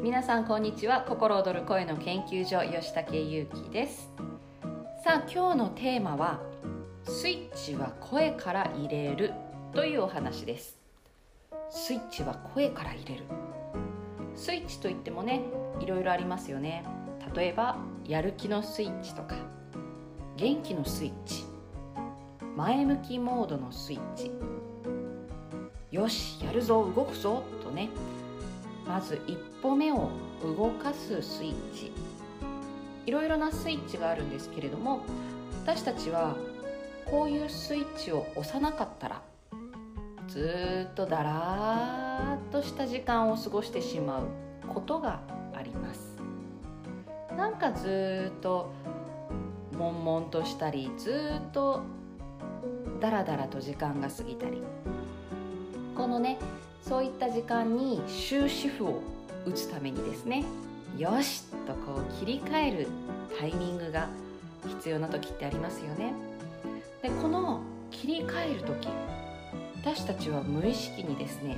[0.00, 1.02] 皆さんこんにちは。
[1.02, 4.08] 心躍る声の研究所吉武優希です。
[5.02, 6.40] さあ今日のテーマは
[7.02, 9.32] スイッチは声から入れる
[9.74, 10.78] というお話です。
[11.68, 13.24] スイッチは声から入れる。
[14.36, 15.42] スイッチといってもね
[15.80, 16.84] いろいろありますよね。
[17.34, 17.76] 例えば
[18.06, 19.34] やる気のスイッチとか
[20.36, 21.44] 元気のスイッチ
[22.56, 24.30] 前向きモードのスイッチ。
[25.90, 27.88] よしやるぞ動くぞとね
[28.88, 30.10] まず一歩目を
[30.42, 31.92] 動かすスイッチ。
[33.06, 35.00] いろいろなスイッチがあるんですけれども
[35.64, 36.36] 私たちは
[37.06, 39.22] こういうスイッチを押さなかったら
[40.26, 44.24] ずっとだらーっとした時間を過ごしてしまう
[44.68, 45.20] ことが
[45.54, 46.18] あります。
[47.34, 48.72] なんかずっと
[49.78, 51.80] 悶々としたりずっと
[53.00, 54.62] だらだらと時間が過ぎたり。
[55.96, 56.38] このね
[56.82, 59.02] そういった時間に終止符を
[59.46, 60.44] 打つためにですね
[60.96, 62.88] よしとこう切り替える
[63.38, 64.08] タイミングが
[64.66, 66.12] 必要な時ってありますよね
[67.02, 68.88] でこの切り替える時
[69.82, 71.56] 私たちは無意識にですね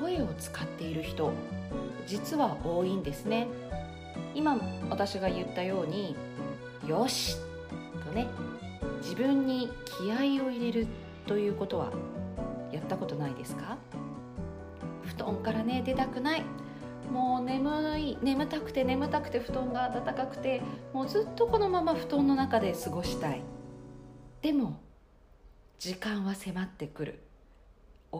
[0.00, 1.32] 声を使っている人
[2.06, 3.46] 実は多いんですね
[4.34, 6.16] 今私が言ったように
[6.88, 7.36] 「よし!」
[8.04, 8.26] とね
[9.02, 10.86] 自分に気合を入れる
[11.26, 11.90] ということは
[12.72, 13.76] やったことないですか？
[15.20, 16.44] 布団からね出たくない。
[17.12, 18.18] もう眠い。
[18.22, 20.62] 眠たくて眠たくて布団が暖かくて
[20.94, 23.42] もうずっとこのまま布団の中で過ごしたい。
[24.40, 24.80] でも
[25.78, 27.22] 時間は迫ってくる。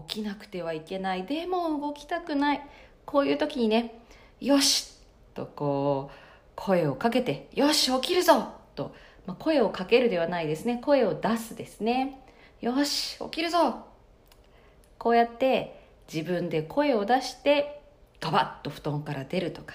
[0.09, 1.25] 起きなくてはいけない。
[1.25, 2.61] でも動きたくない。
[3.07, 4.03] こういう時にね
[4.41, 4.93] よし
[5.33, 6.19] とこう
[6.55, 8.95] 声をかけてよし起きるぞと、
[9.27, 10.81] まあ、声をかけるではないですね。
[10.85, 12.21] 声を出すですね。
[12.61, 13.87] よし起きるぞ。
[14.99, 15.80] こうやって
[16.13, 17.83] 自分で声を出して
[18.21, 19.75] ガバッと布団から出るとか。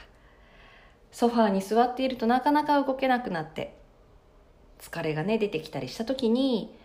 [1.16, 3.78] ソファーに座っているとなかなか動けなくなって
[4.82, 6.78] 疲れがね出てきたりした時に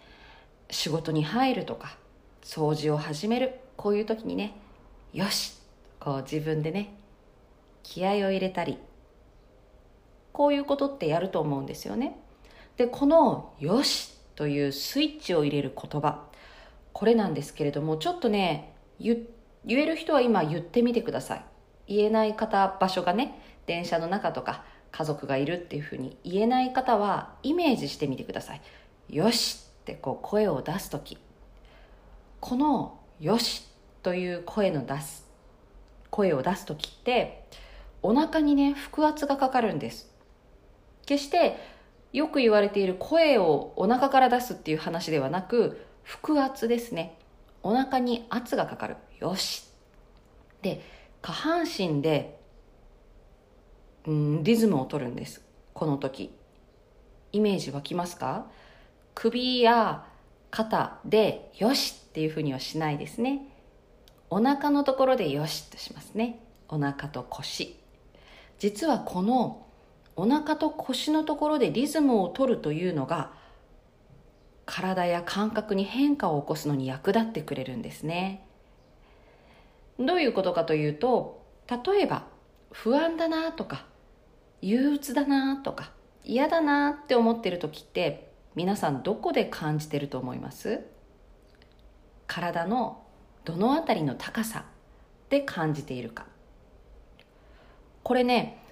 [0.71, 1.97] 仕事に入るとか
[2.45, 4.55] 掃除を始めるこういう時にね
[5.13, 5.55] よし
[5.99, 6.95] こう自分でね
[7.83, 8.79] 気合を入れたり
[10.31, 12.17] こういうことってやると思うんですよね。
[12.77, 16.23] でこの「よし」というスイッチを入れる言葉
[16.93, 18.75] これなんですけれどもちょっとね
[19.65, 21.45] 言える人は今言ってみてください。
[21.87, 28.61] 言えない方場所がね電車の中とか家族がいるっていうふうに言えない方はイメージしてみてください。
[29.09, 31.19] よしってこう声を出す時。
[32.41, 33.67] このよし
[34.03, 35.29] という声の出す
[36.11, 37.45] 声を出す時って
[38.03, 40.11] お腹にね腹圧がかかるんです。
[41.07, 41.57] 決して
[42.13, 47.19] よく言われている声をお腹から出すっていう話ではなく腹圧ですね。
[47.63, 48.97] お腹に圧がかかる。
[49.21, 49.65] よし。
[50.63, 50.83] で
[51.23, 52.39] 下半身で、
[54.07, 55.43] うん、リズムを取るんです。
[55.73, 56.35] この時。
[57.33, 58.47] イメージ湧きますか？
[59.15, 60.05] 首や
[60.51, 63.43] 肩でよしっていうふうにはしないですね。
[64.31, 66.41] お腹のところでよしとしますね。
[66.69, 67.77] お腹と腰。
[68.59, 69.67] 実はこの
[70.17, 73.33] お腹と腰のところでリズムを取るというのが
[74.67, 78.45] 体や感覚に変化を起こすのに役立ってくれるんですね。
[80.01, 82.25] どういうことかというと例えば
[82.73, 83.85] 不安だなとか
[84.63, 85.93] 憂鬱だなとか
[86.25, 90.81] 嫌だなって思ってる時って皆さんどこで感じてると思います？
[92.27, 93.03] 体の
[93.45, 94.65] どのあたりの高さ
[95.29, 96.27] で感じているか。
[98.03, 98.63] これね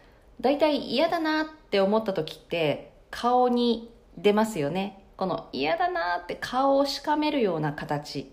[0.40, 5.04] だいたい嫌だなって思った時って顔に出ますよね。
[5.16, 8.32] この嫌だなって顔をしかめるような形。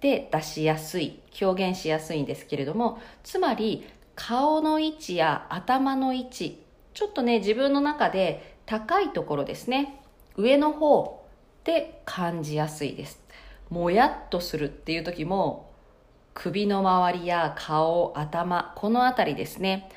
[0.00, 6.62] で出しやすい表現しやすいんですけれどもつまり顔の位置や頭の位置
[6.94, 10.00] ちょっとね自分の中で高いところですね。
[10.36, 11.24] 上の方
[11.64, 13.20] で感じやすいです。
[13.70, 15.70] もやっとするっていう時も
[16.34, 19.90] 首の周りや顔頭この辺りですね。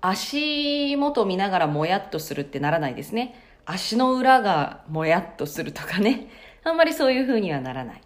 [0.00, 3.34] 足元見ながらもやっとするってならないですね。
[3.66, 6.28] 足の裏がもやっとするとかね。
[6.64, 8.02] あんまりそういう風にはならない。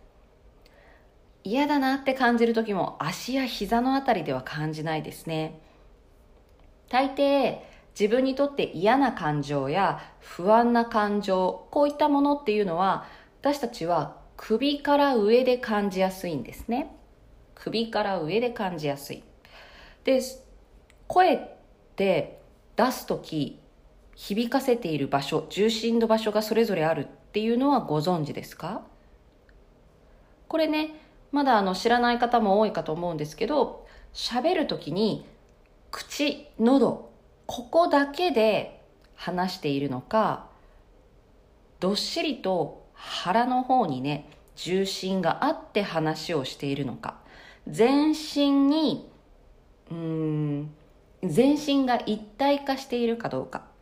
[1.45, 5.61] 嫌だなって感じる時も足や膝のあたりでは感じないですね。
[6.89, 7.59] 大抵
[7.99, 13.07] 自分にとって嫌な感情や不安な感情こういったものっていうのは
[13.41, 16.95] 私たちは首から上で感じやすいんですね。
[17.55, 19.23] 首から上で感じやすい。
[20.05, 20.21] で
[21.07, 21.41] 声っ
[21.97, 22.41] て
[22.77, 23.61] 出す時
[24.15, 28.83] 響かせている場所重心の場所がそれぞれあるっていうのはご存知ですか？
[30.49, 31.01] これね
[31.33, 35.27] まだあの知らない方も多いかと思うんですけど喋る時に
[35.91, 37.11] 口喉
[37.47, 38.83] ここだけで
[39.15, 40.47] 話しているのか
[41.81, 47.17] どっしりと腹の方にね重心があって話をしているのか
[47.67, 49.11] 全身に
[49.91, 50.75] うん
[51.23, 53.73] 全身が一体化しているかどうか。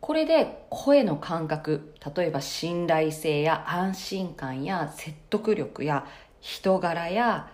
[0.00, 6.04] これで声の感覚例えば信頼性や安心感や説得力や
[6.44, 7.48] 人柄や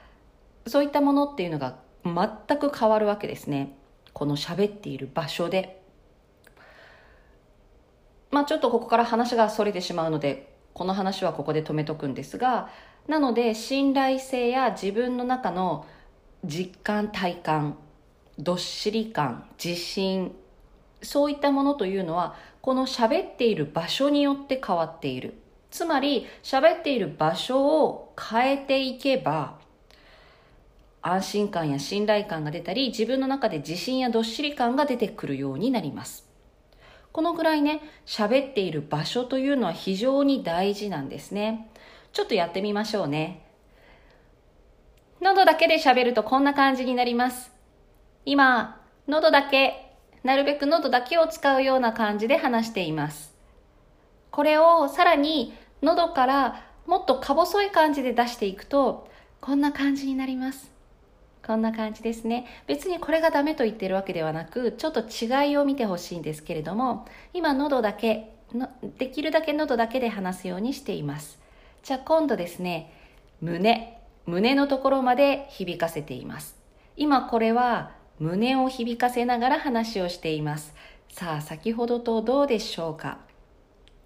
[0.67, 3.77] そういったものっていうのが全く変わるわけですね。
[4.13, 5.81] この喋っている場所で。
[8.33, 12.69] まあちょっとここから話がそれてしまうのでこの話はここで止めとくんですが
[13.07, 15.87] なので信頼性や自分の中の
[16.45, 17.77] 実感体感
[18.39, 20.35] どっしり感自信
[21.01, 25.35] そういったものというのはこの喋っている場所によって変わっている。
[25.71, 29.59] つまり喋っている場所を変えていけば
[31.03, 36.29] 安心感や信頼感が出たり自分の中で自信やどっしり感が出てくるようになります。
[37.13, 41.71] このぐらいね喋っている場所というのは非常に大事なんですね。
[42.13, 43.47] ちょっとやってみましょうね。
[45.21, 47.51] 喉だけで喋るとこんな感じになります。
[48.27, 53.35] 今喉だけなるべく喉だけを使うような感じで話しています。
[54.31, 59.09] これをさらに喉からもっとか細い感じで出していくと、
[59.41, 60.71] こんな感じになります。
[61.47, 62.47] こんな感じですね。
[62.67, 68.69] 別にこれがダメと言ってるわけではなく、ちょっと違いを見てほしいんですけれども、今喉だけの、
[68.99, 71.39] できるだけ喉だけで話すようにしています。
[71.83, 72.93] じゃあ今度ですね、
[73.41, 76.57] 胸、胸のところまで響かせています。
[76.97, 80.75] 今これは胸を響かせながら話をしています。
[81.13, 83.19] さあ、先ほどとどうでしょうか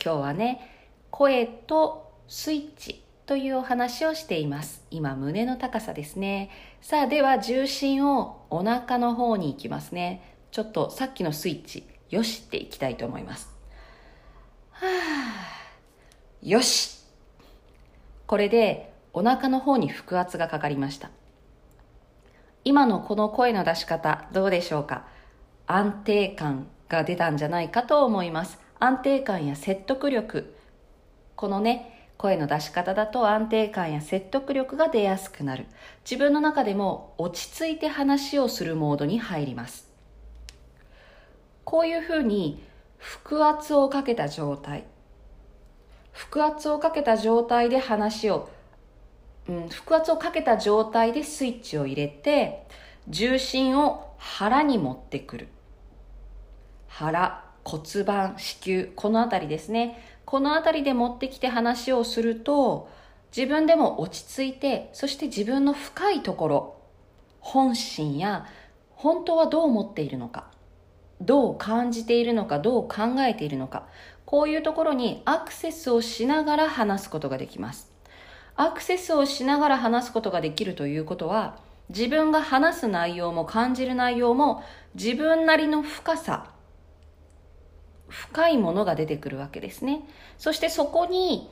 [0.03, 0.74] 今日はね、
[1.17, 4.83] 声とスイッチというお話をしています。
[4.91, 6.51] 今、胸の高さですね。
[6.83, 10.35] さあ、では重心をお腹の方に行きますね。
[10.51, 13.49] ちょっとさっきのスイッチ、よしっていきたいと思います。
[14.73, 14.89] はあ、
[16.43, 16.99] よし
[18.27, 21.11] これでお腹の方に腹圧がかかりました。
[22.65, 25.07] 今のこの声の出し方どうでしょうか？
[25.69, 30.54] 安定感が出たんじゃないかと思います安定感や説得力
[31.37, 35.67] このね声の出し方だと安定感や説得力が出やすくなる。
[36.09, 39.89] 自分の中でも落ち着いて話をするモードに入ります。
[41.65, 42.63] こういうふうに
[42.99, 44.85] 腹圧をかけた状態。
[46.13, 48.49] 腹圧をかけた状態で話を
[49.49, 52.67] うん、腹圧をかけた状態でスイッチを入れて
[53.09, 55.49] 重心を腹に持ってくる。
[56.89, 60.14] 腹骨盤子宮この辺りですね。
[60.25, 62.89] この辺りで持ってきて話をすると
[63.37, 66.77] 自分でも落ち着いてそして自分の深いところ
[67.41, 68.47] 本心や
[68.91, 70.47] 本当はどう思っているのか
[71.21, 73.87] どう感じているのかどう考えているのか
[74.25, 77.93] こういうところにアクセスをしながら話すことができます。
[78.57, 86.51] アクセスをしながら話すことができるということは、自分が話す内容も感じる内容も自分なりの深さ、
[88.09, 90.03] 深いものが出てくるわけですね。
[90.39, 91.51] そしてそこに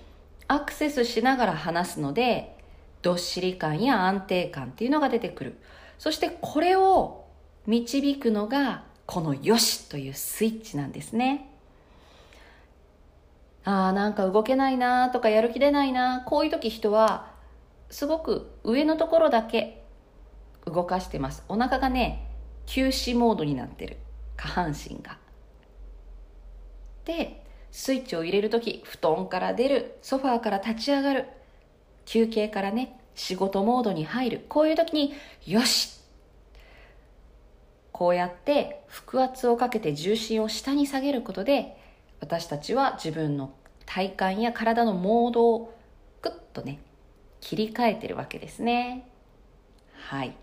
[0.49, 2.59] アクセスしながら話すので、
[3.03, 5.59] どっしり感や安定感っていうのが出てくる。
[5.99, 7.25] そしてこれを
[7.67, 11.49] 導くのがこのよしというスイッチなんですね。
[13.65, 17.31] ああ、なんか動けないなとかやる気出ないなこういう時人は
[17.91, 19.85] すごく上のところだけ
[20.65, 21.45] 動かしてます。
[21.49, 22.29] お腹がね、
[22.67, 23.99] 休止モードになってる。
[24.37, 25.19] 下半身が。
[27.05, 31.27] で、スイッチを入れる時、布団から出る、ソファーから立ち上がる、
[32.05, 34.45] 休憩からね、仕事モードに入る。
[34.49, 35.15] こういう時に、
[35.47, 36.03] よし
[37.93, 41.77] こうやって腹圧をかけて重心を下に下げることで
[42.19, 43.53] 私たちは自分の
[43.87, 45.79] 体感や体のモードを
[46.21, 46.81] グッとね
[47.41, 49.09] 切り替えてるわけですね
[50.09, 50.35] はい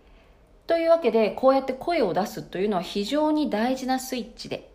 [0.68, 4.72] というわけでこうやって声を出すというのは非常に大事なスイッチで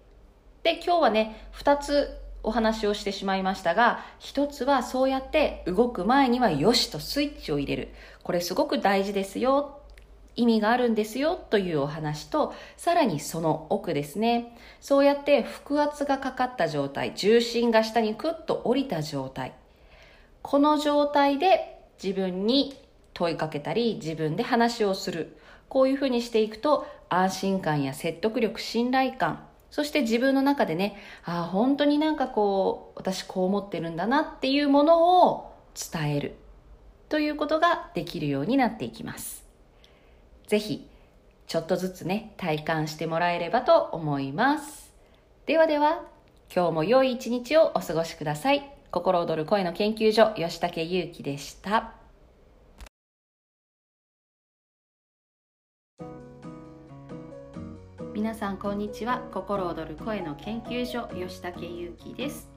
[0.64, 7.88] で今日はね2つお話をしてしまいましたが1つはそうやって動く前にはよしとスイッチを入れる
[8.24, 9.80] これすごく大事ですよ
[10.36, 14.56] 意味があるんですよというお話と、さらにその奥ですね。
[14.80, 19.54] そうやって腹圧がかかった状態、重心が下にクッと降りた状態。
[20.42, 22.76] この状態で自分に
[23.12, 25.36] 問いかけたり、自分で話をする。
[25.68, 36.34] こういうふうにしていくと、安心感や説得力、信頼感、そして自分の中でね、ああ、本当になんかこう、私こう思ってるんだなっていうものを伝える。
[37.08, 39.44] ということができるようになっていきます。
[40.46, 40.88] ぜひ
[41.46, 44.92] ちょっとずつね体感してもらえればと思います
[45.46, 46.02] ではでは
[46.54, 52.03] 今日も良い一日をお過ごしください心躍る声の研究所吉武優希でした
[58.14, 59.22] 皆さんこんにちは。
[59.32, 62.48] 心躍る声の研究所吉武優希です。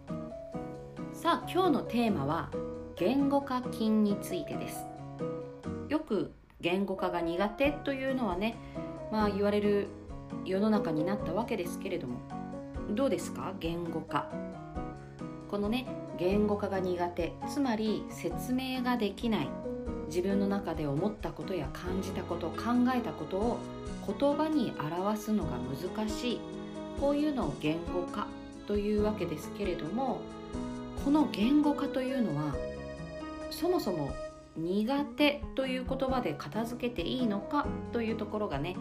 [1.11, 2.51] さあ今日のテーマは
[2.95, 4.85] 言語化筋についてです。
[5.89, 8.55] よく言語化が苦手というのはね
[9.11, 9.87] まあ言われる
[10.45, 12.19] 世の中になったわけですけれども
[12.91, 13.55] どうですか？
[13.59, 14.29] 言語化。
[15.49, 15.87] このね
[16.19, 19.49] 言語化が苦手つまり説明ができない。
[20.07, 22.55] 自分の中で思ったことや感じたこと考
[22.95, 23.59] えたことを
[24.07, 25.51] 言葉に表すのが
[25.95, 26.39] 難しい。
[26.99, 28.27] こういうのを言語化
[28.65, 30.19] というわけですけれども
[31.03, 32.55] この言語化というのは
[33.51, 34.11] そもそも
[34.57, 38.75] 苦手という言葉で片付けていいのかというところがね、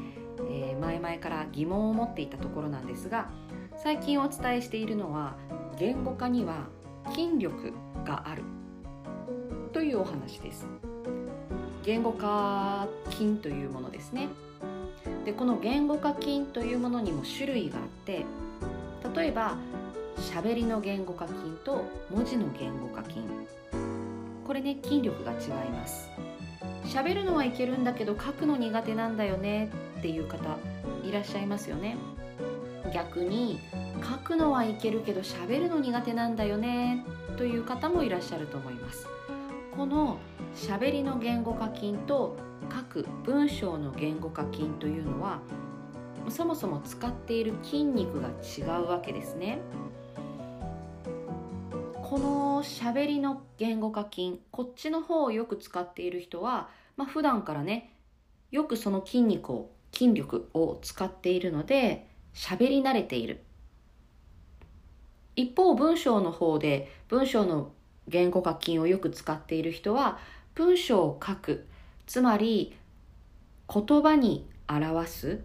[0.50, 3.30] えー、前々から疑問を持っていたところなんですが
[3.76, 5.36] 最近お伝えしているのは
[5.78, 6.68] 言語化には
[7.10, 8.42] 筋力がある
[9.72, 10.66] というお話です。
[11.86, 14.28] 言語化筋というものですね。
[15.24, 18.24] でこの言語化筋というものにも種類があって
[19.14, 19.56] 例えば
[20.16, 23.20] 喋りの言語化筋と文字の言語化筋
[24.44, 26.10] これね筋力が違います。
[26.86, 30.38] 喋るのはいけるんだけど書くの苦手なんだよねっていう方
[31.04, 31.96] いらっしゃいますよね。
[32.92, 33.60] 逆に
[34.02, 37.04] 書くのはいけるけど喋るの苦手なんだよね
[37.36, 39.06] という方もいらっしゃると思います。
[39.76, 40.18] この
[40.54, 42.34] 喋りの言語化筋と
[42.72, 45.40] 書く文章の言語化筋というのは
[46.30, 49.58] そもそも使っている筋肉が違うわけですね。
[52.02, 57.92] この喋りの言語化筋こっちの方をよく使っている人は、まあ、普段からね
[58.50, 63.42] よくその筋肉を筋力を使っているので喋り慣れている。
[65.34, 67.72] 一方文章の方で文章の
[68.08, 70.18] 言語化筋をよく使っている人は
[70.54, 71.66] 文章を書く。
[72.06, 72.76] つまり
[73.72, 75.40] 言葉に表す。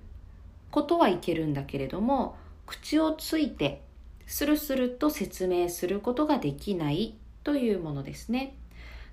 [0.70, 3.82] ことはいけるんだけれども口をついて
[4.26, 7.16] スルスルと説明することができない。
[7.44, 8.56] というものですね。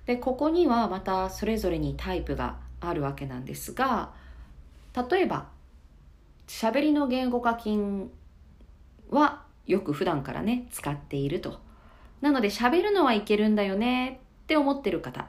[0.05, 4.11] でここにはまたそれぞれにタイプがあるわけなんですが
[5.09, 5.47] 例えば
[6.47, 8.07] 喋りの言語化筋
[9.11, 11.59] はよく普段からね使っていると。
[12.21, 15.27] なので喋るのはいけるんだよねって思ってる方。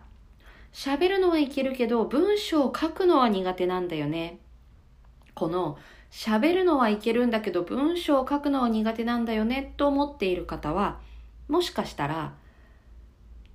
[0.73, 4.39] 喋るのはいけるけど文章を書くのは苦手なんだよね。
[5.35, 5.79] この
[6.11, 10.99] 喋るのはいけるんだけど文章を書くのは苦手なんだよねと思っている方は
[11.49, 12.35] もしかしたら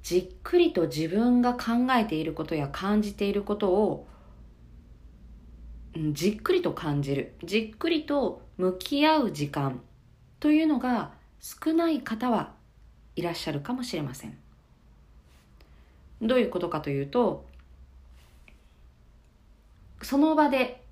[0.01, 4.08] じっくりと自分が考えていることや感じていることを
[6.12, 7.36] じっくりと感じる。
[7.44, 9.82] じっくりと向き合う時間
[10.39, 12.54] というのが少ない方は
[13.16, 14.38] いらっしゃるかもしれません
[16.22, 17.46] どういうことかというと
[20.02, 20.84] その場で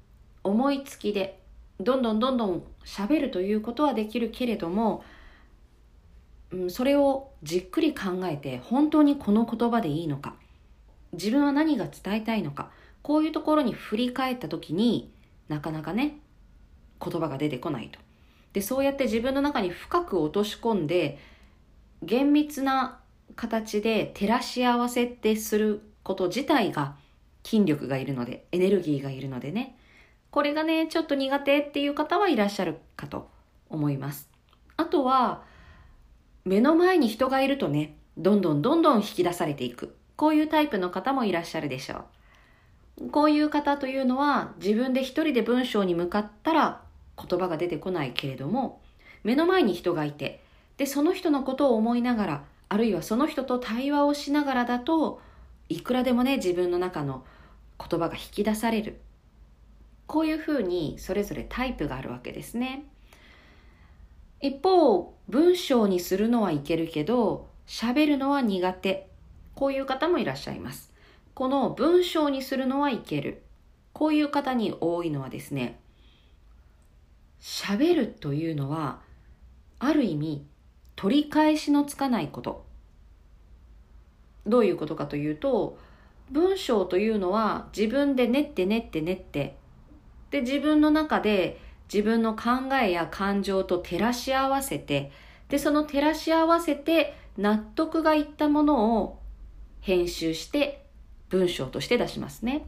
[0.44, 1.40] 思いつきで
[1.80, 5.04] どんどんどんどん喋るということはできるけれども、
[6.52, 10.36] うん、それをじっくり考えて本当にこの言葉でいいのか
[11.14, 15.12] 自分は何が伝えたいのかこういうところに振り返った時に
[15.50, 16.18] なかなかね
[17.04, 18.00] 言葉が出てこないと。
[18.54, 21.18] でそうやって自分の中に深く落とし込んで
[22.06, 23.00] 厳密な
[23.36, 26.96] 形で照らし合わせってすること自体が
[27.44, 29.78] 筋力がいるのでエネルギーがいるのでね
[30.34, 33.30] これがね、ちょっと苦手っていう方はいらっしゃるかと
[33.70, 34.28] 思います。
[34.78, 35.44] あとは、
[36.44, 39.96] 目の前に人がいるとね、どんどんどんどん引き出されていく。
[40.16, 42.06] こういうタイプの方もいらっしゃるでしょ
[42.98, 43.10] う。
[43.12, 46.82] こういう方というのは自分で一人で文章に向かったら
[47.16, 48.82] 言葉が出てこないけれども、
[49.24, 50.43] 目の前に人がいて、
[50.78, 55.22] で、その人のことを思いながら、あるいはその人と対話をしながらだと
[55.70, 57.24] いくらでもね、自分の中の
[57.80, 59.00] 言葉が引き出される。
[60.08, 62.86] こういうふうにそれぞれタイプがあるわけですね。
[64.42, 69.08] 一方、文章にするのはいけるけど、喋るのは苦手。
[69.56, 70.92] こういう方もいらっしゃいます。
[71.34, 73.42] この文章にするのはいける。
[73.94, 75.80] こういう方に多いのはですね、
[77.40, 79.00] 喋るというのは、
[79.80, 80.46] ある意味、
[80.96, 82.66] 取り返しのつかないこと。
[84.46, 85.78] どういうことかというと、
[86.32, 89.58] 文章というのは自分で練って練って練って
[90.34, 91.60] で、自分の中で
[91.94, 95.12] 自分の考えや感情と照らし合わせて、
[95.48, 99.20] で、その照らし合わせて納得がいったものを
[99.82, 100.88] 編集して
[101.30, 102.66] 文章として出しますね。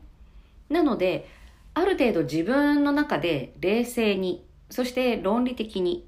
[0.69, 1.27] なので、
[1.73, 6.07] ある程度自分の中で冷静に、そして論理的に、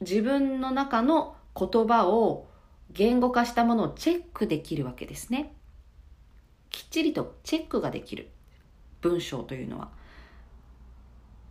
[0.00, 2.48] 自分の中の言葉を
[2.92, 5.54] 言語化したものをチェックできるわけですね。
[6.70, 8.30] きっちりとチェックができる
[9.00, 9.90] 文章というのは。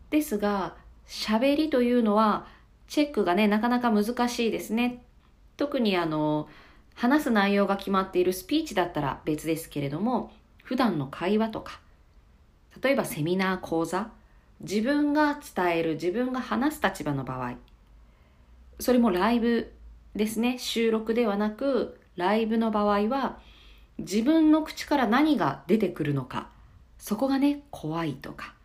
[0.10, 0.76] ですが、
[1.08, 2.48] 喋りというのは
[2.88, 5.04] チェックがね、なかなか難しいですね。
[5.58, 6.48] 特にあの、
[6.94, 10.32] 話す内容が決まっているスピーチだったら別ですけれども、
[10.64, 11.80] 普段の会話とか、
[12.82, 14.12] 例えばセミナー講座、
[14.62, 17.56] 自分が伝える、自分が話す立場の場合、
[18.80, 19.74] それもライブ
[20.16, 23.40] ですね、収録ではなく、ライブの場合は、
[23.98, 26.50] 自分の口から何が出てくるのか、
[26.98, 28.56] そこがね、怖いとか、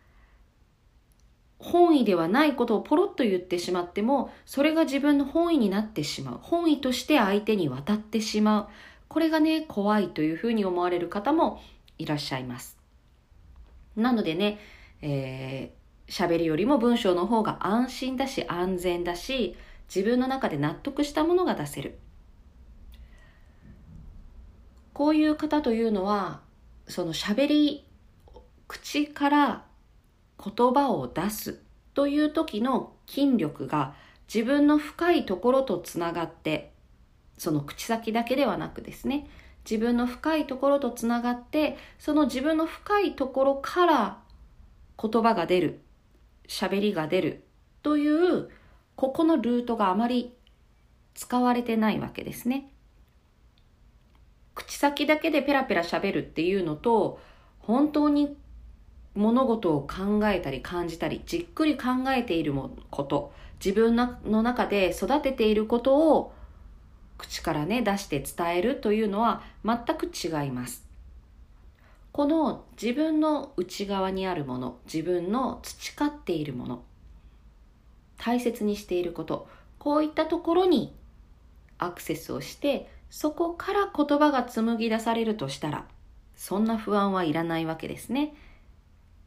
[1.59, 6.39] 本意ではないことをポロッと言ってしまっても、それが自分の本意になってしまう。
[6.41, 8.67] 本意として相手に渡ってしまう。
[9.07, 11.61] これがね、怖いというふうに思われる方も
[11.97, 12.77] いらっしゃいます。
[13.95, 14.57] なのでね、
[15.01, 19.55] えー、喋りよりも文章の方が安心だし安全だし、
[19.93, 21.99] 自分の中で納得したものが出せる。
[24.93, 26.41] こういう方というのは、
[26.87, 27.85] その喋り、
[28.67, 29.65] 口から
[30.41, 31.59] 言葉を出す
[31.93, 33.93] という時の筋力が
[34.33, 36.71] 自分の深いところとつながって
[37.37, 39.27] その口先だけではなくですね
[39.69, 44.17] 自分の深いところとつながってその自分の深いところから
[45.01, 45.81] 言葉が出る
[46.47, 47.43] 喋りが出る
[47.83, 48.49] という
[49.01, 50.31] ここのルートがあまり
[51.15, 52.71] 使われてないわけですね
[54.53, 57.19] 口先だけでペラペラ喋るっていうのと
[57.57, 58.37] 本当に
[59.15, 62.53] 物事を考えたり感じたり、じっくり考えている
[62.89, 66.33] こと、自分の中で育てていることを
[67.17, 70.85] 口からね、出して伝えるというのは全く違います。
[72.13, 76.83] この自分の内側にあるもの、自分の培っているもの、
[78.23, 79.47] 大切にしていること、
[79.79, 80.93] こういったところに
[81.79, 85.85] アクセスをして、そこから言葉が紡ぎ出されるとしたら、
[86.35, 88.35] そんな不安はいらないわけですね。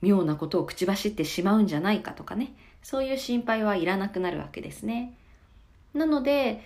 [0.01, 2.55] 妙なことを口走ってしまうんじゃないかとかね。
[2.85, 5.19] そういう心配はいらなくなるわけですね。
[5.93, 6.63] なので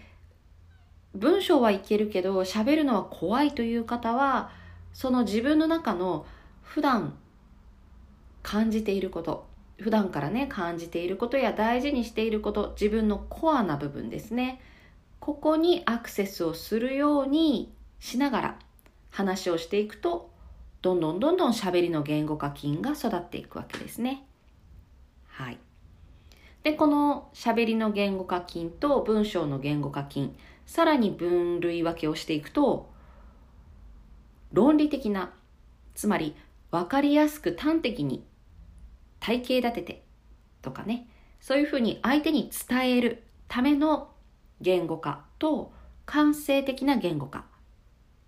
[1.14, 4.50] 文章はいけるけど喋るのは怖いという方は
[4.92, 6.26] その自分の中の
[6.62, 7.16] 普段
[8.42, 9.47] 感じていること
[9.80, 14.60] 普段からね感じていることや大事にしていること自分のコアな部分ですね
[15.20, 18.58] ここにアクセスをするようにしながら
[19.10, 20.30] 話をしていくと
[20.80, 24.24] どんどんどんどん喋りの言語化筋が育っていくわけですね。
[25.26, 25.58] はい。
[26.62, 30.32] で、この喋りの言語化筋と文章の言語化筋、
[30.66, 32.90] さらに分類分けをしていくと、
[34.52, 35.32] 論理的な、
[35.94, 36.36] つまり
[36.70, 38.24] 分かりやすく端的に
[39.20, 40.02] 体系立てて
[40.62, 41.08] とかね、
[41.40, 44.10] そういうふうに相手に伝えるための
[44.60, 45.72] 言語化と
[46.06, 47.44] 感性的な言語化。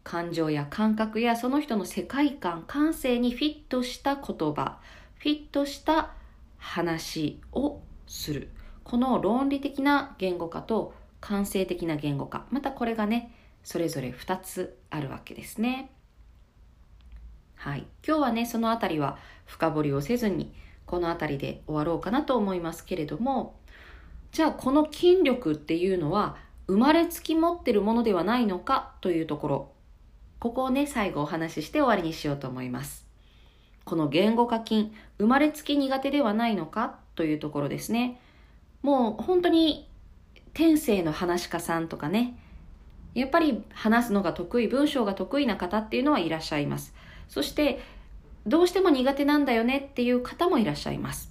[0.03, 4.79] 感情や感覚やその人の世界観、感性にフィットした言葉、
[5.19, 6.13] フィットした
[6.59, 8.51] 話をする。
[8.85, 12.47] この論理的な言語化と感性的な言語化。
[12.51, 15.91] またこれがね、それぞれ2つあるわけですね。
[17.55, 17.87] はい。
[18.07, 20.55] 今日はね、そのあたりは深掘りをせずに、
[20.91, 23.55] このあたりで終わろうかなと思いますけれども、
[24.33, 29.73] じゃあこの筋力っていうのは生まれつき持ってるものではないのかというところ
[30.41, 33.07] ここをね、最後お話しして終わりにしようと思います。
[33.85, 38.19] この言語化筋、生まれつき苦手ではないのかというところですね。
[38.81, 39.87] もう本当に
[40.55, 42.39] 天性の話し家さんとかね、
[43.15, 46.95] やっぱり話すのが得意、文章が得意な方っていうのはいらっしゃいます。
[47.29, 47.79] そして、
[48.47, 51.31] どうしても苦手なんだよねっていう方もいらっしゃいます。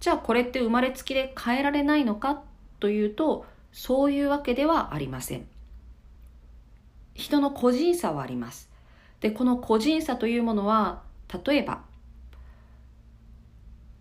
[0.00, 2.42] じゃあこれって生まれつきで変えられないのか
[2.80, 5.46] というと、そういうわけではありません。
[7.14, 8.70] 人の個人差はあります。
[9.20, 11.02] で、この個人差というものは、
[11.46, 11.82] 例えば、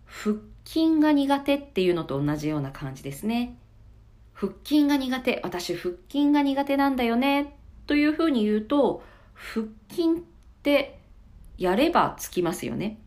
[0.05, 3.57] 腹筋が苦手っていうのと同じような感じですね。
[4.33, 10.23] 腹筋が苦手、私腹筋が苦手なんだよね、というふうに言うと、腹筋っ
[10.63, 11.00] て
[11.57, 12.99] やればつきますよね。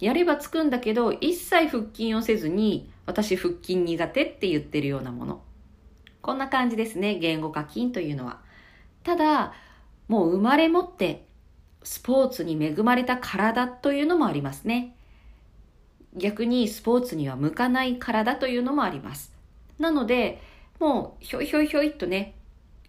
[0.00, 5.42] やればつくんだけど、一切腹筋をせずに、私腹筋苦手って言ってるようなもの。
[6.22, 8.40] こんな感じですね、言語化筋というのは。
[9.02, 9.52] ただ、
[10.08, 11.26] もう生まれ持って
[11.82, 14.96] スポーツに恵まれた体というのもありますね。
[16.16, 19.32] 逆にスポーツには向かない体というのもあります。
[19.78, 20.40] なので、
[20.80, 22.34] もうひょいひょいひょいっとね、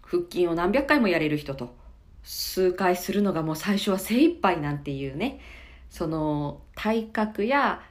[0.02, 1.74] 腹筋を何百回もやれる人と、
[2.22, 5.40] 数回するのがもう最初は精一杯なんていうね、
[5.90, 7.82] その体格や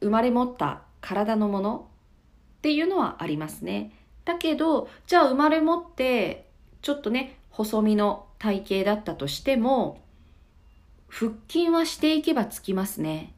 [0.00, 1.88] 生まれ持った体のもの
[2.58, 3.92] っていうのはありますね。
[4.24, 6.46] だけど、じゃあ生まれ持って
[6.80, 10.00] ちょっとね、細身の体型だったとしても、
[11.08, 13.34] 腹筋はしていけばつきますね。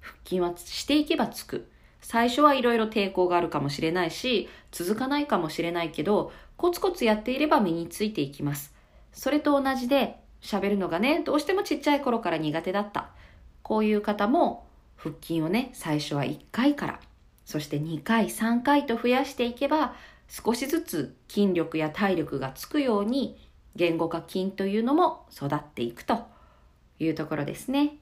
[0.00, 1.68] 腹筋はしていけばつく。
[2.00, 8.71] 最初はいろいろ抵抗があるかもしれないし、続かないかもしれないけど、コツコツやっていれば身についていきます。
[9.12, 13.10] それと同じで、喋るのがね、どうしてもちっちゃい頃から苦手だった。
[13.62, 17.00] こういう方も、腹筋をね、最初は1回から、
[17.44, 19.94] そして2回、3回と増やしていけば、
[20.28, 23.38] 少しずつ筋力や体力がつくように、
[23.76, 26.26] 言語化筋というのも育っていくと
[26.98, 27.96] いうところですね。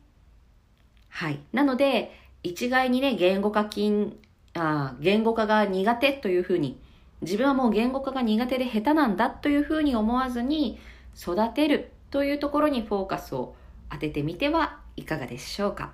[1.08, 1.40] はい。
[1.52, 4.16] なので、一概にね、言語化筋、
[4.54, 6.78] あ言語化が苦手というふうに、
[7.22, 10.78] 自分はもう言語化が苦手で下手なんだというふうに思わずに、
[11.16, 13.54] 育てるというところにフォーカスを
[13.90, 15.92] 当ててみてはいかがでしょうか。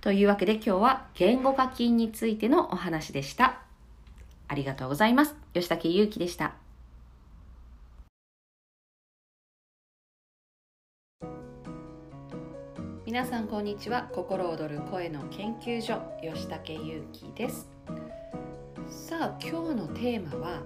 [0.00, 3.60] というわけで今日は言語化筋についてのお話でした。
[4.48, 5.34] ありがとうございます。
[5.54, 6.54] 吉武祐樹でした。
[13.06, 17.68] 皆さんこんにちは心躍る声の研究所吉武祐樹です
[18.88, 20.62] さあ今日のテーマは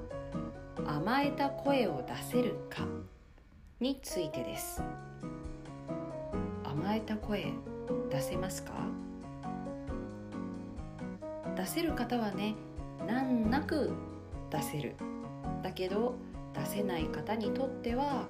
[0.86, 2.86] 甘えた声を出せるか
[3.80, 4.82] についてです。
[6.64, 7.46] 甘えた声
[8.10, 8.72] 出せますか？
[11.56, 12.56] 出せる方はね
[13.06, 13.90] 難なく
[14.50, 14.96] 出せる。
[15.62, 16.14] だけど
[16.52, 18.28] 出せない方にとっては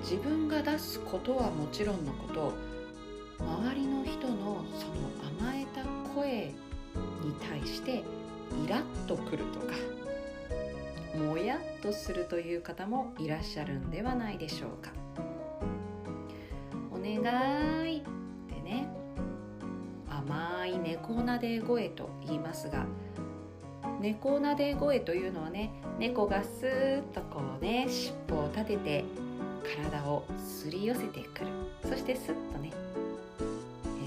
[0.00, 2.54] 自分が出すことはもちろんのこと
[3.38, 4.94] 周りの人のその
[5.42, 8.02] 甘えた声に対して
[8.64, 9.74] イラッとくるとか
[11.16, 14.92] もやっとするという方もいらっしゃるんではないでしょうか。
[16.92, 17.14] お願
[17.92, 18.02] いっ
[18.48, 18.88] てね。
[20.08, 22.86] 甘い猫なで声と言いますが
[24.00, 29.04] 猫なで声というのはね猫がスーッとこうね尻尾を立てて
[29.76, 31.46] 体をすり寄せてくる。
[31.82, 32.72] そしてスッとね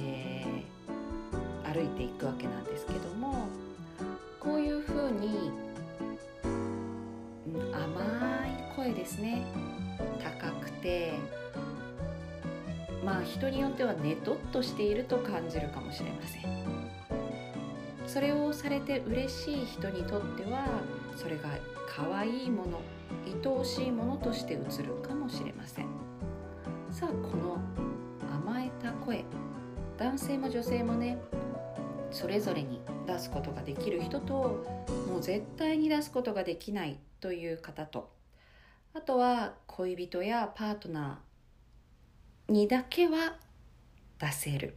[0.01, 0.63] え
[1.71, 3.47] 歩いていくわけなんですけども
[4.39, 5.51] こういうふうに、
[7.73, 9.43] 甘い声ですね。
[10.23, 11.13] 高くて。
[13.03, 16.41] まあ人によってはねどっとしていると感じるかもしれません。
[18.05, 20.65] それをされて嬉しい人にとっては
[21.15, 21.43] それが
[21.87, 22.81] 可愛いもの
[23.25, 25.85] 愛おしいものとして映るかもしれません。
[26.91, 27.57] さあこの
[28.33, 29.23] 甘えた声
[29.97, 31.17] 男性も女性もね
[32.11, 34.65] それぞれに出すことができる人と
[35.07, 38.09] もう絶対に出すことができないという方と。
[38.93, 43.35] あとは恋人やパートナーにだけは
[44.19, 44.75] 出せる。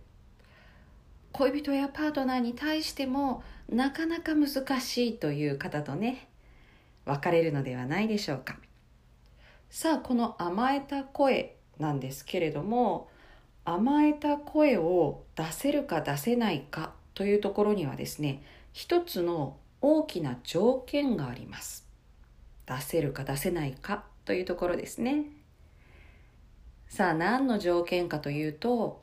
[1.33, 6.29] 恋人やパートナーに対してもなかなか難しいという方とね
[7.05, 8.57] 分かれるのではないでしょうか。
[9.71, 13.09] さあこの甘えた声なんですけれども
[13.65, 21.90] 甘えた声を出せるか出せないかというところにはですね一つの大きな条件があります。
[22.71, 25.25] 出せるか出せないかというところですね。
[26.89, 29.03] さあ何の条件かというと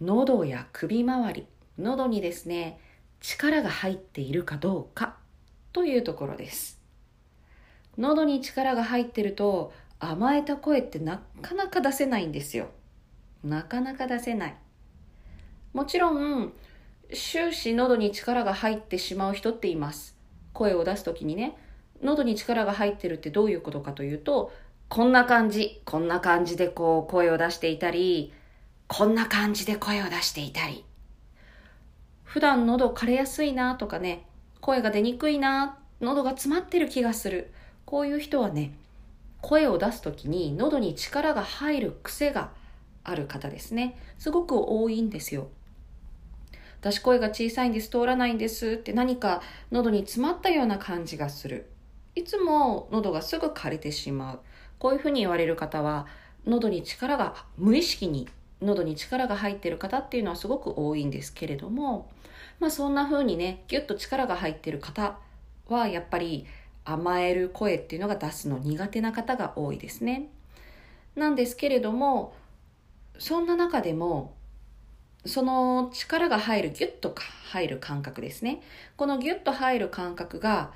[0.00, 1.46] 喉や首周り
[1.78, 2.78] 喉にですね
[3.20, 5.16] 力が入っているかどうか
[5.72, 6.80] というところです。
[7.98, 12.68] 喉に力が入ってると甘えた声ってなかなか出せないんですよ。
[13.42, 14.56] なかなか出せない。
[15.72, 16.52] もちろん
[17.12, 20.16] 終始喉に力が入ってしまう人っています。
[20.52, 21.56] 声を出す時にね
[22.02, 24.52] 喉に力が入ってるってどういうことかというと
[24.88, 28.32] こんな感じこんな感じでこう声を出していたり
[28.86, 30.84] こんな感じで声を出していたり。
[32.24, 34.26] 普段喉枯れやすいなとかね
[34.60, 37.52] 声が出にくいな喉が詰まってる気がする。
[37.84, 38.72] こういう人はね
[39.40, 42.50] 声を出す時に喉に力が入る癖が
[43.04, 43.96] ある方ですね。
[44.18, 45.48] すごく多いんですよ。
[46.80, 51.70] 私声が小さいんです、通らないんですって何か喉に詰まったような感じがする。
[52.14, 54.40] いつも喉がすぐ枯れてしまう。
[54.78, 56.06] こういうふうに言われる方は、
[56.46, 58.28] 喉に力が、無意識に
[58.60, 62.10] 喉に力が入っている方っていうのはすごく多いんですけれども、
[62.60, 65.18] まあそんな風にね、ぎゅっと力が入っている方
[65.68, 66.46] はやっぱり
[66.84, 70.28] 甘える声っていうのが出すの苦手な方が多いですね。
[71.16, 72.34] なんですけれども、
[73.18, 74.34] そんな中でも
[75.26, 77.14] その力が入る、ギュッと
[77.50, 78.60] 入る感覚ですね。
[78.96, 80.72] このギュッと入る感覚が、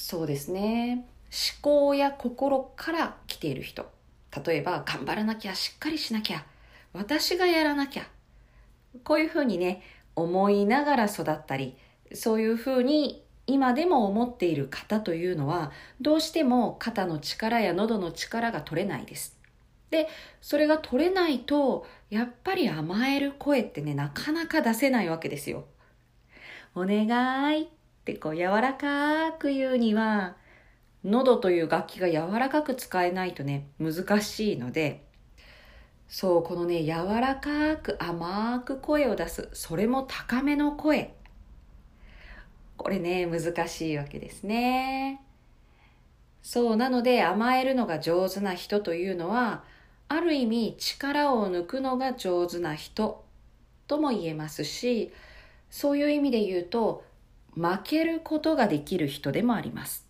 [0.00, 3.90] そうですね、思考や心から来ている人。
[4.46, 6.44] 例えば頑張らなきゃしっかりしなきゃ
[6.92, 8.06] 私がやらなきゃ
[9.02, 9.82] こういうふうにね
[10.14, 11.76] 思いながら育ったり
[12.12, 19.36] そういうふうに今でも思っている方というのはどうしても肩の力や喉の力が取れないです。
[19.90, 20.06] で、
[20.42, 25.64] それが取れないとやっぱり甘える声ってねなかなか出せないわけですよ。
[26.74, 27.68] お願い
[28.12, 30.36] ってこう柔らかく言うには
[31.04, 35.04] 喉という楽器が柔らかく使えないとね難しいので
[36.08, 41.14] そうこのね柔らかく甘く声を出すそれも高めの声
[42.78, 45.20] これね、難しいわけですね。
[46.42, 49.64] そう、なので甘えるのが上手な人というのは、
[50.06, 53.24] ある意味力を抜くのが上手な人
[53.88, 55.12] とも言えますし、
[55.70, 57.04] そういう意味で言うと、
[57.58, 60.06] 負けることができる人でもあります。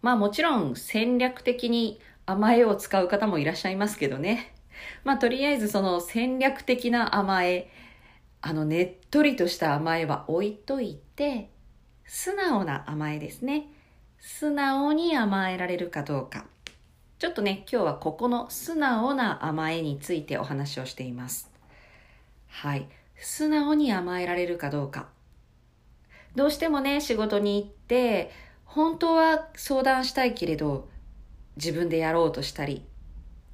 [0.00, 4.54] まあもちろん戦略的に甘えを使う方もいらっしゃいますけどね。
[5.02, 7.68] まあとりあえずその戦略的な甘え、
[8.40, 11.50] あのねっとりとした甘えは置いといて
[12.04, 13.66] 素直な甘えですね。
[14.20, 16.46] 素直に甘えられるかどうか。
[17.18, 21.50] ちょっとね今日はここの素直な甘えについてお話をしています。
[22.46, 22.86] はい。
[23.16, 25.08] 素直に甘えられるかどうか。
[26.38, 28.30] どうしてもね仕事に行って
[28.64, 30.88] 本当は相談したいけれど
[31.56, 32.84] 自分でやろうとしたり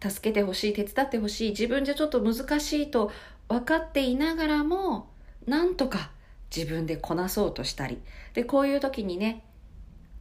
[0.02, 3.10] 助けてほしい手伝ってほしい自分じゃちょっと難しいと
[3.48, 5.08] 分かっていながらも
[5.46, 6.10] なんとか
[6.54, 8.02] 自分でこなそうとしたり
[8.34, 9.46] でこういう時にね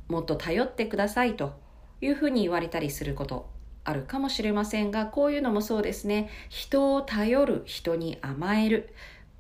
[0.08, 1.60] もっと頼ってくださいと
[2.00, 3.50] いうふうに言われたりすること
[3.84, 6.30] あるかもしれませんがこういうのもそうですね。
[6.48, 8.94] 人を頼る人に甘える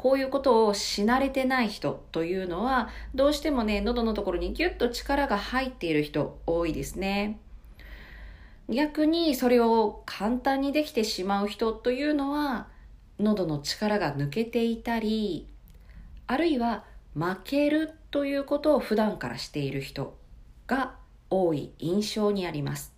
[0.03, 7.39] こういうことをし慣れてない人というのはどうしてもね喉のところにギュッと力が入っている人多いですね。
[8.67, 12.67] 逆にそれを簡単にできてしまう人というのは
[13.17, 15.47] 喉の力が抜けていたり
[16.27, 16.83] あるいは
[17.15, 20.17] 負けるということを普段からしている人
[20.67, 20.95] が
[21.29, 22.93] 多い印象にあります。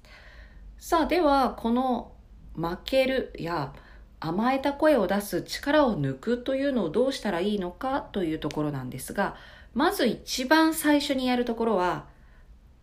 [0.80, 2.13] さあではこの
[2.56, 3.76] 負けるや
[4.19, 9.36] 甘えた声を出す力を抜くというのをどうしたらいいのかというところなんですが
[9.73, 12.06] まず一番最初にやるところは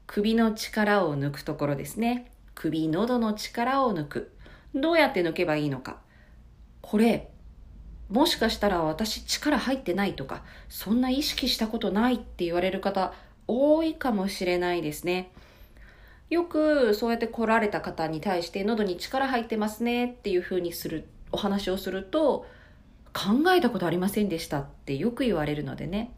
[0.07, 2.31] 首の力を抜くところですね。
[2.55, 4.33] 首喉の力を抜く。
[4.75, 6.01] どうやって抜けばいいのか。
[6.83, 7.31] これ
[8.11, 13.14] もしかしたら私力入ってないとかそんな意識したことないって言われる方
[13.49, 15.31] 多いかもしれないですね。
[16.29, 21.07] よくそうやって来られた方に対して喉に力入ってますねっていうふうにする。
[21.33, 22.47] お話をすると
[23.12, 26.12] 考えたことありませんでしたってよく言われるのでね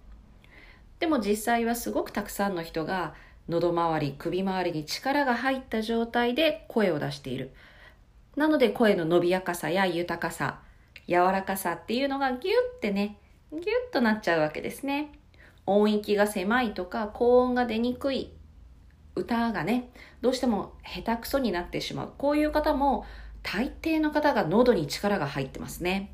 [1.00, 3.14] でも実際はすごくたくさんの人が
[3.48, 7.52] 喉周り首周りに力が入った状態で声を出している
[8.36, 10.60] なので声の伸びやかさや豊かさ
[11.06, 13.18] 柔らかさっていうのがギュッてね、
[13.52, 15.12] ギュッとなっちゃうわけですね。
[15.66, 18.30] 音域が狭いとか高音が出にくい
[19.14, 22.12] 歌がね、どうしても下手くそになってしまう。
[22.16, 23.04] こういう方も
[23.44, 26.12] 大抵の方が喉に力が入ってますね。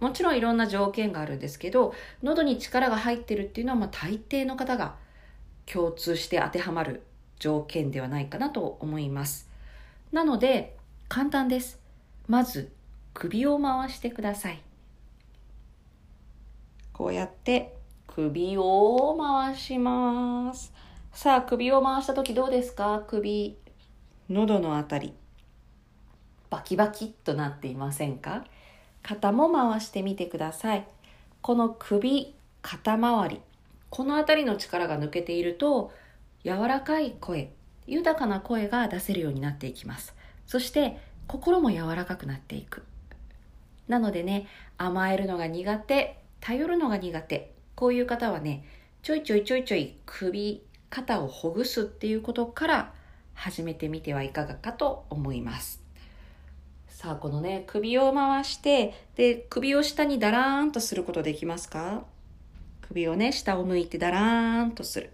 [0.00, 4.94] もちろんいろんな条件があるんですけど、喉に力が入ってるっていうのはまあ大抵の方が
[5.66, 7.02] 共通して当てはまる
[7.38, 9.50] 条件ではないかなと思います。
[10.10, 10.76] なので、
[11.08, 11.78] 簡単です。
[12.26, 12.72] まず、
[13.14, 14.62] 首を回してください
[16.94, 17.74] こうやって
[18.06, 20.72] 首を回します
[21.12, 23.04] さあ首を回した時どうですか？
[23.06, 23.58] 首
[24.30, 25.12] 喉のあたり
[26.52, 28.44] バキバキっとなっていませんか？
[29.02, 30.86] 肩も回してみてください。
[31.40, 33.40] この首肩周り。
[33.88, 35.92] この辺りの力が抜けていると
[36.44, 37.52] 柔らかい声
[37.86, 40.14] 豊かな声が出せるようになっていきます。
[40.46, 42.82] そして心も柔らかくなっていく。
[43.88, 48.66] なのでね、甘えるのが苦手、頼るのが苦手、こういう方はね、
[49.02, 52.92] ちょいちょいちょいちょい首、肩をほぐすっていうことから
[53.32, 55.81] 始めてみてはいかがかと思います。
[57.02, 62.04] さあ、このね、首を回して、で、首を下にダラーンとすることできますか？
[62.82, 65.10] 首をね、下を向いてダラーンとする。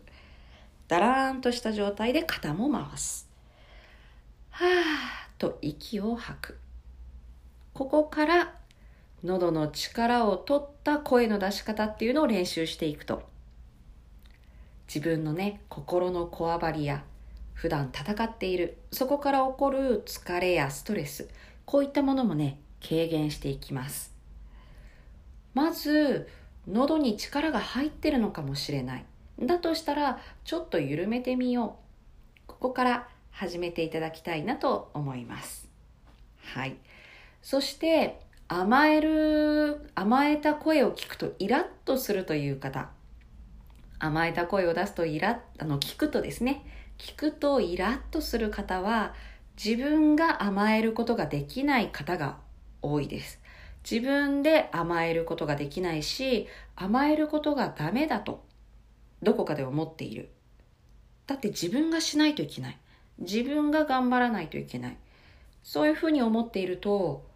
[0.86, 3.26] ダラーンとした状態で肩も回す。
[4.50, 4.68] はー
[5.38, 6.58] と息を吐く。
[7.72, 8.54] ここから
[9.24, 13.22] 喉の力を取った声の出し方っていうのを練習していくと
[14.86, 17.02] 自分のね心のこわばりや
[17.54, 21.28] 普段戦っているそこから起こる疲れやストレス
[21.68, 24.14] こういったものもね軽減していきます。
[25.52, 26.26] まず
[26.66, 29.04] 喉に力が入ってるのかもしれない。
[29.38, 32.42] だとしたらちょっと緩めてみよう。
[32.46, 35.68] ここから始めていただきたいなと思います。
[36.54, 36.76] はい。
[37.42, 42.88] そして甘える甘えた声を聞くとイラッとするという方。
[43.98, 46.64] 甘えた声を出すとイラッあの聞くとですね。
[46.96, 49.12] 聞くとイラッとする方は
[49.62, 52.38] 自分が甘えることができない方が
[52.80, 53.40] 多いです
[53.88, 58.44] 自分で甘えることができないし甘えることがダメだと
[59.22, 60.30] どこかで思っている
[61.26, 62.78] だって自分がしないといけない
[63.18, 64.96] 自分が頑張らないといけない
[65.62, 67.28] そういうふうに思っていると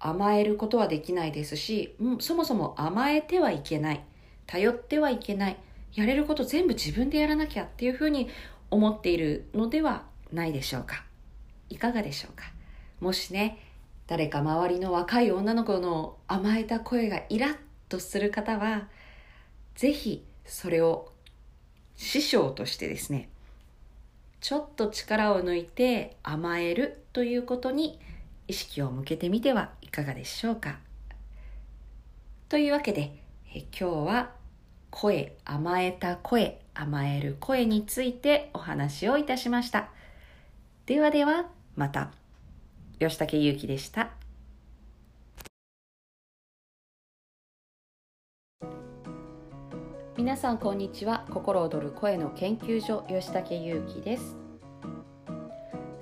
[0.00, 4.04] 甘えることはできないですし、そもそも甘えてはいけない。
[4.46, 5.56] 頼ってはいけない。
[5.94, 8.28] やれること全部自分でやらなきゃっていうふうに
[8.70, 11.07] 思っているのではないでしょうか。
[11.68, 12.44] いかがでしょうか？
[13.00, 13.58] もしね、
[14.06, 17.56] 誰か周りの若い女の子の甘えた声がイラッ
[17.88, 18.88] とする方は、
[19.74, 21.12] ぜひそれを
[21.96, 23.28] 師匠としてですね、
[24.40, 27.98] ちょっと力を抜いて甘えるということに
[28.46, 30.78] 意識を向けてみてはいかがでしょうか？
[32.48, 33.12] というわけで
[33.54, 34.30] え今日は
[34.90, 39.90] 声甘えた声甘える声についてお話をいたしました。
[40.86, 41.57] ではでは。
[41.78, 42.10] また。
[42.98, 44.10] 吉武ゆうきでした。
[50.16, 51.24] 皆さんこんにちは。
[51.30, 54.36] 心躍る声の研究所吉武ゆうきです。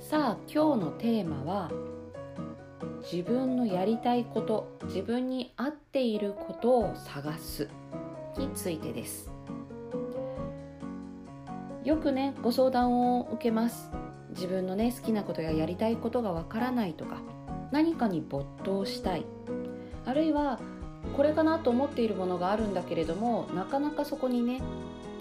[0.01, 1.71] さあ今日のテーマは
[3.03, 7.69] 自分のやりたいこと自分に合っていることを探す
[8.39, 9.31] についてです。
[11.85, 13.91] よくねご相談を受けます。
[14.37, 17.17] 自分のね好きなことややりたいことがわからないとか
[17.73, 19.27] 何かに没頭したい。
[20.05, 20.61] あるいは
[21.17, 24.63] これかなと思っているものがあるんだけれどもなかなかそこにね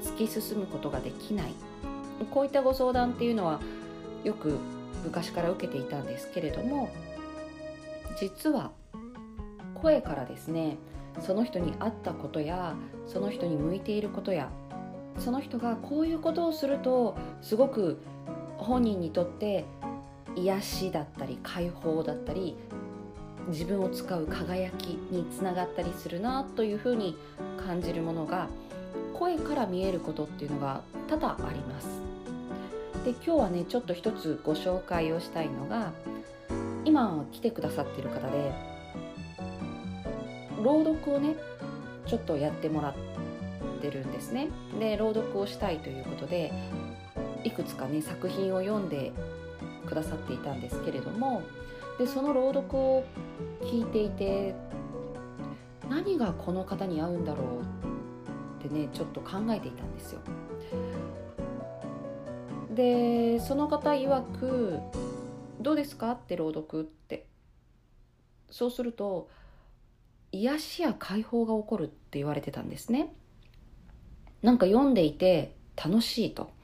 [0.04, 1.54] 突き進むことができない。
[2.32, 3.60] こういったご相談っていうのは
[4.24, 4.58] よく
[5.04, 6.90] 昔から受けていたんですけれども
[8.18, 8.72] 実は
[9.76, 10.78] 声からですね
[11.20, 12.76] その人に合ったことや
[13.06, 14.50] その人に向いていることや
[15.20, 18.02] その人がこういうことをするとすごく
[18.58, 19.66] 本人にとって
[20.36, 22.56] 癒しだったり解放だったり
[23.48, 27.18] 自分を使う輝きにつながったりするなというふうに
[27.66, 28.48] 感じるものが
[29.14, 31.88] 声から見えることっていうのが多々あります。
[33.06, 35.94] で今日はねちょっと一つご紹介をしたいのが
[36.86, 38.52] 今来てくださってる方で
[40.64, 41.36] 朗読をね
[42.08, 42.94] ちょっとやってもらっ
[43.82, 44.48] てるんですね
[44.80, 46.52] で朗読をしたいということで
[47.46, 49.14] いくつかね作品を読んで
[49.86, 51.44] くださっていたんですけれども
[51.98, 53.06] でその朗読を
[53.62, 54.56] 聞いていて
[55.90, 60.20] 何がこの方に合うんだろうってねちょっと考えていたんですよ。
[62.74, 64.80] でその方曰く
[65.62, 67.28] どうですかって朗読って。
[68.50, 69.30] そうすると
[70.32, 73.14] 癒しや解放が起こるって言われてたんですね。
[74.42, 76.55] なんか読んでいて楽しいと。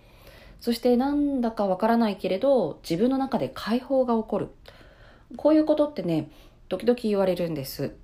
[0.61, 4.47] そしてなんだかわからないけれど自分の中で解放が起こる
[5.35, 6.31] こういうことってね
[6.69, 7.95] 時々言われるんです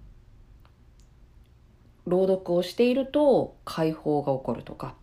[2.06, 4.96] 朗読をしていると解放が起こるとか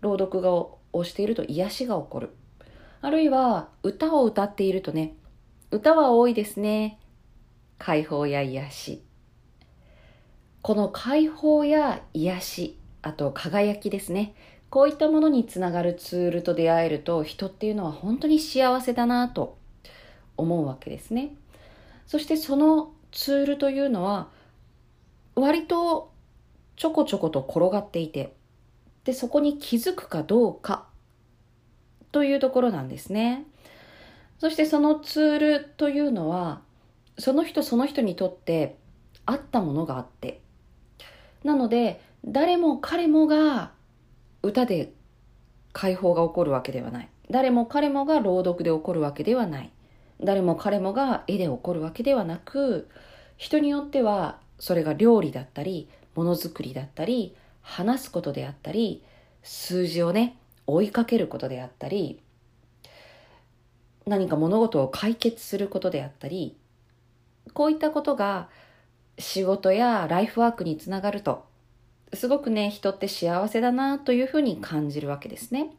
[0.00, 2.30] 朗読をしていると癒しが起こる
[3.04, 5.12] あるいは歌を歌っているとね、
[5.70, 6.98] 歌は多いですね。
[7.76, 9.02] 解放や癒し。
[10.62, 14.34] この解放や癒し、あと輝きですね。
[14.74, 19.56] こういったものにつながるツールと出会えると人っていうのは本当に幸せだなと
[20.36, 21.36] 思うわけですね。
[22.08, 24.30] そしてそのツールというのは
[25.36, 26.10] 割と
[26.74, 28.34] ちょこちょこと転がっていて
[29.04, 30.88] でそこに気づくかどうか
[32.10, 33.44] というところなんですね。
[34.40, 36.62] そしてそのツールというのは
[37.16, 38.76] その人その人にとって
[39.24, 40.40] 合ったものがあって
[41.44, 43.70] なので誰も彼もが
[44.44, 44.92] 歌で
[45.72, 47.08] 解放が起こるわけではない。
[47.30, 49.70] 誰も彼もが朗読で起こるわけではない。
[50.22, 52.88] 誰も彼もが絵で起こるわけではなく
[53.36, 59.02] 人によってはそれが料理だったりものづくりだったり話すことであったり
[59.42, 62.20] 数字をね追いかけることであったり
[64.06, 66.56] 何か物事を解決することであったり
[67.52, 68.48] こういったことが
[69.18, 71.44] 仕事やライフワークにつながると
[72.14, 75.70] すごくね人って幸せだなというふうに感じるわけですね。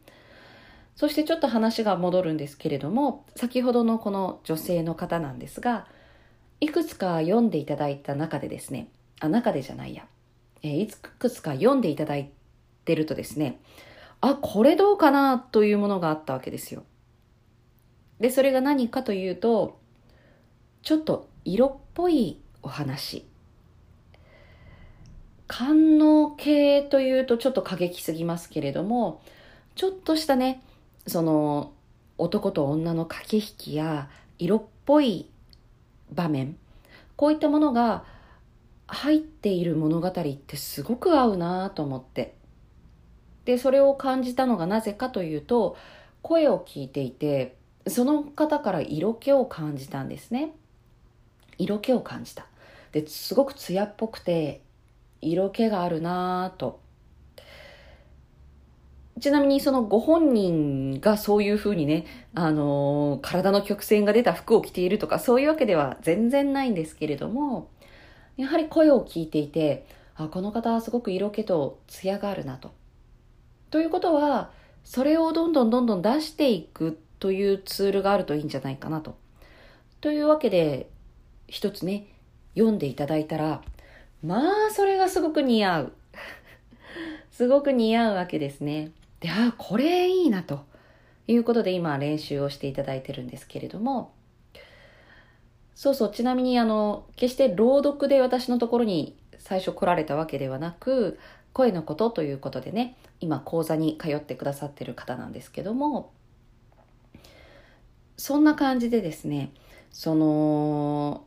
[0.96, 5.88] そしてちょっと話が戻るんですけれども先ほどのこの女性の方なんですが
[6.62, 8.88] いくつか読んでいただいた中でですね
[9.20, 10.06] あ中でじゃないや、
[10.64, 12.32] えー、いくつか読んでいただい
[12.86, 13.60] てるとですね
[14.22, 16.84] あ、これどうかなというものがあったわけですよ。
[18.20, 19.78] でそれが何かというと
[20.82, 23.26] ちょっと色っぽいお話。
[25.48, 29.22] 官能系というとちょっと過激すぎますけれども
[29.76, 30.62] ちょっとしたね
[31.08, 31.72] その
[32.18, 35.30] 男と女の駆け引きや色っぽい
[36.12, 36.58] 場面
[37.16, 38.04] こういったものが
[38.88, 42.36] 入っている物語ってすごく合うなと思って。
[43.46, 45.78] でそれを感じたのがなぜかというと
[46.24, 47.56] 声を聞いていて
[47.88, 50.52] その方から色気を感じたんですね。
[51.58, 52.48] 色気を感じた。
[52.92, 54.62] ですごく艶っぽくて
[55.32, 56.86] 色気があるなぁと
[59.20, 67.70] ちなみにそのご本人がそういうふうにね、あのー、体の曲線が出た服を着ているとかそういうわけでは全然ないんですけれども、
[68.36, 72.74] やはり声を聞いていて、あ、この方はすごく色気と艶があるなと。
[73.72, 74.52] ということは、
[74.84, 79.18] それをどんどんどんどん出していくというツールがあるといいんじゃないかなと。
[80.02, 80.90] というわけで、
[81.48, 82.08] 一つね、
[82.54, 83.62] 読んでいただいたら、
[84.26, 85.94] まあ、それがすごく似合う。
[87.32, 88.92] すごく似合うわけですね。
[89.20, 90.66] で、あ、これいいなと
[91.28, 94.14] いうことで今練習をしていただいてるんですけれども、
[95.76, 101.20] そうそう、ちなみにあの、決して朗読で私のところに最初来られたわけではなく、
[101.54, 106.12] 声のことということでね、今講座に通ってくださってる方なんですけども、
[108.18, 109.52] そんな感じでですね、
[109.92, 111.26] その、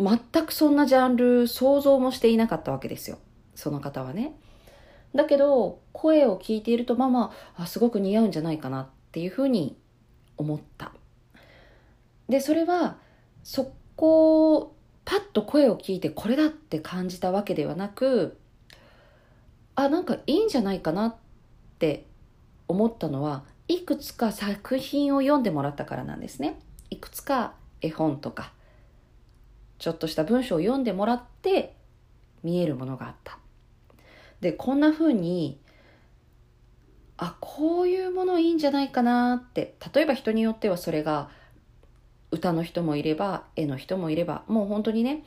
[0.00, 3.18] 全くそんなジャンル想像もしていなかったわけですよ。
[3.54, 4.34] その方はね。
[5.14, 9.76] だけど声を聞いているとまあまあすごく似合うんじゃないかなっていうふうに
[10.36, 10.92] 思った。
[12.28, 12.96] でそれは
[13.42, 18.38] そこをパッと声を聞いてこれだって感じたわけではなく
[19.74, 21.16] あなんかいいんじゃないかなっ
[21.78, 22.06] て
[22.68, 26.58] 思ったのはいくつか作品を読んでもらったからなんですね。
[26.90, 28.52] いくつか絵本とか。
[29.80, 31.74] ちょっとした文章を読んでもらって
[32.42, 33.38] 見えるものがあった。
[34.40, 35.58] で、こんな風に、
[37.16, 41.30] あ、こういうものいいんじゃないかなって、例えば人によってはそれが
[42.30, 45.24] 歌の人もいれば、絵の人もいれば、もう本当にね、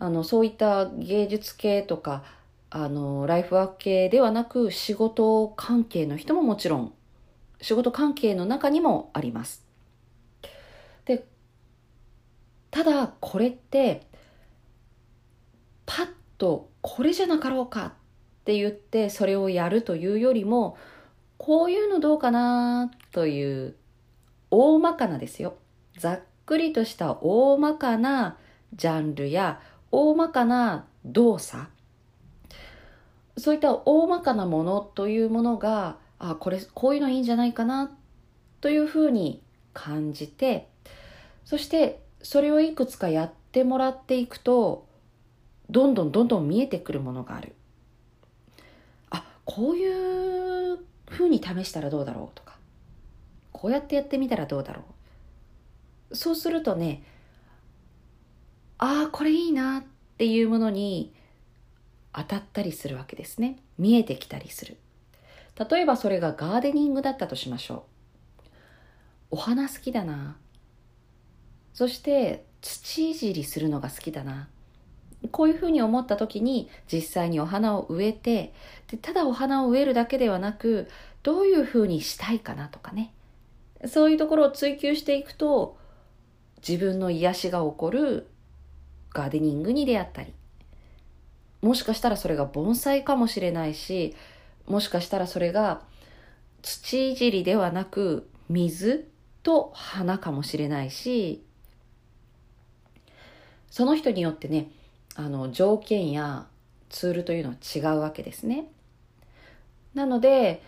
[0.00, 2.24] あの、そういった芸術系とか、
[2.70, 6.92] あの、ライフワーク系ではなく、仕事関係の人ももちろん、
[7.60, 9.64] 仕事関係の中にもあります。
[12.70, 14.02] ただこれって
[15.86, 16.08] パッ
[16.38, 17.92] とこれじゃなかろうかっ
[18.44, 20.76] て言ってそれをやるというよりも
[21.38, 23.76] こういうのどうかなという
[24.50, 25.56] 大まかなですよ。
[25.98, 28.38] ざっくりとした大まかな
[28.74, 29.60] ジャンルや
[29.90, 31.66] 大まかな動作。
[33.36, 37.90] そういった大まかなものというものがあこれこういうのいいんじゃないかな
[38.60, 39.42] というふうに
[39.74, 40.68] 感じて
[41.44, 44.86] そしてそれをいくつかやってもらっていくと
[45.70, 47.54] どんどんどんどん見えてくるものがある。
[49.10, 52.56] あこういうふうに試したらどうだろうとか。
[53.52, 54.82] こうやってやってみたらどうだろ
[56.10, 56.16] う。
[56.16, 57.02] そうするとね
[58.78, 59.82] ああこれいいなっ
[60.18, 61.14] ていうものに
[62.12, 63.58] 当たったりするわけですね。
[63.78, 64.76] 見えてきたりする。
[65.70, 67.86] 例えばそれがガーデニングだったとしましょ
[68.42, 68.42] う。
[69.32, 70.36] お花好きだな。
[71.76, 74.48] そして土いじりするのが好きだな。
[75.30, 78.54] こういうふうに思った時に実際にお花を植えて
[78.88, 80.88] でただお花を植えるだけではなく
[81.22, 83.12] どういうふうにしたいかなとかね。
[83.84, 85.76] そういうところを追求していくと
[86.66, 88.26] 自分の癒しが起こる
[89.12, 90.32] ガーデニングに出会ったり。
[91.60, 94.16] もしかしたらそれが盆栽かもしれないし
[94.66, 95.82] もしかしたらそれが
[96.62, 99.10] 土いじりではなく水
[99.42, 101.42] と花かもしれないし
[103.76, 104.70] その人によってね
[105.16, 106.46] あの条件や
[106.88, 108.70] ツールというのは違うわけですね。
[109.92, 110.62] なので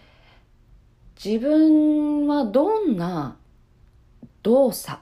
[1.25, 3.39] 自分はどんな
[4.43, 5.01] 動作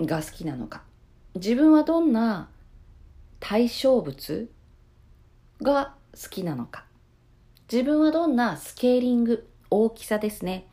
[0.00, 0.82] が好きなのか。
[1.36, 2.48] 自分はどんな
[3.38, 4.50] 対象物
[5.62, 6.84] が好きなのか。
[7.70, 10.66] 自分はどんなスケーリング大きさですね。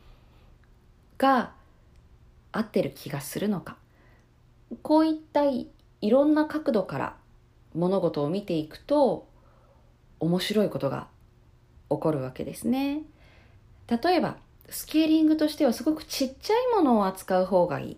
[1.18, 1.52] が
[2.50, 3.76] 合ってる気がするのか。
[4.82, 5.44] こういった
[6.04, 7.16] いろんな角度から
[7.74, 9.26] 物事を見ていくと
[10.20, 11.08] 面白いことが
[11.88, 13.00] 起こるわけですね。
[13.88, 14.36] 例えば
[14.68, 17.96] スケーリングとしてはすごくちっちゃいものを扱う方がいい。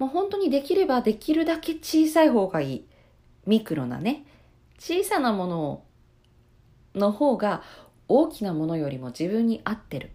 [0.00, 2.86] もう本当にできればできるだけ小さい方がいい。
[3.46, 4.26] ミクロなね。
[4.80, 5.82] 小さなもの
[6.96, 7.62] の方が
[8.08, 10.10] 大きなものよりも自分に合ってる。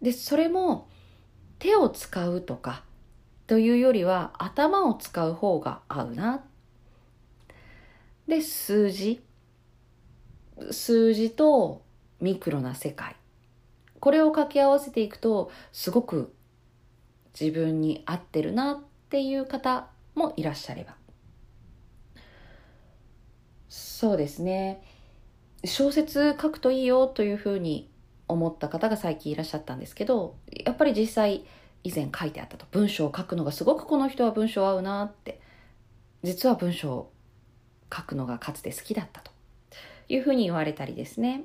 [0.00, 0.88] で、それも
[1.58, 2.84] 手を使うとか
[3.46, 6.44] というよりは頭を使う方が合うな。
[8.26, 9.22] で数字。
[10.70, 11.82] 数字と
[12.20, 13.16] ミクロな世界。
[14.00, 16.34] これを掛け合わせていくとすごく
[17.38, 18.78] 自分に合ってるなっ
[19.08, 20.94] ていう方もいらっしゃれば。
[23.68, 24.82] そうですね。
[25.64, 27.90] 小説書くといいよというふうに
[28.28, 31.44] 思った方が最近いらっしゃったんですけどやっぱり実際
[31.84, 32.66] 以前書いてあったと。
[32.72, 35.40] 文章を書くのがすごくこの人は文章合うなって。
[36.22, 37.12] 実は文章を
[37.94, 39.30] 書くのがかつて好きだったと
[40.08, 41.44] いうふうに言われたりですね。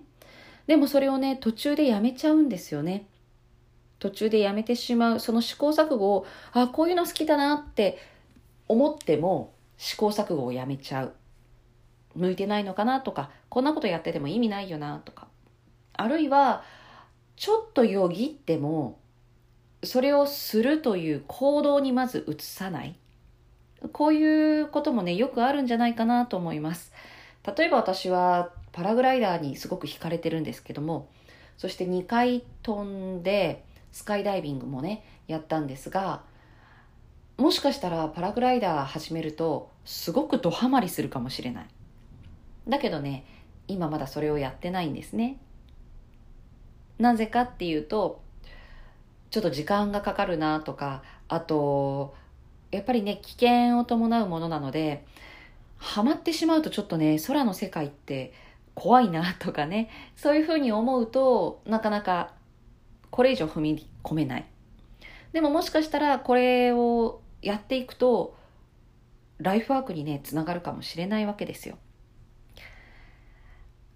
[0.65, 3.05] でもそれをね途中でやめちゃうんですよね。
[3.99, 5.19] 途中でやめてしまう。
[5.19, 7.99] その試行錯誤をあこういうの好きだなって
[8.69, 11.15] 思っても試行錯誤をやめちゃう。
[12.15, 15.27] 向いてないのかなとかこんなことやってても意味ないよなとか。
[15.93, 16.63] あるいは
[17.35, 18.97] ちょっとよぎっても
[19.83, 22.95] それをするという行動にまず移さない。
[23.93, 26.91] こういうこともねよくあるんじゃないかなと思います。
[27.57, 31.07] 例えば私はパラグライダーにすごく惹かれてるんですけども
[31.57, 36.21] そして2回飛んでスカイダイビングもねやったんですが
[37.37, 41.67] もしかしたらパラグライダー始めるとすごくドハマりするかもしれない。
[42.67, 43.25] だけどね
[43.67, 45.37] 今まだそれをやってないんですね。
[46.97, 48.21] なぜかっていうと
[49.29, 52.15] ちょっと時間がかかるなとかあと
[52.71, 55.05] やっぱりね危険を伴うものなので
[55.77, 58.33] ハマってしまうとちょっとね空の世界って
[58.75, 62.33] 怖いなとかねそういうふうに思うとなかなか
[63.09, 64.45] これ以上踏み込めない。
[65.31, 68.35] でももしかしたらこれをやっていくと
[69.37, 71.77] ライフワークにねつながるかもしれないわけですよ。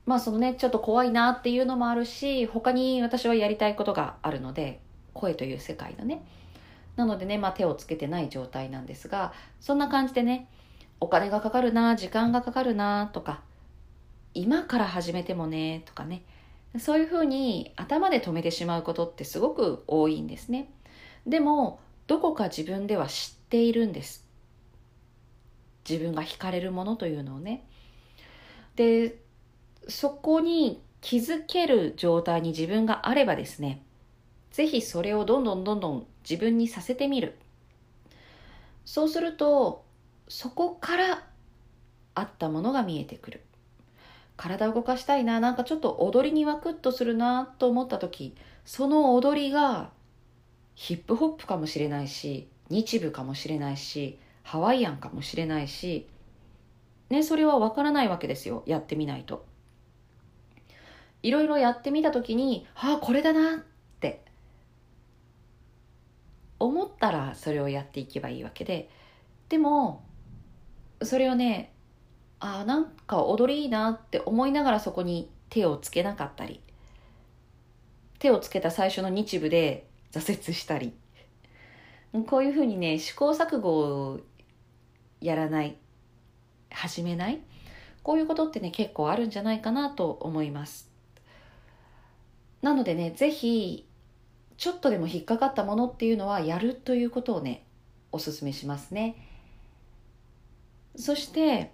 [0.05, 4.81] まあそのねちょっと怖いなっていうのもあるし他に私はやりたいことがあるので
[5.13, 6.23] 声という世界のね。
[6.95, 10.47] なのでね、まあ、手をつけてない状態なんですがそんな感じでね
[10.99, 13.41] お金がかかるな時間がかかるなとか
[14.35, 16.23] 今から始めてもねとかね。
[16.79, 20.71] そういうふうに頭で止めてしまうことってすごく多いんですね。
[21.27, 24.27] でもどこか自分では知っているんです。
[25.87, 27.63] 自分が惹かれるものというのをね。
[28.75, 29.19] で
[29.87, 33.83] そこに気づける状態に自分があればですね
[34.53, 37.35] ぜひそれをどんどんどんどん自分にさせてみる。
[38.85, 39.83] そうすると
[40.27, 41.23] そこから
[42.15, 43.41] あったものが見えてくる。
[44.37, 48.35] 体を動かしたいななんかちょっと踊りにワクッとするなと思った時
[48.65, 49.91] その踊りが
[50.73, 56.07] ヒップホップかもしれないし日舞かもしれないしハワイアンかもしれないし
[57.09, 58.63] ねそれは分からないわけですよ。
[58.65, 59.45] やってみないと。
[61.21, 63.63] いろいろやってみた時にああこれだな
[66.63, 68.89] 思ったらそれをやっていけばいいわけで
[69.49, 70.03] でも
[71.01, 71.73] それをね
[72.39, 76.61] あなんか踊りいいなって思いながらそこに手をつけなかったり
[78.19, 80.93] 手をつけた最初の日舞で挫折したり
[82.27, 84.19] こういうふうにね試行錯誤を
[85.19, 85.75] やらない
[86.71, 87.39] 始めない
[88.03, 90.89] こういうことってね結構あるんじゃないかなと思います。
[92.61, 93.85] なのでね是非
[94.57, 97.65] ちょっとでも引っかかったものっていうのはやるということをね
[98.11, 99.15] おすすめしますね
[100.95, 101.71] そして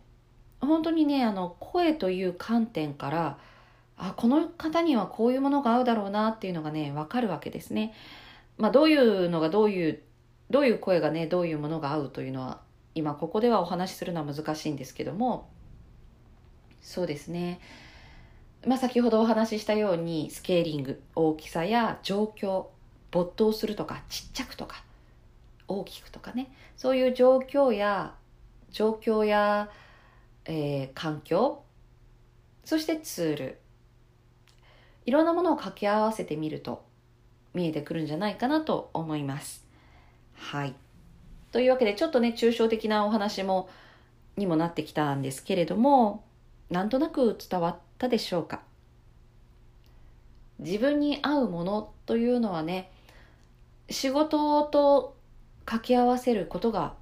[0.61, 3.37] 本当にねあの声という観点から
[3.97, 7.93] あこの方にはこういうものが合うだろうなっていうのがね分かるわけですね。
[8.57, 10.01] まあ、どういうのがどういう
[10.49, 12.61] どういう声がねどういうものが合うというのは
[12.95, 15.49] 今ここではお話しするのは難しいんですけども
[16.81, 17.59] そうですね
[18.65, 22.65] まあ、先ほどお話ししたようにスケーリング大きさや状況
[23.11, 24.83] 没頭するとかちっちゃくとか
[25.67, 28.15] 大きくとかねそういう状況や
[28.71, 29.69] 状況や
[30.51, 31.61] えー、環境
[32.65, 33.59] そしてツール
[35.05, 36.83] いろんなものを掛け合わせてみると
[37.53, 39.65] 見えてくるんじゃないかなと思います。
[40.35, 40.75] はい。
[41.51, 43.69] というわけでちょっとね抽象的なお話も
[44.37, 46.23] にもなってきたんですけれども
[46.69, 48.61] なんとなく伝わったでしょうか？
[50.59, 52.91] 自分に合うものというのはね
[53.89, 55.15] 仕事と
[55.65, 56.93] 掛け合わせることが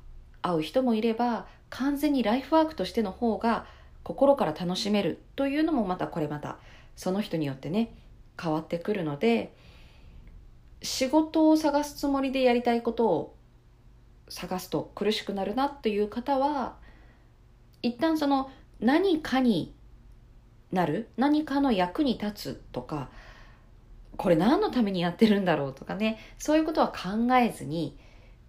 [0.41, 3.65] 合う人もいれば完全にライフワークとしての方が
[4.03, 6.57] 心から楽しめるというのもまたこれまた
[6.95, 7.93] その人によってね
[8.41, 9.53] 変わってくるので
[10.81, 13.35] 仕事を探すつもりでやりたいことを
[14.29, 16.75] 探すと苦しくなるなっていう方は
[17.81, 19.73] 一旦その何かに
[20.71, 21.09] なる？
[21.17, 23.09] 何かの役に立つとか
[24.17, 27.97] これ何のためにやってるんだろうとかねそういうことは考えずに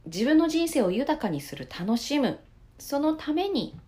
[0.07, 2.39] 自分の人生を豊かにする楽しむ
[2.79, 3.79] そのために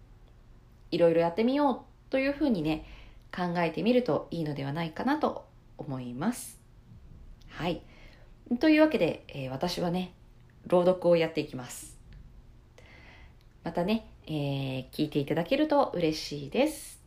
[0.90, 2.84] いろいろやってみようというふうにね
[3.34, 5.46] 考えてみるといいのではないかなと
[5.78, 6.58] 思います。
[7.48, 7.82] はい。
[8.58, 10.12] というわけで、えー、私はね
[10.66, 11.96] 朗読をやっていきます。
[13.62, 17.00] またね、えー、聞いていただけると嬉しいです。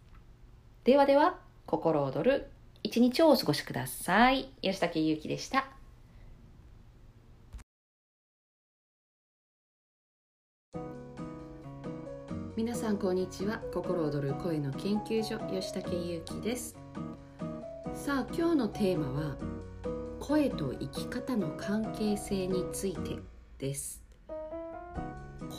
[0.84, 2.52] ではでは、心躍る
[2.84, 4.50] 一日をお過ごしください。
[4.62, 5.68] 吉武ゆうきでした。
[12.58, 16.78] 皆さんこんにちは心躍る声の研究所吉武ゆうきです
[17.96, 19.36] さあ今日のテーマは
[20.20, 23.18] 声と生き方の関係性について
[23.58, 24.04] です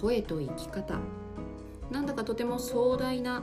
[0.01, 1.01] 声と生き方
[1.91, 3.43] なんだかとても壮大な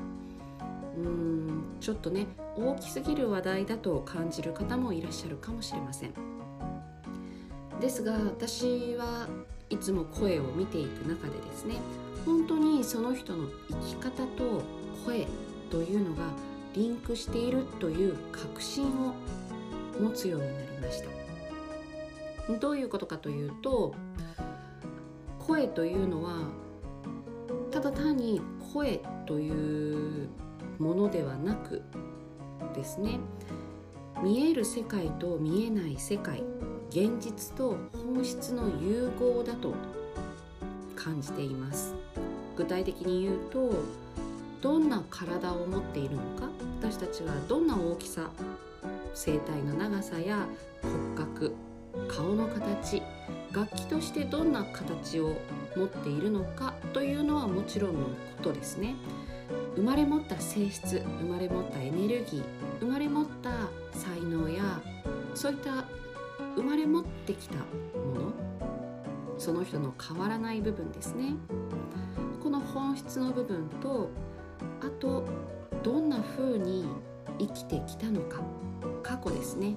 [0.97, 6.13] うんちょっとね大きすぎる話題だと感じる方もいらっしゃるかもしれません。
[7.79, 9.27] ですが私は
[9.69, 11.75] いつも声を見ていく中でですね
[12.25, 14.61] 本当にその人の生き方と
[15.05, 15.25] 声
[15.71, 16.25] というのが
[16.75, 19.13] リンクしているという確信を
[19.99, 21.09] 持つようになりました。
[22.59, 23.95] どういうことかというと
[25.39, 26.49] 声というのは
[27.71, 28.41] ただ単に
[28.73, 30.29] 声という
[30.79, 31.81] ものではなく
[32.75, 33.19] ですね
[34.23, 36.43] 見える世界と見えない世界
[36.89, 39.73] 現実と本質の融合だと
[40.95, 41.95] 感じています。
[42.55, 43.71] 具体的に言うと
[44.61, 46.49] どんな体を持っているのか
[46.79, 48.29] 私たちはどんな大きさ
[49.15, 50.47] 声帯の長さや
[50.83, 51.55] 骨格
[52.07, 53.01] 顔の形
[53.53, 55.35] 楽器としてどんな形を
[55.75, 58.95] 持っているのかというのはもちろんのことですね。
[59.75, 62.43] 生まれ持った性質生まれ持ったエネルギー
[62.79, 63.51] 生まれ持った
[63.97, 64.81] 才能や
[65.33, 65.85] そういった
[66.55, 67.61] 生まれ持ってきたも
[68.15, 68.33] の
[69.37, 71.33] その人の変わらない部分ですね。
[72.43, 74.09] この本質の部分と
[74.81, 75.25] あと
[75.83, 76.85] どんな風に
[77.39, 78.41] 生きてきたのか
[79.03, 79.75] 過去ですね。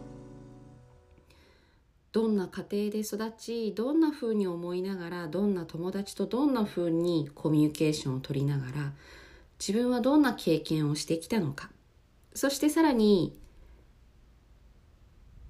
[2.14, 8.92] どんな家庭で育ちどんな風に思いながらどんな友達とどんな風にコミュニケーションを取りながら
[9.58, 11.70] 自分はどんな経験をしてきたのか。
[12.32, 13.36] そしてさらに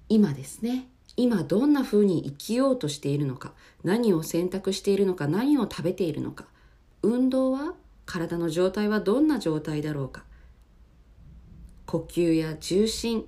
[0.09, 0.87] 今ですね。
[1.15, 3.53] 今どんな風に生きようとしているのか。
[3.83, 5.27] 何を選択しているのか。
[5.27, 6.45] 何を食べているのか。
[7.03, 7.75] 運動は
[8.07, 10.23] 体の状態はどんな状態だろうか。
[11.85, 13.27] 呼吸や重心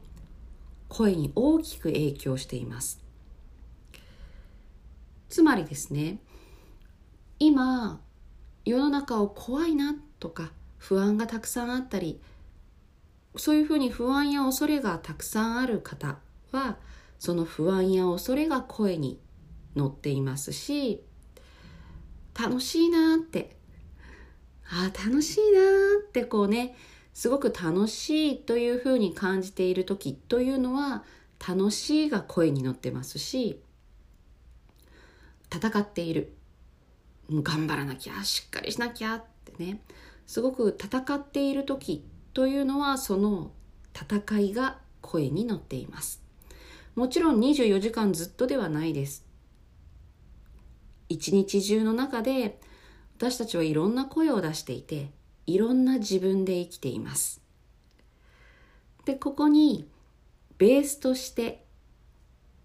[0.89, 3.06] 声に大きく影響しています。
[5.29, 6.19] つまりですね
[7.39, 8.01] 今
[8.65, 12.19] 世の中を怖いなとか不安がたくさんあったり
[13.35, 16.17] そういうふうに不安や恐れがたくさんある方
[16.51, 16.77] は
[17.19, 19.19] その不安や恐れが声に
[19.75, 21.03] 乗っていますし
[22.39, 23.55] 楽しいなって
[24.69, 25.61] ああ楽しいな
[26.07, 26.75] ってこうね
[27.13, 31.03] すごく楽しいというふうに感じている時というのは
[31.47, 33.61] 楽しいが声に乗ってますし
[35.53, 36.33] 戦っている。
[37.31, 39.81] 頑張らなきゃしっかりしなきゃってね。
[40.25, 43.51] すごく戦っている時というのはその
[43.93, 46.21] 戦いが声に乗っています。
[46.95, 49.25] もちろん24時間ずっとではないです。
[51.09, 52.59] 一日中の中で
[53.17, 55.11] 私たちはいろんな声を出していて
[55.45, 57.41] いろんな自分で生きています。
[59.05, 59.87] でここに
[60.57, 61.63] ベースとして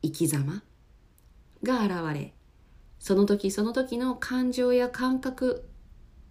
[0.02, 0.62] 生き様
[1.62, 2.34] が現れ
[3.02, 5.68] その時その時の感情や感覚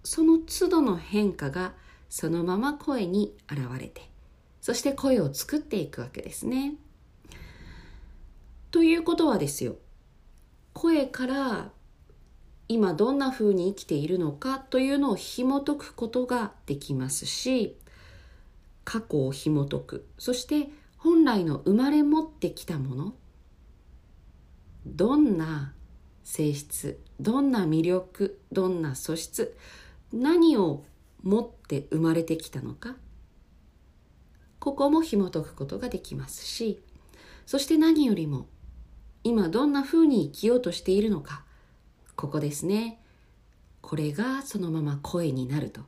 [0.05, 1.74] その都度の変化が
[2.07, 4.09] そのまま声に現れて
[4.61, 6.76] そして声を作っていくわけですね。
[8.72, 9.76] ということはですよ
[10.72, 11.72] 声から
[12.69, 17.76] 今どんな風に生きているのかというのを紐解くことができますし
[18.86, 23.13] 過去を紐解くそして本来の生まれ持ってきたもの
[24.86, 25.74] どんな
[26.24, 29.57] 性質どんな魅力どんな素質
[30.13, 30.84] 何を
[31.24, 32.95] 持って生まれてきたのか。
[34.59, 36.84] ここも紐解くことができますし
[37.47, 38.45] そして何よりも
[39.24, 41.43] 今どんなふうに生きようとしているのか。
[42.15, 43.01] ここですね。
[43.82, 45.82] これがそのまま声になると。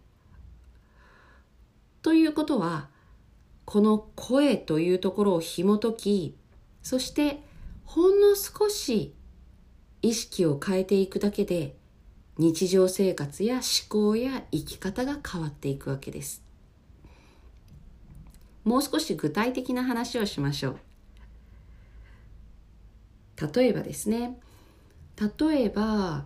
[2.01, 2.89] ということは
[3.65, 6.35] この声というところを紐解き
[6.81, 7.41] そして
[7.85, 9.13] ほんの少し
[10.03, 11.75] 意識を変えていくだけで
[12.37, 16.43] 日常生活や思考や生き方が変わっていくわけです。
[18.63, 20.77] もう少し具体的な話をしましょう。
[23.55, 24.39] 例えばですね
[25.39, 26.25] 例えば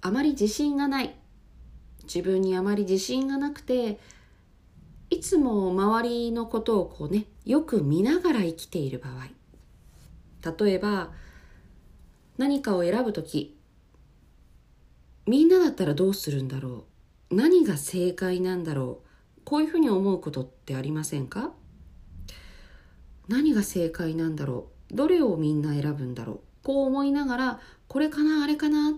[0.00, 1.14] あまり自信がない
[2.04, 3.98] 自分にあまり自信がなくて
[5.10, 11.10] いつも周りのことをこうねよく見ながら生きている場合例えば
[12.40, 13.54] 何かを選ぶ時
[15.26, 16.86] みんなだったらどうするんだろ
[17.30, 17.34] う？
[17.36, 19.02] 何が正解なんだろ
[19.36, 19.40] う？
[19.44, 21.52] こういうふうに思うことってありませんか？
[23.28, 24.96] 何が正解なんだろう？
[24.96, 26.40] どれをみんな選ぶんだろう？
[26.62, 28.94] こう思いながらこれかなあれかな？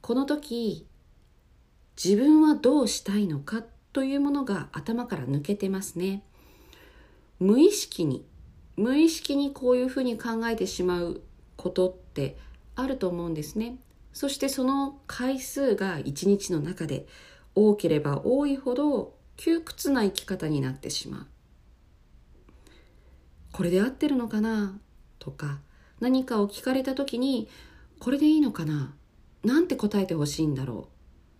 [0.00, 0.86] この時
[2.02, 3.62] 自分はどうしたいのか？
[3.92, 6.22] というものが頭から抜けてますね。
[7.38, 8.24] 無意識に
[8.78, 11.22] 無意識にこういうふうに考えてしまう
[11.66, 12.36] ことって
[12.76, 13.78] あると思うんですね。
[14.12, 17.06] そしてその回数が一日の中で
[17.54, 21.26] 多ければ多いほど窮屈な生き方になってしまう。
[23.52, 24.78] これで合ってるのかな
[25.18, 25.58] とか
[25.98, 27.48] 何かを聞かれた時に
[27.98, 28.94] これでいいのかな
[29.42, 30.88] なんて答えてほしいんだろ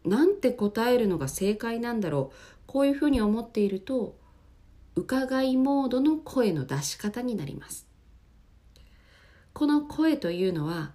[0.04, 4.16] うなんて答えるのが正解なんだろうこういうふうに思っていると
[4.94, 7.85] 伺いモードの声の出し方になります。
[9.56, 10.92] この声というのは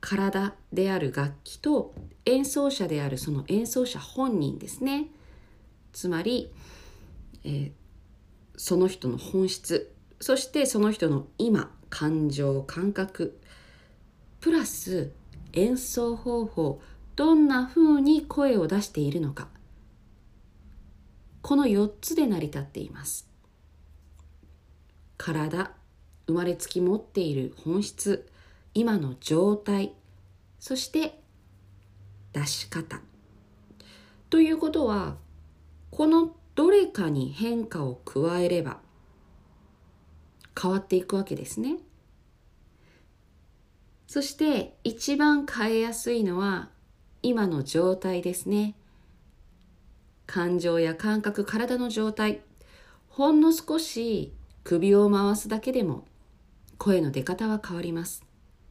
[0.00, 1.92] 体である楽器と
[2.24, 5.08] 演奏者であるその演奏者本人ですね。
[5.92, 6.52] つまり、
[7.42, 7.72] えー、
[8.56, 9.92] その人の本質。
[10.20, 13.40] そしてその人の今感情感覚。
[14.38, 15.10] プラス
[15.52, 16.80] 演奏方法。
[17.16, 19.48] どんな風に声を出しているのか。
[21.42, 23.28] この4つで成り立っています。
[25.16, 25.79] 体。
[26.30, 28.28] 生まれつき持っている本質
[28.72, 29.92] 今の状態
[30.60, 31.18] そして
[32.32, 33.00] 出し方。
[34.28, 35.16] ということは
[35.90, 38.78] このどれかに変化を加えれば
[40.60, 41.78] 変わっていくわけですね。
[44.06, 46.68] そして一番変えやすいのは
[47.22, 48.76] 今の状態ですね。
[50.26, 52.40] 感情や感覚、体の状態、
[53.08, 56.04] ほんの少し首を回すだけでも
[56.80, 58.24] 声の出方は変わります。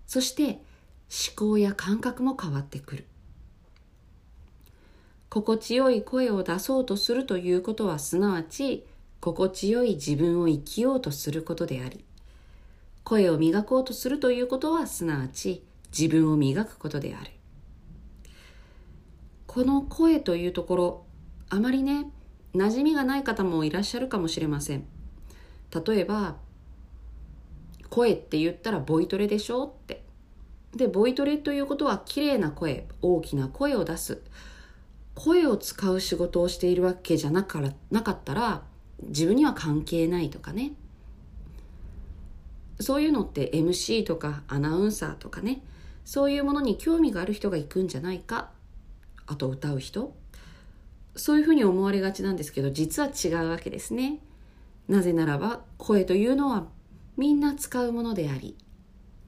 [0.07, 3.05] そして思考や感覚も変わってくる。
[5.29, 8.87] 心地よい声を出そうとするということはすなわち
[9.21, 12.03] 心地よい自分を生きようとすることであり
[13.03, 15.63] 声を磨こうとするということはすなわち
[15.95, 17.29] 自分を磨くことである
[19.45, 21.05] この声というところ
[21.49, 22.07] あまりね
[22.55, 24.85] 馴染みがない方もいらっしゃるかもしれません
[25.85, 26.37] 例えば
[27.89, 30.03] 声って言ったらボイトレでしょって。
[30.75, 34.21] でボイトレということは綺麗な声大きな声を出す。
[35.15, 38.61] 声を使う仕事をしているわけじゃなからなかったら
[39.03, 40.73] 自分には関係ないとかね。
[42.79, 45.61] そういうのって MC とかアナウンサーとかね。
[46.05, 48.51] そういうものに興味がある人が行くんじゃないか。
[49.27, 50.15] あと歌う人。
[51.15, 54.19] そういうふうに思われがちなんですけど実は違うわけですね。
[54.87, 56.67] なぜならば声というのは
[57.19, 58.55] みんな使うものであり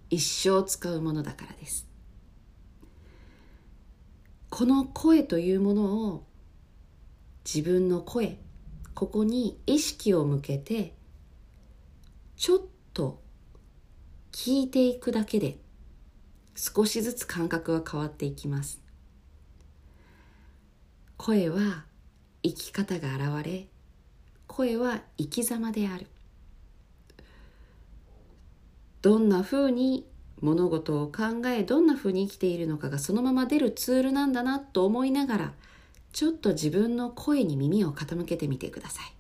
[0.10, 1.90] 一生使うものだからです。
[4.50, 6.26] この声というものを
[7.44, 8.38] 自分の声
[8.94, 10.96] ここに意識を向けて
[12.38, 12.60] ちょっ
[12.94, 13.22] と
[14.32, 15.58] 聞いていくだけで
[16.56, 18.82] 少しずつ感覚は変わっていきます。
[21.18, 21.84] 声は
[22.42, 23.68] 生き方が現れ
[24.48, 26.08] 声は生き様である。
[29.02, 30.06] どんなふうに
[30.42, 35.54] 物事を考えどんなふうに生きているのかがそのまま出るツールなんだなと思いながら
[36.14, 39.14] ちょっと自分の声に耳を傾けてみてください。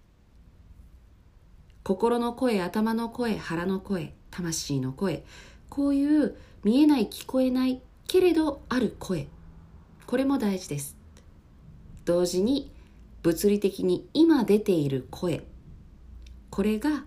[1.84, 5.24] 心の声頭の声腹の声魂の声。
[5.70, 9.28] こういう見えない聞こえないけれどある声。
[10.06, 10.98] これも大事です。
[12.06, 12.72] 同時に
[13.24, 15.46] 物理的に今出ている声。
[16.50, 17.06] これが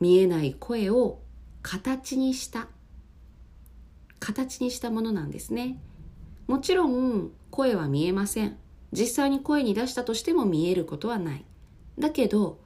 [0.00, 1.20] 見えない声を
[1.62, 2.68] 形にした
[4.20, 5.78] 形にしたものなんですね。
[6.46, 8.56] もちろん声は見えません。
[8.92, 11.44] 実際に声に出したとしても見えることはない。
[11.98, 12.58] だけど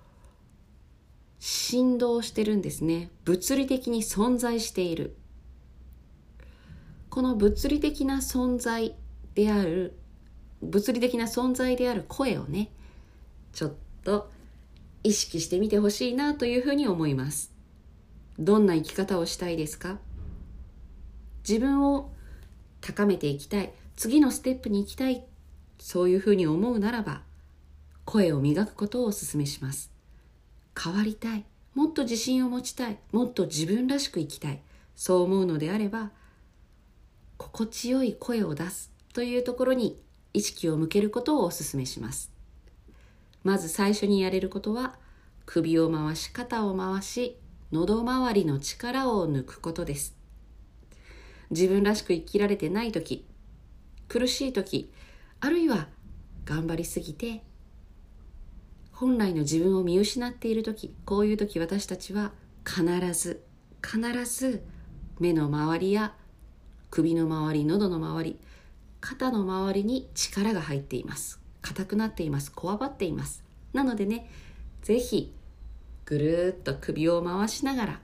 [1.39, 3.11] 振動してるんですね。
[3.25, 5.17] 物理的に存在している。
[7.11, 8.95] この物理的な存在
[9.35, 9.99] である
[10.63, 12.71] 物理的な存在である声をね
[13.53, 13.73] ちょっ
[14.05, 14.31] と
[15.05, 17.53] 意識してみてほしいなというふうに思います。
[18.39, 19.99] どんな生き方をしたいですか？
[21.47, 22.13] 自分を
[22.81, 23.73] 高めていきたい。
[23.97, 25.25] 次のステップに行きたい。
[25.79, 27.23] そういうふうに思うならば
[28.05, 29.91] 声を磨くことをお勧めします。
[30.81, 31.45] 変わりたい。
[31.75, 32.99] もっと自信を持ちたい。
[33.13, 34.61] もっと自分らしく生きたい。
[34.97, 36.11] そう思うのであれば
[37.37, 40.01] 心地よい声を出すというところに
[40.33, 42.32] 意識を向けることをお勧めします。
[43.45, 44.97] まず最初にやれることは
[45.47, 47.39] 首を回し肩を回し
[47.73, 50.23] 喉周りの力を抜くことです。
[51.53, 53.27] 自分らしく生きられてない時
[54.09, 54.91] 苦しい時
[55.41, 55.89] あるいは
[56.47, 57.43] 頑張りすぎて
[58.93, 62.33] 本来の自分を見失っている時こういう時私たちは
[62.65, 63.45] 必ず
[63.85, 64.65] 必ず
[65.21, 66.15] 目の周りや
[66.91, 68.41] 首の周り喉の周り
[69.01, 71.42] 肩の周りに力が入っています。
[71.63, 72.53] 硬くなっています。
[72.53, 73.43] こわばっています。
[73.73, 74.29] なのでね
[74.83, 75.33] 是非
[76.05, 78.01] ぐるっと首を回しながら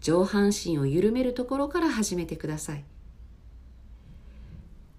[0.00, 2.84] 上半身を緩めるところから始めてください。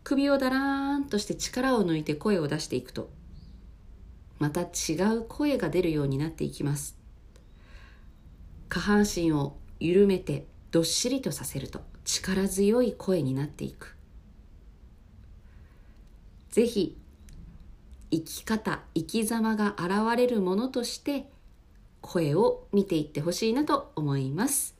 [0.03, 3.09] 首をだらーんとして力を抜いて声を出していくと
[4.37, 6.97] また違う声が出るようになっていきます。
[8.67, 13.95] 下半身を緩めてどっしりとさせると力強い声になっていく。
[16.49, 16.97] ぜひ
[18.13, 21.29] 生き方生き様が現れるものとして
[22.01, 24.75] 声を見ていってほしいなと思います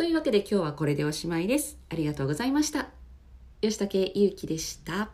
[0.00, 1.76] というわけで今日はこれでおしまいです。
[1.90, 2.88] ありがとうございました。
[3.60, 5.10] 吉武ゆうきでした。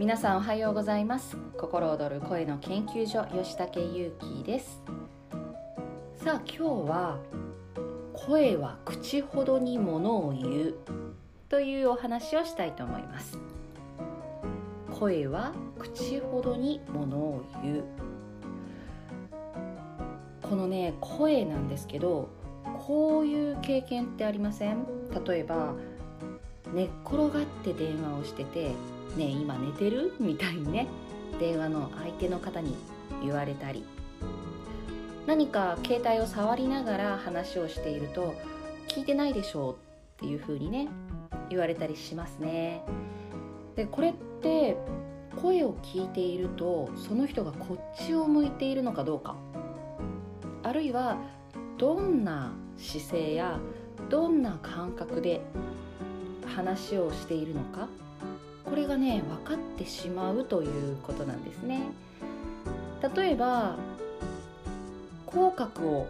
[0.00, 4.82] 皆さんおはようございます心躍る声の研究所吉武ゆうきです
[6.16, 7.20] さあ今日は
[8.26, 10.74] 声は口ほどにものを言う。
[11.48, 13.36] というお話をしたいと思います。
[14.92, 17.84] 声は口ほどにものを言う。
[20.40, 22.28] このね声なんですけど
[22.86, 24.86] こういう経験ってありません？
[25.26, 25.74] 例えば
[26.72, 28.68] 寝っ転がって電話をしてて
[29.18, 30.86] 「ねえ今寝てる?」みたいにね
[31.40, 32.76] 電話の相手の方に
[33.20, 33.84] 言われたり。
[35.26, 38.34] 何か携帯を触りながら話をしていると
[38.88, 39.76] 「聞いてないでしょ」うっ
[40.18, 40.88] ていう風にね
[41.48, 42.82] 言われたりしますね。
[43.76, 44.76] でこれって
[45.40, 49.36] 声を聞いているとその人がこっちを向いているのかどうか。
[50.64, 51.16] あるいは
[51.78, 53.58] どんな姿勢や
[54.10, 55.40] どんな感覚で
[56.46, 57.88] 話をしているのか。
[58.64, 61.82] これがね分かってしまうということなんですね。
[63.14, 63.76] 例えば
[65.32, 66.08] 口角を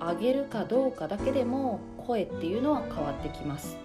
[0.00, 3.76] 上げるかどうかだけでも声っていうのは変わってきます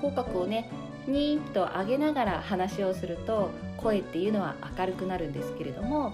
[0.00, 0.70] 口角をね
[1.06, 6.12] ニーッと上げながら話をすると声っていうのは明るくなるんですけれども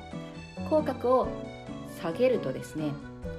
[0.69, 1.29] 口角を
[2.01, 2.93] 下げるとですね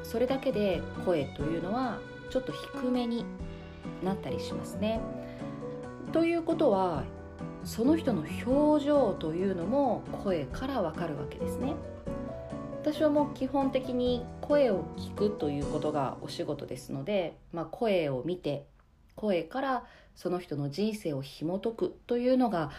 [0.03, 1.99] それだけで声というのは
[2.29, 3.25] ちょっと低めに
[4.03, 4.99] なったりしますね。
[6.11, 7.03] ということは
[7.63, 11.73] その人の表情というのも声からわかるわけですね。
[12.83, 18.65] 私はもう基本的に声を聞くということがお仕事ですので、まあ、声を見て
[19.15, 19.85] 声から
[20.17, 22.71] その人の人生を紐解くというのが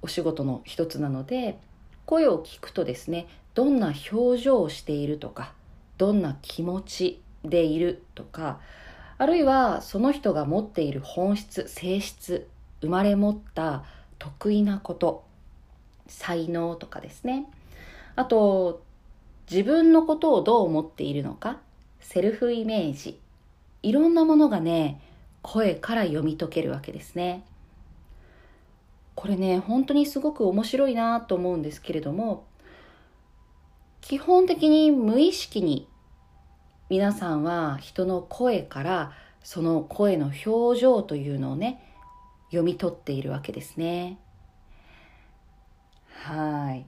[0.00, 1.58] お仕事の一つなので
[2.06, 5.52] 声を聞くとですねどんな表情をしているとか
[5.98, 8.58] どんな気持ちでいるとか
[9.18, 12.48] あるいはその人が持っている本質性質
[12.80, 13.84] 生まれ持った
[14.18, 15.26] 得意なこと
[16.06, 17.50] 才能とかですね。
[18.16, 18.82] あと
[19.52, 21.58] 自分のことをどう思っているのか
[22.00, 23.20] セルフイメージ
[23.82, 24.98] いろんなものがね
[25.42, 27.44] 声から読み解けるわけですね
[29.14, 32.46] これね本当にすごく面白いなと思うんですけれども
[34.00, 35.86] 基本的に無意識に
[36.88, 41.92] 皆さんは人の声からその声の表情というのをね
[42.46, 44.18] 読み取っているわけですね。
[46.22, 46.86] はい。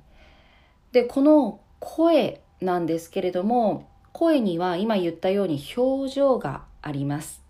[0.92, 7.42] で、この声なんですけれども、声には今言ったように表情があります。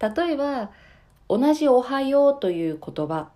[0.00, 0.70] 例えば、
[1.28, 3.30] 同じおはようという言葉、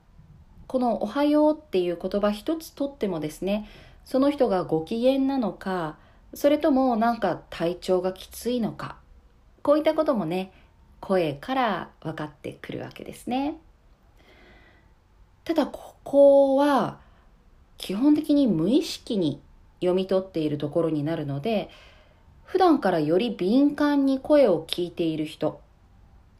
[0.66, 3.68] このおはようっていう言葉一つとってもですね、
[4.04, 5.96] その人がご機嫌なのか、
[6.34, 8.96] それともなんか体調がきついのか
[9.62, 10.52] こういったこともね
[11.00, 13.56] 声から分かってくるわけですね
[15.44, 16.98] ただここは
[17.78, 19.40] 基本的に無意識に
[19.80, 21.70] 読み取っているところになるので
[22.44, 25.60] 普段からより敏感に声を聞いている人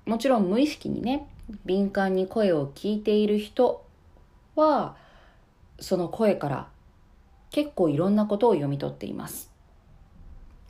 [0.06, 1.28] もちろん無意識にね
[1.64, 3.84] 敏感に声を聞いている人
[4.54, 4.96] は
[5.80, 6.68] その声から
[7.50, 9.50] 結構いろんなことを読み取っています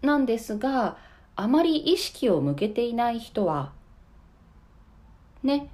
[0.03, 0.97] なんですが
[1.37, 3.73] あまり意識を向けていない人は
[5.43, 5.69] ね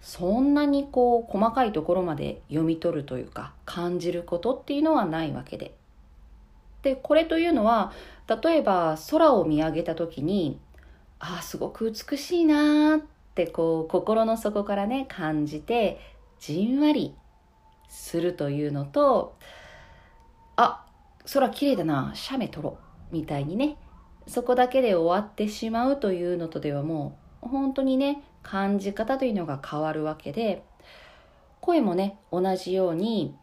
[0.00, 5.79] そんなにこう細かいところまで読み取るというか感じることっていうのはないわけで。
[6.82, 7.92] でこれというのは
[8.42, 10.58] 例えば空を見上げた時に
[11.18, 13.00] ああすごく美しいなっ
[13.34, 16.00] てこう心の底からね感じて
[16.38, 17.14] じんわり
[17.88, 19.36] するというのと
[20.56, 20.86] あ
[21.32, 22.78] 空綺麗だな写メ撮ろ
[23.12, 23.76] うみたいにね
[24.26, 30.62] そこだけで終わってしまうというのとではもう本当にね感じ方というのが変わるわけで
[31.60, 33.34] 声もね同じように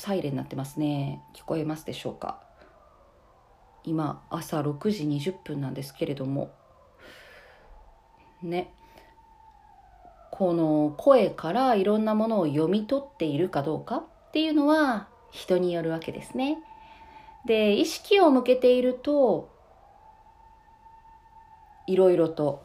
[0.00, 2.40] サイレンになってますね聞こえますでしょうか？
[3.84, 6.54] 今朝6時20分なんですけれども
[8.42, 8.72] ね
[10.32, 16.58] この声からいろんなものを読み取っているかどうかっていうのは人によるわけですね。
[17.44, 19.50] で意識を向けていると
[21.86, 22.62] いろいろと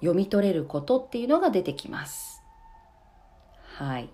[0.00, 2.42] 読み取れることっていうのが出てきます。
[3.76, 4.08] はい。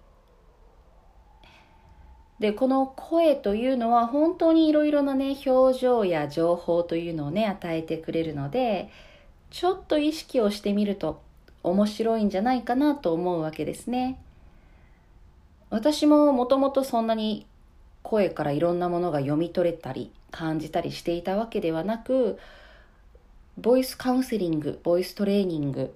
[2.44, 8.90] でこの声というのは本当にいろいろなね表情や情報というのをね与えてくれるので
[9.48, 11.22] ちょっと意識をしてみると
[11.62, 14.20] 面白いんじゃないかなと思うわけですね。
[15.70, 17.46] 私ももともとそんなに
[18.02, 22.38] 声からいろんなものが読み取れたり感じたりしていたわけではなく
[23.56, 25.94] ボイスカウンセリングボイストレーニング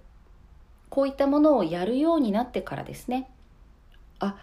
[0.88, 3.30] こういったものをやるようになってからですね
[4.18, 4.38] あ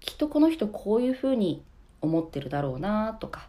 [0.00, 1.62] きっとこの人こういうふうに
[2.00, 3.48] 思ってるだろうなとか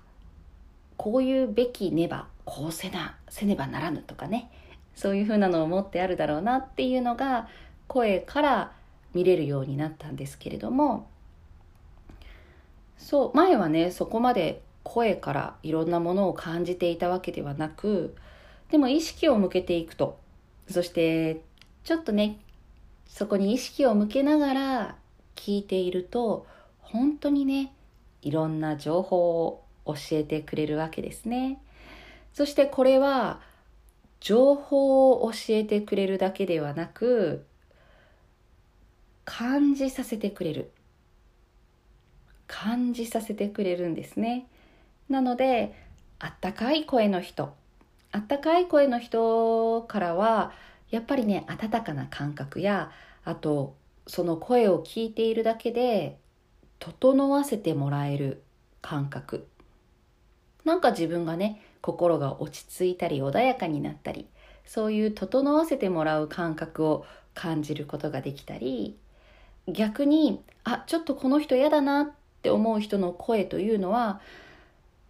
[0.97, 4.51] こういうべきねばこうせなせねばならぬとかね。
[4.95, 7.47] そういうふうなのを持ってあるだろうなっていうのが
[7.87, 8.73] 声から
[9.13, 11.07] 見れるようになったんですけれども。
[12.97, 18.15] そう前はねそこまで声からいろんなものを感じていたわけではなく
[18.71, 20.19] でも意識を向けていくと。
[20.69, 21.41] そして
[21.83, 22.39] ちょっとね
[23.07, 24.95] そこに意識を向けながら
[25.39, 26.45] 聞いていると
[26.81, 27.71] 本当にね
[28.21, 31.61] いろんな情報を教えてくれるわけですね。
[32.33, 33.39] そしてこれは
[34.19, 37.45] 情報を教えてくれるだけではなく
[39.23, 40.71] 感じさせてくれる。
[42.47, 44.45] 感じさせてくれるんですね。
[45.07, 45.73] なので
[46.19, 47.53] あったかい声の人。
[48.11, 50.51] あったかい声の人からは
[50.91, 52.91] やっぱりね温かな感覚や
[53.23, 53.78] あと
[54.09, 56.17] その声を聞いているだけで
[56.79, 58.41] 整わせてもらえる
[58.81, 59.47] 感覚。
[60.65, 64.27] なんか自分がね心が落ち着いたり穏やかになったり
[64.65, 68.97] そういう整わせてもらう感覚を感じることができたり
[69.67, 74.21] 逆にあちょっとこの人嫌だなって思う人の声というのは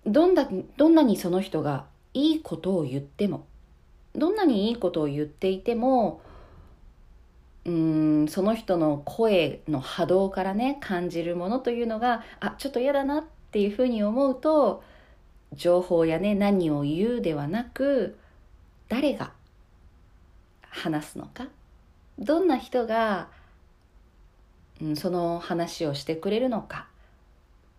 [0.06, 0.48] どんな
[0.78, 3.46] どんなにその人がいいことを言っても
[4.14, 6.22] どんなにいいことを言っていても
[7.66, 14.84] うんその人の声の波動からね感じるものというのがあちょっと嫌だなっていうふうに思うと
[15.54, 18.18] 情報やね何を言うではなく
[18.88, 19.32] 誰が
[20.62, 21.48] 話すのか。
[22.18, 23.30] どんな人が、
[24.82, 26.88] うん、その話をしてくれるのか。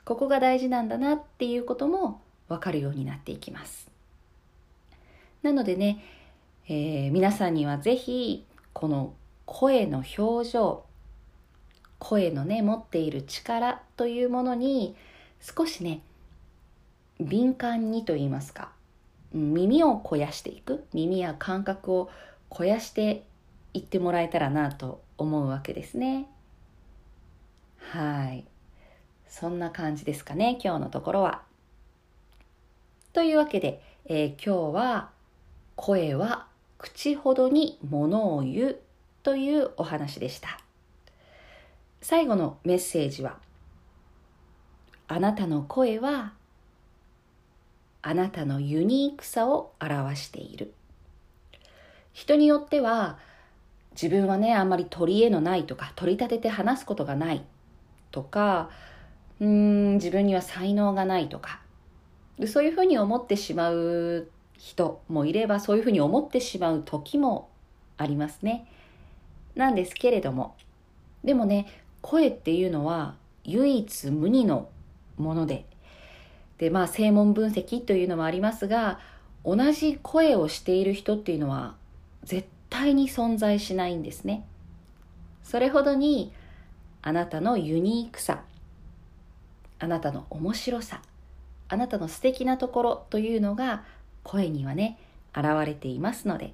[0.04, 3.90] ここが大事なんだなっていうことも分かるようになっていきます。
[5.42, 6.02] なのでね、
[6.68, 9.14] えー、皆さんには是非この
[9.52, 10.84] 声の表情
[11.98, 14.94] 声のね持っている力というものに
[15.40, 16.02] 少しね
[17.18, 18.70] 敏感にと言いますか
[19.32, 22.10] 耳を肥やしていく耳や感覚を
[22.48, 23.24] 肥やして
[23.74, 26.26] いってもらえたらなと思うわけですね。
[27.78, 28.44] はい。
[29.28, 31.42] そんな感じですかね今日のところは。
[33.12, 35.10] というわけで、えー、今日は
[35.74, 36.46] 声は
[36.78, 38.80] 口ほどにものを言う
[39.22, 40.58] というお話でした。
[42.00, 43.38] 最後のメッセージは
[45.08, 46.32] あなたの声は
[48.00, 50.72] あなたのユニークさを表している。
[52.12, 53.18] 人によっては
[53.92, 57.44] 自分はねあんまり取り柄のないとか取り立てて話すことがない。
[58.10, 58.70] とか
[59.40, 61.60] うん自分には才能がないとか。
[62.46, 67.50] そういうふうに思ってしまう人もいればそういうふうに思ってしまう時も
[67.98, 68.66] ありますね。
[69.54, 70.56] なんですけれども。
[71.24, 71.66] でもね
[72.02, 74.68] 声っていうのは唯一無二の
[75.16, 75.66] もので。
[76.58, 79.00] でまあ声紋分析というのもありますが
[79.46, 81.74] 同じ声をしている人っていうのは
[82.22, 84.44] 絶対に存在しないんですね。
[85.42, 86.32] それほどに
[87.00, 88.42] あなたのユニークさ
[89.78, 91.00] あなたの面白さ
[91.68, 93.84] あなたの素敵なところというのが
[94.22, 94.98] 声にはね
[95.34, 96.52] 現れていますので。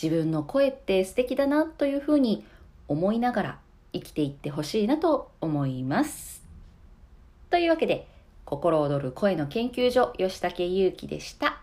[0.00, 2.44] 自分の声って素敵だなというふうに
[2.86, 3.58] 思いながら
[3.92, 6.44] 生きていってほしいなと思います。
[7.50, 8.06] というわけで
[8.44, 11.60] 心躍る声の研究所吉武祐樹でした。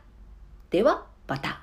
[0.69, 1.61] ではまた。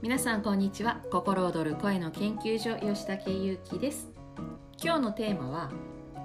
[0.00, 1.00] 皆さんこんにちは。
[1.10, 4.08] 心躍る声の研究所吉武祐樹です。
[4.82, 5.70] 今日のテーマは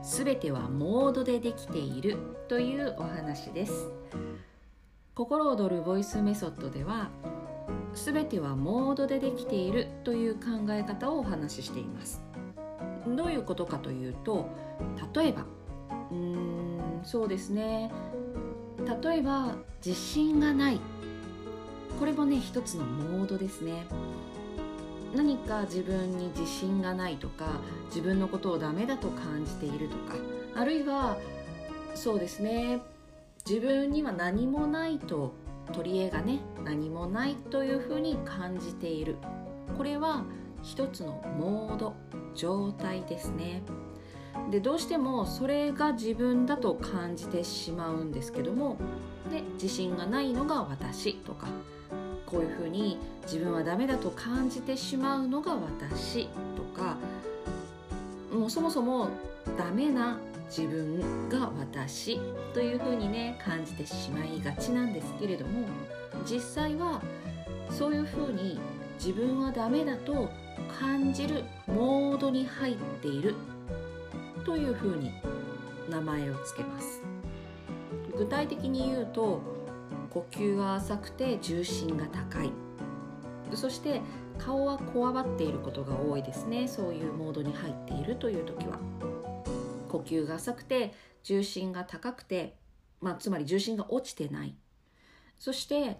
[0.01, 3.89] すべてはモードでできているというお話です。
[5.13, 7.09] 心躍るボイスメソッドでは
[7.93, 12.21] すべてはモードでできているという考え方をお話ししています。
[13.07, 14.49] どういうことかというと
[15.13, 15.45] 例えば
[16.11, 17.91] うーんそうですね。
[19.03, 20.79] 例えば自信がない。
[21.99, 23.85] これもね一つのモードですね。
[25.15, 30.15] 何か自分に自信がないとか自分のことをダメだと感じているとか
[30.55, 31.17] あるいは
[31.95, 32.81] そうですね
[33.47, 35.33] 自分には何もないと
[35.73, 39.17] 取り柄がね何もないというふうに感じている。
[39.77, 40.23] これは
[40.61, 41.93] 一つのモード
[42.35, 43.61] 状態ですね。
[44.51, 48.77] でどうしてもそれが自分だと感じてしまうんですけども
[49.31, 51.47] で自信がないのが私とか
[52.29, 56.97] こういうふうに自分はダメだと感じてしまうのが私とか
[58.31, 59.09] もうそもそも
[59.57, 60.19] ダメな
[60.49, 62.19] 自分が私
[62.53, 65.67] というふうにね感じてしまいがちなんですけれども
[66.29, 67.01] 実際は
[67.69, 68.59] そういうふうに
[68.97, 70.29] 自分はダメだと
[70.79, 73.35] 感じるモードに入っている
[74.45, 75.11] というふうに
[75.89, 77.01] 名前を付けます。
[78.17, 79.41] 具体的に言うと
[80.09, 82.51] 呼吸が浅くて重心が高い。
[83.53, 84.01] そして
[84.37, 86.67] 顔はこわばっていることが多いですね。
[86.67, 88.79] そういうモードに入っているという時は。
[89.89, 90.93] 呼吸が浅くて
[91.23, 92.55] 重心が高くて、
[93.01, 94.55] まあ、つまり重心が落ちてない。
[95.39, 95.99] そして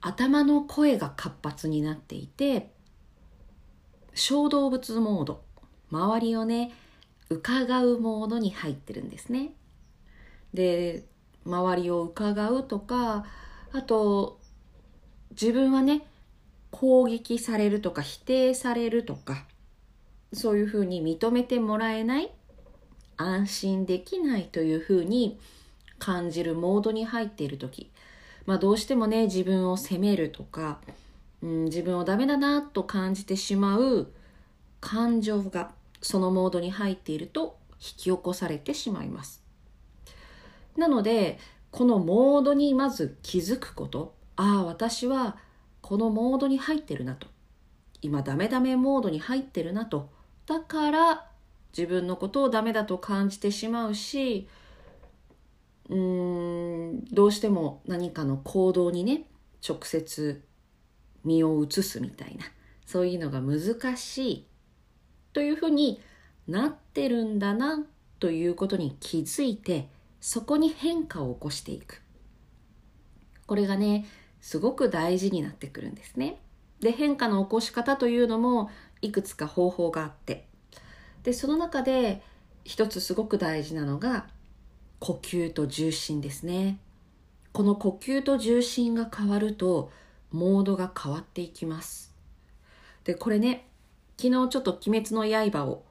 [0.00, 2.72] 頭の声が活発になっていて
[4.14, 5.42] 小動物モード。
[5.90, 6.72] 周りをね
[7.30, 9.54] 伺うモードに入ってるんですね。
[10.52, 11.04] で
[11.44, 13.24] 周りを伺うとか
[13.72, 14.38] あと
[15.30, 16.06] 自分はね
[16.70, 19.44] 攻撃されるとか否定されるとか
[20.32, 22.30] そういうふうに認めてもらえない
[23.16, 25.38] 安心できないというふうに
[25.98, 27.90] 感じるモードに入っている時、
[28.46, 30.78] まあ、どうしてもね自分を責めるとか、
[31.42, 34.08] うん、自分をダメだなと感じてしまう
[34.80, 35.70] 感情が
[36.02, 39.43] そのモードに入っていると引き起こされてしまいます。
[40.76, 41.38] なので
[41.70, 44.14] このモードにまず気づくこと。
[44.36, 45.36] ああ私は
[45.80, 47.26] このモードに入ってるなと。
[48.02, 50.10] 今ダメダメモードに入ってるなと。
[50.46, 51.26] だから
[51.76, 54.48] 自分のことをダメだと感じてしまうし
[55.88, 59.24] うーんどうしても何かの行動にね
[59.66, 60.42] 直接
[61.24, 62.44] 身を移すみたいな。
[62.86, 64.46] そういうのが難しい。
[65.32, 66.00] というふうに
[66.46, 67.84] なってるんだな
[68.20, 69.88] ということに気づいて
[70.24, 72.00] そこに変化を起こしていく。
[73.46, 74.06] これがね
[74.40, 76.40] すごく大事になってくるんですね。
[76.80, 78.70] で変化の起こし方というのも
[79.02, 80.46] いくつか方法があって。
[81.24, 82.22] でその中で
[82.64, 84.26] 一つすごく大事なのが
[84.98, 86.78] 呼吸と重心ですね。
[87.52, 89.92] この呼吸と重心が変わると
[90.32, 92.14] モードが変わっていきます。
[93.04, 93.68] でこれね
[94.16, 95.84] 昨日ちょっと「鬼滅の刃」を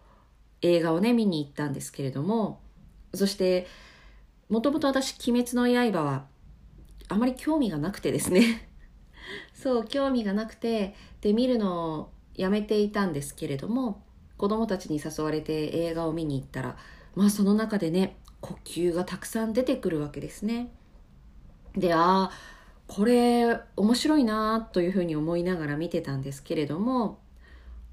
[0.64, 2.62] 映画をね見に行ったんですけれども
[3.14, 3.68] そして
[4.50, 6.28] もともと私「鬼滅の刃」は
[7.10, 8.70] あまり興味がなくてですね。
[9.54, 14.04] そう興味がなくてで見るのをやめていたんですけれども
[14.38, 16.78] 子供たちに誘われて映画を見に行ったら
[17.16, 20.72] まあその中でね呼吸がたくさん出てくるわけですね。
[21.76, 22.32] でああ
[22.88, 27.20] これ面白いなというふうに思いながら見てたんですけれども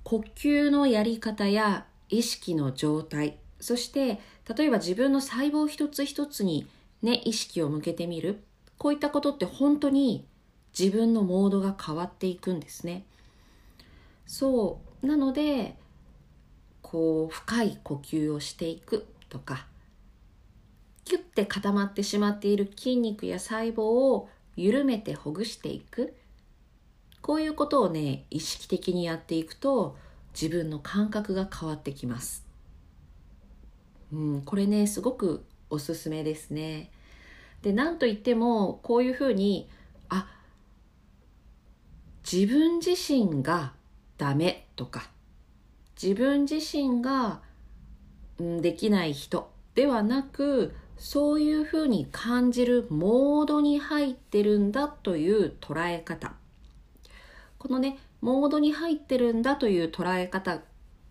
[0.02, 4.18] 呼吸のやり方や意識の状態そして
[4.56, 6.66] 例えば自分の細胞一つ一つに
[7.02, 8.42] ね意識を向けてみる。
[8.78, 10.26] こういったことって本当に
[10.76, 13.04] 自分のモードが変わっていくんですね。
[14.26, 15.06] そう。
[15.06, 15.76] なので
[16.82, 19.66] こう深い呼吸をしていくとか
[21.04, 26.14] キュッて固まってしまっている筋肉や細胞を緩めてほぐしていく。
[27.22, 29.96] こういうことをね意識的にやっていくと
[30.34, 32.49] 自分の感覚が変わってきます。
[34.12, 36.90] うん、これねすごくおすすめですね。
[37.62, 39.68] で何といってもこういうふうに
[40.08, 40.26] あ
[42.30, 43.72] 自分自身が
[44.18, 45.10] ダメとか
[46.00, 47.42] 自分自身が、
[48.38, 56.32] うん、できない人ではなくそういうふうに感じるモードに入ってるんだという捉え方
[57.58, 60.60] このねモードに入ってるんだという捉え方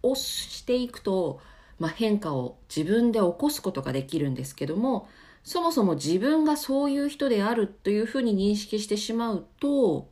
[0.04, 1.42] をしていくと、
[1.80, 5.08] まあ、変化を自分で起こすことができるんですけども
[5.44, 10.10] そもそも自分がそういう人であるというふうに認識してしまうと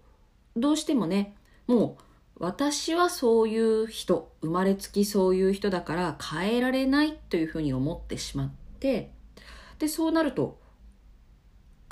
[0.55, 1.35] どうしてもね
[1.67, 2.03] もう
[2.39, 9.11] 私はそういう人生まれつきそういう人だから変えられないというふうに思ってしまって
[9.79, 10.59] でそうなると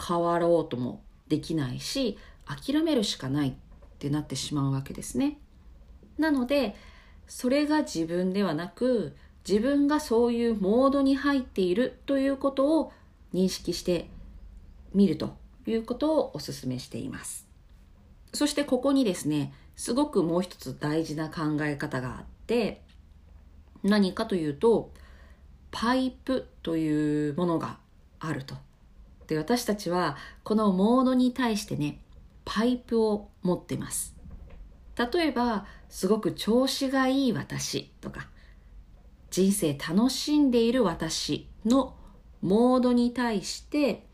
[0.01, 3.53] 変わろうともできないし諦めるしかないっ
[3.97, 5.39] てなってしまうわけですね。
[6.17, 6.75] なので
[7.27, 9.15] それが自分ではなく
[9.47, 12.91] 自分がそういうモードに入っているということを
[13.33, 14.09] 認識して
[14.93, 15.35] みると
[15.67, 17.47] いうことをお勧めしています。
[18.33, 22.81] そしてここにですねすごくもう一つ大事な考え方があって
[23.83, 24.91] 何かというと
[25.71, 27.77] パイプというものが
[28.19, 28.55] あると。
[29.27, 31.99] で私たちはこのモードに対してね
[32.45, 34.15] パイプを持ってます
[34.97, 38.27] 例えばすごく調子がいい私とか
[39.35, 41.97] 人生楽しんでいる私の
[42.41, 44.07] モードに対して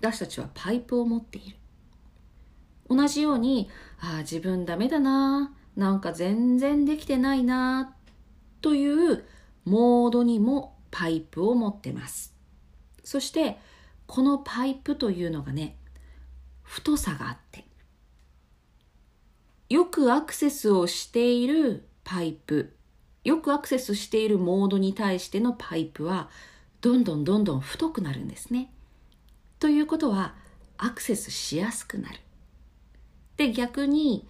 [0.00, 1.56] 私たちはパイプを持っている。
[2.88, 3.68] 同じように
[4.00, 7.94] ああ自分ダメだななんか全然できてないな
[8.62, 9.26] という
[9.66, 12.34] モードにもパイプを持ってます。
[13.04, 13.58] そして
[14.06, 15.76] このパイプというのがね
[16.62, 17.66] 太さがあって
[19.68, 22.74] よくアクセスをしているパイプ。
[23.24, 26.28] よくアクセスしているモードに対してのパイプは
[26.80, 28.72] どんどんどんどん太くなるんですね。
[29.58, 30.34] ということは
[30.76, 32.18] アクセスしやすくなる。
[33.36, 34.26] で逆に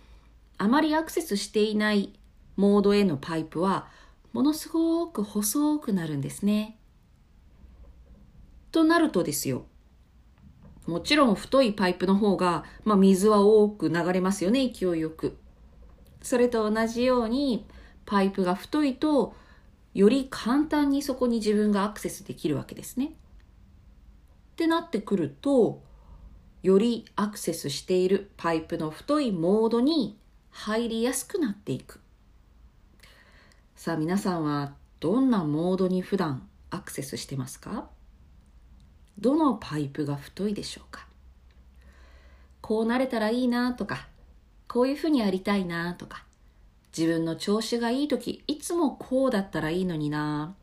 [0.59, 2.13] あまりアクセスしていない
[2.57, 3.89] モードへのパイプは
[4.33, 6.79] ものすごく細くなるんですね。
[8.71, 9.67] となるとですよ
[10.87, 15.37] もちろん太いパイプの方が、まあ、水は多く流れますよね、勢いよく。
[16.23, 17.67] それと同じように、
[18.05, 19.35] パイプが太いと、
[19.95, 23.07] より簡単にそこに自分がアクセスできるわけですね。
[23.07, 23.11] っ
[24.57, 25.83] てなってくると、
[26.63, 30.17] よりアクセスしているパイプの太いモードに
[30.51, 32.01] 入りやすくなっていく。
[33.75, 37.89] さあ皆さんはどんなモードに普段アクセスしてますか？
[39.19, 41.09] どのパイプが太いでしょうか？
[42.61, 44.07] こうなれたらいいなとか
[44.69, 46.25] こういうふうにやりたいなとか
[46.97, 50.55] 自分の調子がいい時いつもこうだったらいいのにな。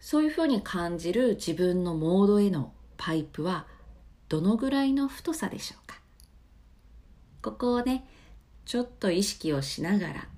[0.00, 3.66] そういうふうに感じる自分のモードへのパイプは
[4.28, 6.00] どのぐらいの太さでしょうか。
[7.42, 8.06] ここをね
[8.64, 10.28] ちょっと意識をしながら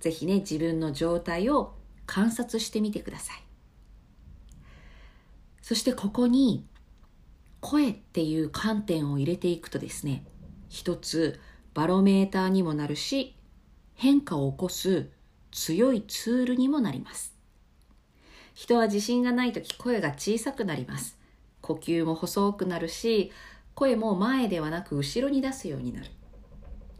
[0.00, 1.74] ぜひね自分の状態を
[2.06, 3.42] 観察してみてください。
[5.62, 6.66] そしてここに
[7.60, 10.24] 声っていう観点を入れていくとですね
[10.68, 11.40] 一つ
[11.74, 13.36] バロメーターにもなるし
[13.98, 15.10] 変化を起こす
[15.50, 17.34] 強いツールにもなります。
[18.54, 21.18] 人は自信がない時声が小さくなります。
[21.62, 23.32] 呼吸も細くなるし
[23.74, 26.06] 声も前ではなく後ろに出すようになる。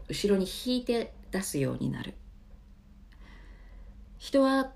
[0.09, 2.15] 後ろに引いて出すようになる。
[4.17, 4.73] 人は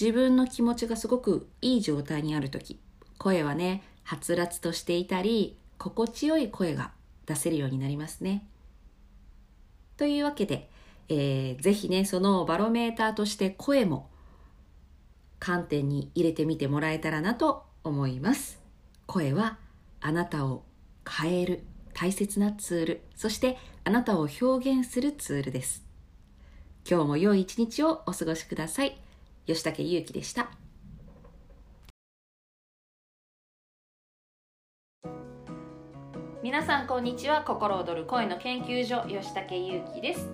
[0.00, 2.80] 自分の気持ちがすごくいい状態にある時
[3.18, 6.92] 声はね、はつらつとしていたり、心地よい声が
[7.26, 8.46] 出せるようになりますね。
[9.98, 10.70] というわけで、
[11.08, 14.10] えー、ぜひね、そのバロメーターとして声も
[15.38, 18.60] 観点に入れてみてもらえたらなと思います。
[19.06, 19.58] 声は
[20.00, 20.64] あなたを
[21.08, 21.64] 変える
[21.94, 25.84] 大切なツール、そしてあなたを表現するツールです。
[26.88, 28.98] 今日も良い一日をお過ごしください。
[29.46, 30.50] 吉武ゆうきでした。
[36.42, 40.30] 皆さんこんにちは心躍る声の研究所吉武優希です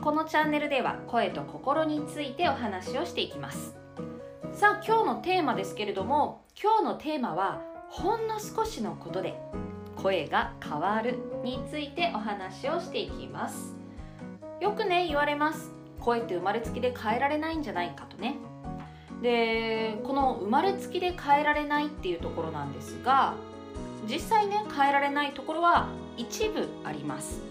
[0.00, 3.76] このチャンネルでは声と心についてお話をしていきます。
[4.52, 7.60] さあ今日のテーマですけれども今日のテーマは
[7.90, 9.40] ほんの少しのことで
[9.96, 13.76] 声が変わるについてお話をしていきます。
[14.60, 15.72] よくね言われます。
[16.00, 18.36] 声って生まれつきで変えられないんじゃないかとね。
[19.20, 23.34] でこの生まれつきで変えられないっていうところなんですが
[24.08, 27.42] 実際ね変えられないところは一部あります。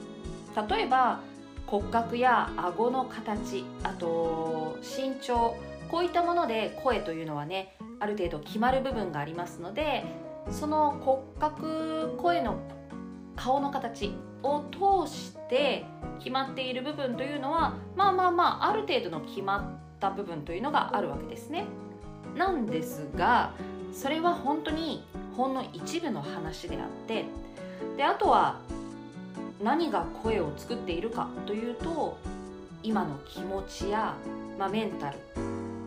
[0.69, 1.19] 例えば
[1.67, 5.55] 骨格や顎の形あと身長
[5.89, 10.03] こういったもので声というのはねある程度決まる部分がありますので
[10.49, 12.57] その骨格声の
[13.35, 14.13] 顔の形
[14.43, 14.63] を
[15.05, 15.85] 通して
[16.19, 21.65] 決まっている部分というのはまあまあまあある程度の決まった部分というのがあるわけですね。
[22.35, 23.51] なんですが
[23.91, 25.03] それは本当に
[25.35, 27.25] ほんの一部の話であって
[27.95, 28.59] であとは
[29.61, 32.17] 何が声を作っているかというと
[32.83, 34.15] 今の気持ちや、
[34.57, 35.17] まあ、メンタル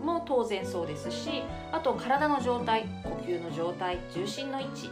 [0.05, 1.43] も当然そうですし
[1.73, 4.91] あと体の状態呼吸の状態重心の位置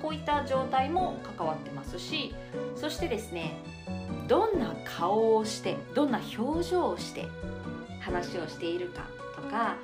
[0.00, 2.34] こういった状態も関わってますし
[2.76, 3.58] そしてですね
[4.28, 7.26] どんな顔をしてどんな表情をして
[8.00, 9.06] 話をしているか
[9.36, 9.76] とか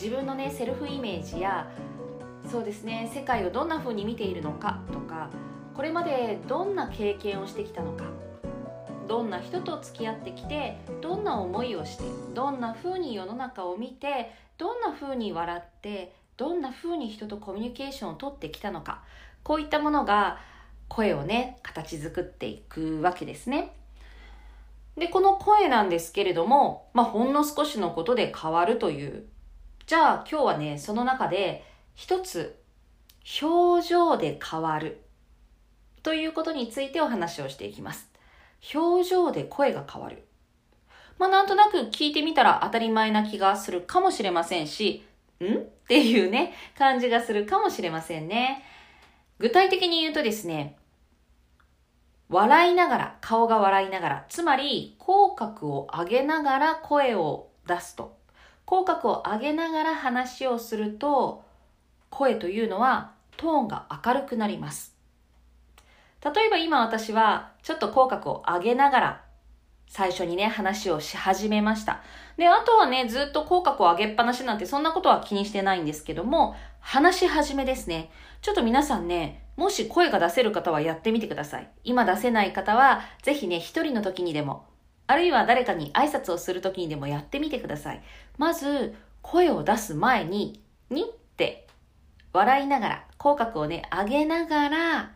[0.00, 1.70] 自分のねセルフイメージや
[2.50, 5.30] そうですね世界をどんな風に見ているのかとか
[5.76, 8.04] これまでどんな経験をしてきたのか。
[9.06, 12.04] どんな人と付き合ってきてどんな思いをして
[12.34, 19.02] どんな風に世の中を見てどんな風に笑ってどんな風に人とコミュニケーションをとってきたのか。
[19.44, 20.40] こういったものが
[20.88, 23.76] 声をね形作っていくわけですね。
[24.96, 29.26] でこの声なんですけれども、まあ、ほんの少しのことで変わるという。
[29.86, 32.58] じゃあ今日はねその中で一つ
[33.42, 35.05] 表情で変わる。
[36.06, 38.08] ということについてお話をしていきます。
[38.72, 40.24] 表情で声が変わる。
[41.18, 45.04] まあなんとなく聞いてみたら当たり前な気がするかもしれませんし、
[45.40, 45.52] ん？
[45.52, 45.58] っ
[45.88, 48.62] ていうね、感じがするかもしれませんね。
[49.40, 50.76] 具体的に言うとですね、
[52.28, 58.16] 笑いながら、顔が笑いながら、つまり口角を上げながら声を出すと。
[58.64, 61.42] 口角を上げながら話をすると、
[62.10, 64.95] 声というのはトーンが明るくなります。
[66.24, 69.26] 例えば今私はちょっと口角を上げながら
[69.88, 72.02] 最初にね、話をし始めました。
[72.36, 78.10] で、あとはね、ずっと口角を上げっぱなしなんてそんなことは気にしてないんですけども、話し始めですね。
[78.42, 81.70] ちょっと皆さんね、もし声が出せる方はやってみてください。
[81.84, 84.66] 今出せない方は、ぜひね、一人の時にでも、
[85.06, 88.02] あるいは誰かに挨拶をする時にでもやってみてください。
[88.38, 91.06] まず、声を出す前に、にっ
[91.36, 91.66] て
[92.32, 95.15] 笑いながら、口角をね、上げながら、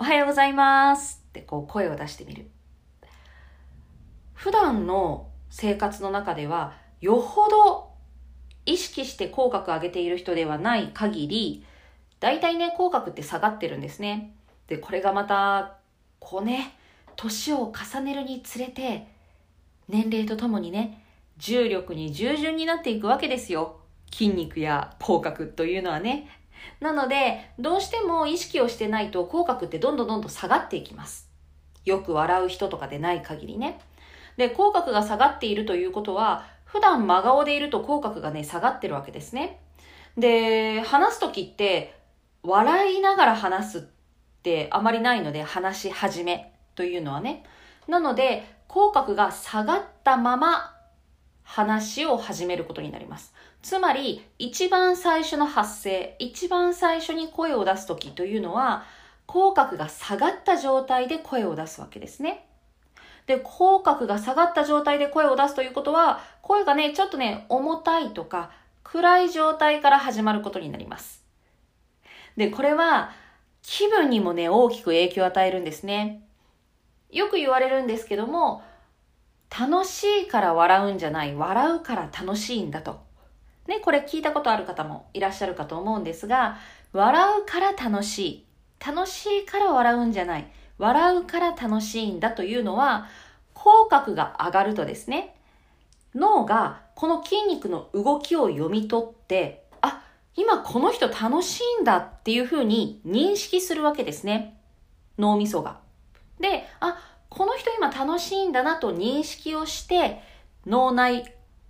[0.00, 2.48] おはようございますってこう声を出してみる。
[4.32, 7.90] 普段の生活の中では、よほど
[8.64, 11.64] 意識して口角上げている人ではない限り、
[12.20, 14.36] 大体ね、口角って下がってるんですね。
[14.68, 15.78] で、これがまた、
[16.20, 16.76] こうね、
[17.16, 19.08] 年を重ねるにつれて、
[19.88, 21.04] 年齢とともにね、
[21.38, 23.80] 重力に従順になっていくわけですよ。
[24.12, 26.37] 筋肉や口角というのはね。
[26.80, 31.28] なので、どうしても意識をしてないと口角ってどんどんどんどん下がっていきます。
[31.84, 33.80] よく笑う人とかでない限りね。
[34.36, 39.60] で、口角が下がっているということは、普段真顔でいると口角がね、下がってるわけですね。
[40.16, 41.94] で、話すときって、
[42.42, 43.82] 笑いながら話すっ
[44.42, 47.44] てあまりないので、話し始めというのはね。
[47.88, 50.77] なので、口角が下がったまま
[51.48, 53.32] 話を始めることになります。
[53.62, 58.84] つまり、一番最初の発声、一番最初に声を出すときというのは、
[59.26, 62.46] 口角が下がった状態で声を出すわけですね。
[63.26, 68.50] で、口角が下がった状態で声を出すということは、声がね、ちょっとね、重たいとか、
[68.82, 71.24] 暗い状態から始まることになります。
[72.36, 73.12] で、これは、
[73.62, 76.28] 気分にもね、大きく影響を与えるんですね。
[77.10, 78.62] よく言われるんですけども、
[79.56, 83.00] 楽しいから笑うんじゃない、笑うから楽しいんだと。
[83.66, 86.58] ね、これ聞いたことある方もいらっしゃるかと思うんですが、
[86.92, 88.46] 笑うから楽しい。
[88.84, 90.50] 楽しいから笑うんじゃない。
[90.78, 93.08] 笑うから楽しいんだというのは、
[93.52, 95.34] 口角が上がるとですね、
[96.14, 100.02] 脳がこの筋肉の動きを読み取って、あ、
[100.36, 104.60] 今この人楽しいんだっていうふうに認識するわけですね。
[105.18, 105.78] 脳みそが。
[106.40, 106.98] で、あ、
[107.28, 110.22] この人今楽しいんだなと認識をして、
[110.66, 111.24] 脳内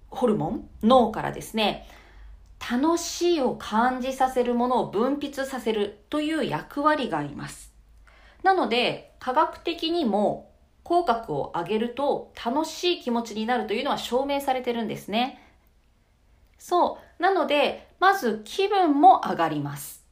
[0.09, 1.87] ホルモン、脳からですね、
[2.71, 7.73] 楽しいを感じさせるものを分泌させるという役割があります。
[8.43, 10.51] なので、科学的にも
[10.85, 15.43] 口角を上げると楽しい気持ちになるというのは証明されてるんですね。
[16.59, 17.23] そう。
[17.23, 20.05] なので、まず気分も上がります。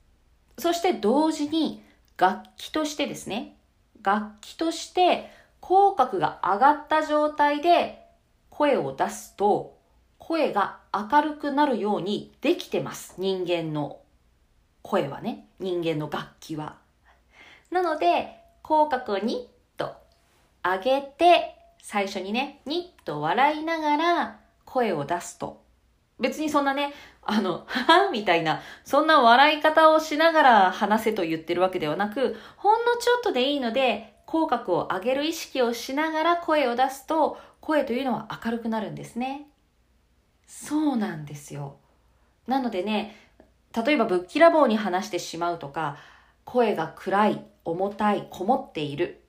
[0.59, 1.83] そして同時に
[2.17, 3.57] 楽器としてですね、
[4.03, 5.31] 楽器として
[5.67, 8.07] 口角が上がった状態で
[8.51, 9.77] 声を出すと
[10.17, 13.17] 声が明るくなるようにできてます。
[13.19, 13.99] 人間の
[14.83, 15.49] 声はね。
[15.59, 16.77] 人間の楽器は。
[17.73, 19.97] なので、口角をニッと
[20.63, 25.65] 上げて、最初にね、ニッと笑いながら声を出すと。
[26.21, 39.47] 別にそんなね、あの、ははみたいな、そんな笑い方をしながら話せと言ってるわけではなく、ほんのちょっとでいいので、口角を上げる意識をしながら声を出すと、声というのは明るくなるんですね。
[40.47, 41.77] そうなんですよ。
[42.47, 43.17] なのでね、
[43.85, 45.99] 例えばぶっきらぼうに話してしまうとか
[46.45, 49.21] 声が暗い重たいこもっている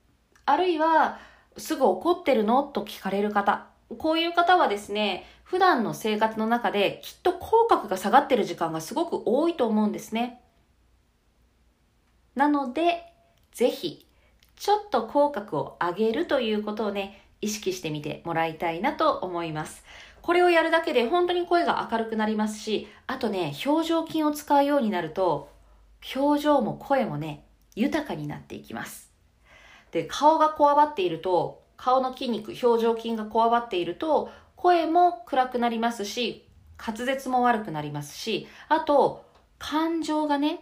[0.46, 1.18] あるいは
[1.58, 2.62] すぐ怒ってるの？
[2.62, 3.66] と聞かれる方
[3.98, 10.40] こういう方はですね普段の生活の中できっと口角が下がってる時間がすごく多いと思うんですね
[12.34, 13.02] なので
[13.52, 14.06] ぜひ
[14.58, 19.84] ちょっと口角を上げるということをね意識してみてもらいたいなと思います。
[20.20, 25.48] これをやるだけで本当に声が明るくなりますしあとね表情筋を使うようになると
[26.14, 27.44] 表情も声もね
[27.76, 29.10] 豊かになっていきます。
[29.92, 36.46] で顔がこわばっていると顔の筋肉表情筋がこわばっていると声も暗くなりますし
[36.84, 39.24] 滑舌も悪くなりますしあと
[39.58, 40.60] 感情がね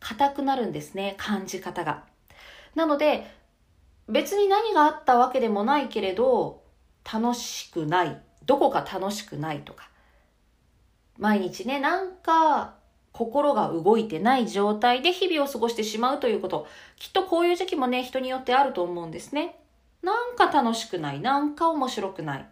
[0.00, 2.04] 硬くなるんですね感じ方が。
[2.74, 3.37] なので
[4.08, 6.62] 別に何があったわけでもないけれど
[7.12, 8.20] 楽しくない。
[8.44, 9.88] どこか楽しくないとか。
[11.18, 12.74] 毎日ねなんか
[13.12, 16.66] 心が動いてない状態で日々を過ごしてしまうということ。
[16.96, 19.56] きっとこういう時期もね人によってあると思うんですね。
[20.02, 21.20] なんか楽しくない。
[21.20, 22.46] なんか面白くない。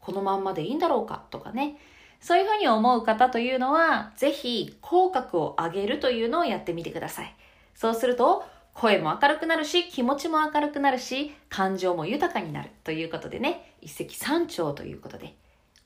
[0.00, 1.76] このまんまでいいんだろうかとかね。
[2.20, 7.34] そういうふうに思う方というのはぜひ口角を上げるというのをやってみてください。
[7.74, 13.74] そうすると声も明るくなるし気持ちも明るくなるし感情も豊かになるということでね。
[13.80, 15.34] 一石三鳥ということで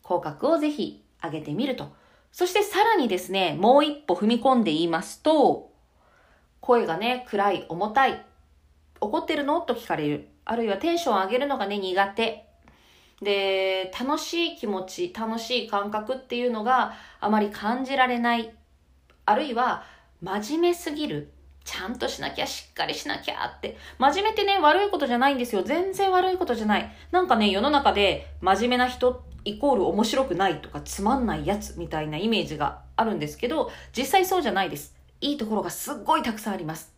[0.03, 1.93] 口角をぜひ上げてみると。
[2.33, 5.73] そしてさらにですねもう一歩踏み込んで言いますと
[6.61, 8.25] 声がね暗い重たい
[9.01, 9.61] 怒ってるの？
[9.61, 10.29] と聞かれる。
[10.45, 12.47] あるいはテンションを上げるのがね苦手。
[13.21, 18.55] で楽しい気持ち楽しい感覚っていうのがあまり感じられない。
[19.25, 19.85] あるいは
[20.23, 21.33] 真面目すぎる。
[21.67, 23.77] ちゃんとしなきゃ、しっかりしなきゃって。
[23.99, 25.65] 真面目ってね、悪いことじゃないんですよ。
[25.65, 26.93] 全然悪いことじゃない。
[27.11, 34.95] なんかね、世の中で真面目な人イコール面白くないとかつまんないやつみたいなイメージがあるんですけど、実際そうじゃないです。
[35.21, 36.93] いいところがすっごいたくさんあります。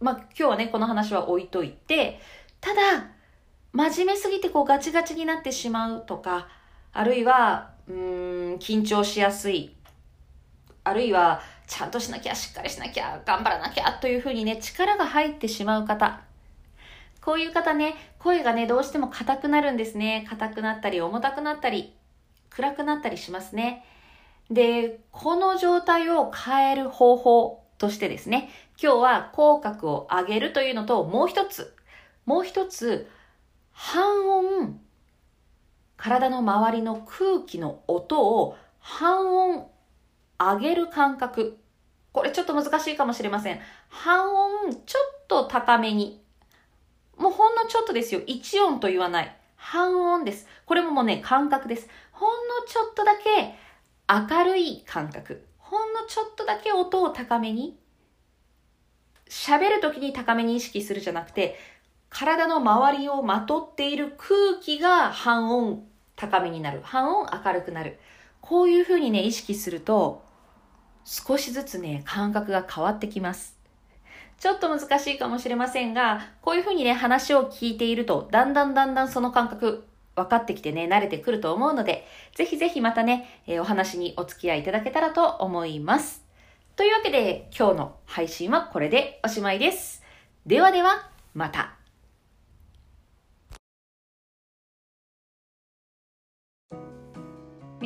[0.00, 2.18] まあ、今日はね、この話は置いといて、
[2.62, 3.08] ただ、
[3.72, 6.48] 真面目すぎてこうガチガチになってしまうとか、
[6.94, 9.74] あるいは、うーん、緊張しやすい。
[10.84, 16.20] あるいは、ちゃんとしなきゃ、しっかりしなきゃ、頑張らなきゃというふうにね、力が入ってしまう方。
[17.20, 20.26] こういう方ね、声がね、どうしても硬くなるんですね。
[20.30, 21.92] 硬くなったり、重たくなったり、
[22.50, 23.84] 暗くなったりしますね。
[24.50, 28.48] で、この状態を変える方法としてですね、
[28.80, 31.74] 今日は口角を上げるというのと、もう一つ、
[32.26, 33.10] もう一つ、
[33.72, 34.80] 半音、
[35.96, 39.66] 体の周りの空気の音を半音
[40.38, 41.58] 上げる感覚。
[42.12, 43.60] これちょっと難しいかもしれません。
[43.88, 46.22] 半音ちょっと高めに。
[47.16, 48.20] もうほんのちょっとですよ。
[48.20, 49.36] 1音と言わない。
[49.56, 50.46] 半音です。
[50.64, 51.88] これももうね、感覚です。
[52.12, 53.54] ほんのちょっとだけ
[54.08, 55.44] 明るい感覚。
[55.58, 57.78] ほんのちょっとだけ音を高めに。
[59.28, 61.58] 喋る時に高めに意識するじゃなくて、
[62.08, 66.80] 体の周りをまとっている空気が半音高めになる。
[66.82, 67.98] 半音明るくなる。
[68.40, 70.22] こういうふうにね、意識すると、
[71.08, 73.56] 少しずつね、感覚が変わってきます。
[74.40, 79.84] ちょっと難しいかもしれませんが、こういうふうにね、話を聞いていると、だんだんだんだんその感覚、
[80.16, 86.24] 分かってきてね、慣れてくると思うので、ぜひぜひまたね、えー、お話にお付き合いいただけたらと思います。
[86.74, 90.02] というわけで、今日の配信はこれでおしまいです。
[90.44, 91.75] ではでは、また。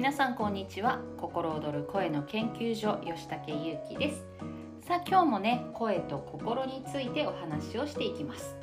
[0.01, 0.99] 皆さんこんにちは。
[1.19, 4.25] 心躍る声の研究所吉武優希です。
[4.81, 8.57] さあ今日もね声と心についてお話をしていきます。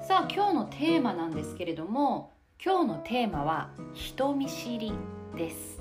[0.00, 4.92] さあ今日のテーマなんですけれども今日のテーマは人見知り
[5.36, 5.80] です。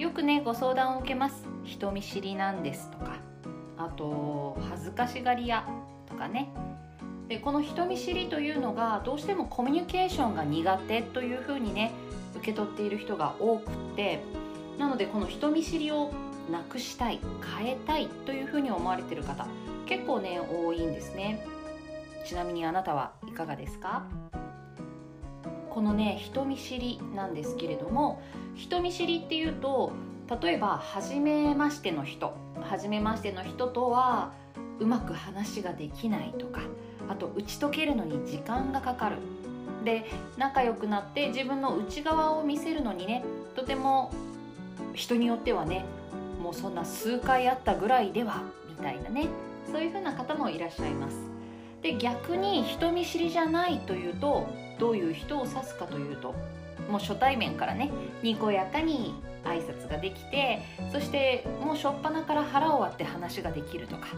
[0.00, 1.46] よくねご相談を受けます。
[1.62, 3.20] 人見知りなんですとか
[3.78, 5.64] あと恥ずかしがり屋
[6.06, 6.52] とかね。
[7.32, 11.90] でこの人見知りというのがどうしてもコミュニケーションが苦手というふうにね
[12.36, 14.22] 受け取っている人が多くて
[14.78, 16.12] なのでこの人見知りを
[16.50, 17.20] なくしたい
[17.56, 19.46] 変えたいというふうに思われている方
[19.86, 21.46] 結構ね多いんですね。
[22.26, 24.02] ちなみにあなたはいかがですか？
[25.70, 28.20] このね人見知りなんですけれども
[28.56, 29.92] 人見知りっていうと
[30.42, 34.34] 例えば初めましての人初めましての人とは
[34.80, 36.60] うまく話ができないとか
[37.08, 39.16] あと打ち解けるのに時間がかかる。
[39.84, 40.04] で
[40.36, 43.24] 仲良くなって自分の内側を見せるのにね
[43.56, 44.12] とても
[44.94, 45.84] 人によってはね
[46.40, 49.26] もうそんな数回あったぐらいではみたいなね。
[49.70, 51.16] そういう風な方もいらっしゃいます。
[51.82, 54.46] で逆に人見知りじゃないというと
[54.78, 56.34] どういう人を指すかというと
[56.88, 57.90] もう初対面からね
[58.22, 59.14] にこやかに
[59.44, 64.08] 挨拶ができてそしてもう初っ端から腹を割って話ができるとか、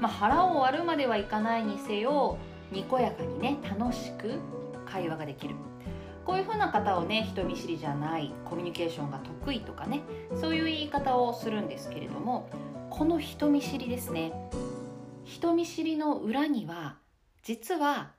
[0.00, 2.38] まあ、腹を割るまではいかないにせよ
[2.70, 4.38] にこやかにね楽しく
[4.86, 5.54] 会話ができる。
[6.24, 10.02] こういうふうな方をね人見知りじゃないコミュニケーションが得意とかね
[10.40, 12.48] そういう言い方をするんですけれども
[12.90, 14.32] この人見知りですね。
[15.24, 16.96] 人見知りの裏には
[17.42, 18.12] 実は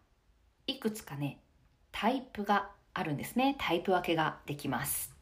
[0.67, 1.39] いくつかね
[1.91, 3.55] タイプがあるんですね。
[3.59, 5.13] タイプ分けができます。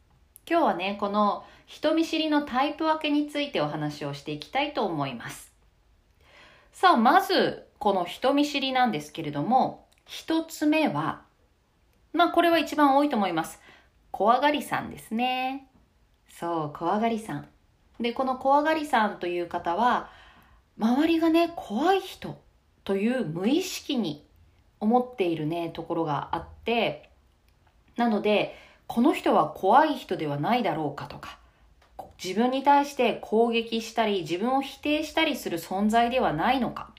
[0.48, 5.52] 今日はねこの人見知りのタイプ分けについてお話をしていきたいと思います。
[6.72, 11.22] さあまずこの人見知りなんですけれども一つ目は
[12.12, 13.60] まあこれは一番多いと思います。
[14.10, 15.68] 怖がりさんですね。
[16.28, 17.48] そう怖がりさん。
[18.00, 20.10] でこの怖がりさんという方は
[20.78, 22.38] 周りがね怖い人
[22.84, 24.26] という無意識に
[24.80, 27.11] 思っているねところがあって
[27.96, 28.56] なので
[28.86, 31.38] この人は怖い人ではないだろうかとか
[32.22, 36.90] 自分に対して攻撃したり自分を否定したりする存在ではないのか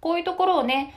[0.00, 0.94] こういうところをね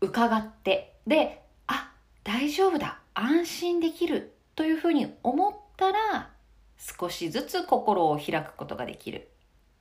[0.00, 1.92] 伺ってであ
[2.24, 6.30] 大丈夫だ安心できるというふうに思ったら
[6.78, 9.28] 少しずつ心を開くことができる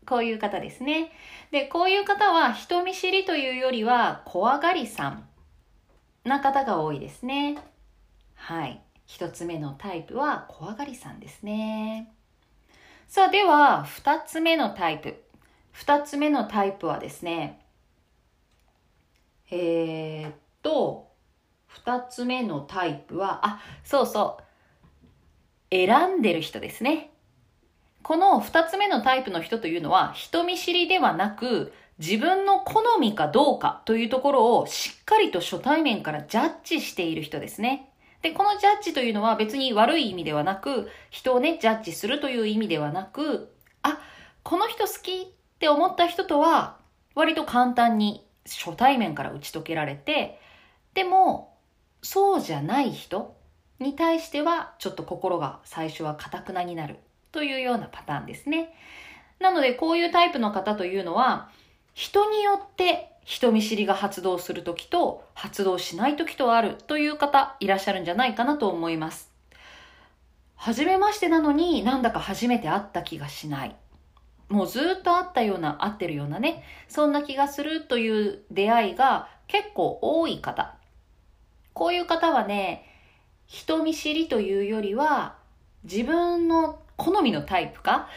[0.06, 1.12] こういう方ですね。
[1.52, 5.28] で、こういう方は人見知りというよりは怖がりさん
[6.24, 7.58] な方が多いですね。
[8.36, 8.82] はい。
[9.06, 12.12] 一つ目のタイプは怖がりさんですね。
[13.08, 15.24] さあ、では、二つ目のタイプ。
[15.72, 17.60] 二つ目のタイプはですね、
[19.52, 21.12] えー、っと、
[21.68, 24.44] 二つ目のタイプは、あ、そうそう。
[25.70, 27.12] 選んでる人ですね。
[28.06, 37.90] この二つ目のタイプの人というのは人見知りではなく自分の好みかどうかというところをしっかりと初対面からジャッジしている人ですね。
[38.26, 43.54] で、このジャッジというのは別に悪い意味ではなく、人をね、ジャッジするという意味ではなく、
[43.84, 44.00] あ、
[44.42, 45.26] この人好きっ
[45.60, 46.80] て思った人とは
[47.14, 50.40] 割と簡単に初対面から打ち解けられて、
[50.96, 51.56] でも、
[52.02, 53.38] そうじゃない人
[53.78, 56.98] に対してはちょっと心が最初は堅くなになる。
[57.32, 58.74] というようなパターンですね。
[59.40, 61.52] なので、こういうタイプの方というのは、
[61.94, 69.32] 人によって人見知りが発動するときと発動しないときとあるという方いらっしゃるんじゃないかなと思います。
[70.56, 73.76] 初めましてなのになんだか初めて会った気がしない。
[74.48, 80.76] もうずっと会ったような、会ってるようなね、そんな気がするという出会いが結構多い方。
[81.74, 82.86] こういう方はね、
[83.48, 85.36] 人見知りというよりは
[85.84, 88.08] 自分の好みのタイプか？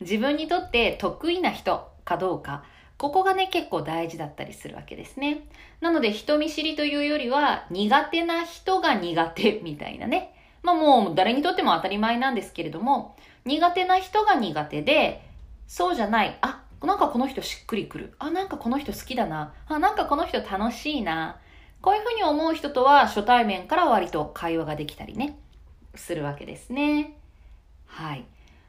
[0.00, 2.64] 自分にとって得意な人かどうか？
[2.96, 5.46] ここがね結構大事だったりするわけですね。
[5.80, 10.34] なので人見知りというよりは苦手な人が苦手みたいなね。
[10.62, 15.22] まあもう誰にとっても当たり前なんですけれども苦手な人が苦手で
[15.66, 16.38] そうじゃない。
[16.40, 18.14] あなんかこの人しっくりくる。
[18.18, 19.54] あなんかこの人好きだな。
[19.66, 21.38] あなんかこの人楽しいな。
[21.80, 25.38] こういうふうに思う人とは初対面から割と会話ができたりね
[25.94, 27.18] するわけですね。
[27.86, 28.24] はい。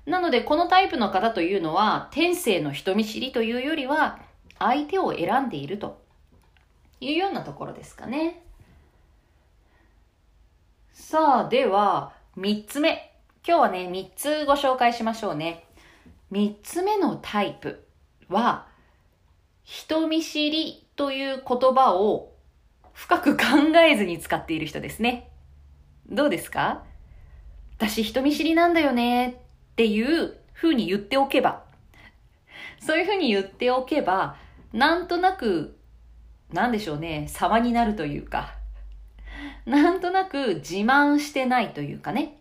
[0.05, 4.19] なので、このタイプの方というのは、天性の人見知りというよりは、
[4.59, 6.01] 相手を選んでいると
[7.01, 8.43] いうようなところですかね。
[10.93, 13.11] さあ、では、三つ目。
[13.47, 15.65] 今日はね、三つご紹介しましょうね。
[16.29, 17.87] 三つ目のタイプ
[18.29, 18.67] は、
[19.63, 22.31] 人見知りという言葉を
[22.93, 23.43] 深く考
[23.79, 25.31] えずに使っている人ですね。
[26.07, 26.83] どうですか？
[27.77, 29.41] 私人見知りなんだよね
[29.75, 31.63] っていう風に言っておけば、
[32.79, 34.37] そういう風に言っておけば、
[34.71, 35.77] なんとなく、
[36.53, 38.55] なんでしょうね、様になるというか、
[39.65, 42.37] なんとなく自慢してないというかね、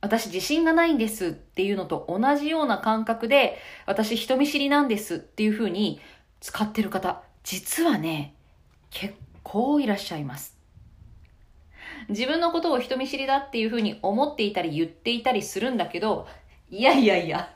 [0.00, 6.00] 私自信がないんですっていうのと同じような感覚で、私人見知りなんですっていう風に
[6.40, 8.36] 使ってる方、実はね、
[8.90, 10.56] 結構いらっしゃいます。
[12.08, 16.28] 自分のことを人見知りだっていうふうに思っていたり言っていたりするんだけど、
[16.74, 17.48] いやいやいや、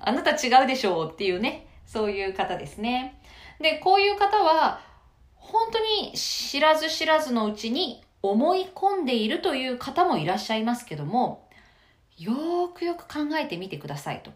[0.00, 3.20] あなた違うでしょうっていうね、そういう方ですね。
[3.60, 4.80] で、こういう方は、
[5.34, 11.48] 本当に知らず知らずのうちに思い込んでいるという方もいらっしゃいますけども、
[12.16, 14.30] よーくよく考えてみてくださいと。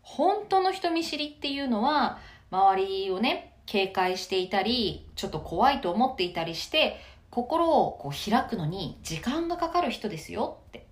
[0.00, 2.20] 本当の人見知りっていうのは、
[2.52, 7.00] 周りをね、警戒していたり、ちょっと怖いと思っていたりして、
[7.30, 10.87] 心をこう開くのに時間がかかる人ですよって。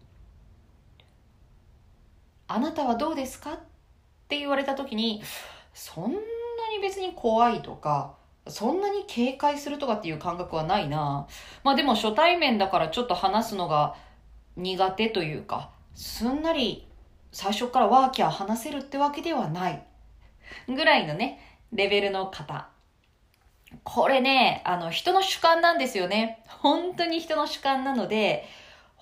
[2.48, 3.52] あなたはどうですか？
[3.54, 3.58] っ
[4.28, 5.22] て言われた時に、
[5.74, 8.14] そんなに別に怖いとか、
[8.48, 11.26] そんなに警戒するとかっていう感覚はないな。
[11.64, 13.94] まあでも初対面だからちょっと話すのが
[14.56, 16.86] 苦手というかすんなり
[17.32, 19.82] 最初からワーキャー話せるってわけではない。
[20.68, 21.40] ぐらいのね
[21.72, 22.68] レベルの方。
[23.82, 26.44] これねあの人の主観なんですよね。
[26.46, 28.44] 本当に人の主観なので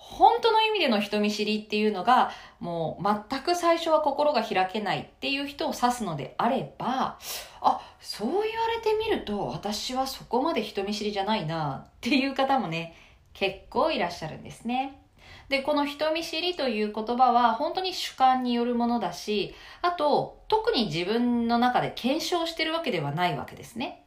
[0.07, 7.17] 本当の意味での人見知りっていうのがもう全く最初は心が開けないっていう人を指すのであれば
[7.59, 12.95] あそう言われてみると私はそこまで人見知りじゃないなっていう方もね
[13.33, 15.01] 結構いらっしゃるんですね。
[15.49, 24.05] で、この人見知りという言葉は本当に主観によるものだし、あと、特に自分の中で検証してるわけではないわけですね。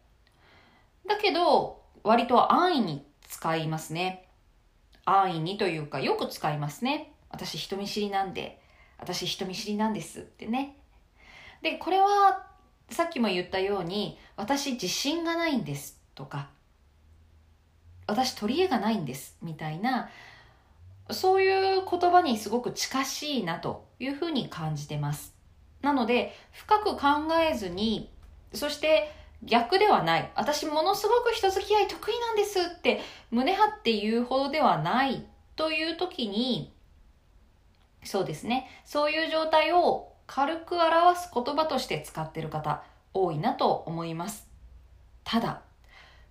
[1.06, 4.27] だけど、割と安易に使いますね。
[5.08, 7.12] 安易にというかよく使いますね。
[7.30, 8.60] 私人見知りなんで、
[8.98, 10.76] 私人見知りなんですってね。
[11.62, 12.46] で、これは
[12.90, 16.48] さっきも言ったように、私自信がないんですとか、
[18.06, 20.10] 私取り柄がないんですみたいな、
[21.10, 25.34] そういう言葉にすごく近しいなというふうに感じてます。
[25.80, 27.06] なので、深く考
[27.40, 28.10] えずに、
[28.52, 30.32] そして逆ではない。
[30.34, 33.00] 私ものすごく人付き合い得意なんですって
[33.30, 35.24] 胸張って言うほどではない
[35.56, 36.72] という時に、
[38.04, 38.68] そうですね。
[38.84, 42.82] そういう状態を軽く表す言葉として使っている方
[43.14, 44.46] 多いなと思います。
[45.24, 45.62] ただ、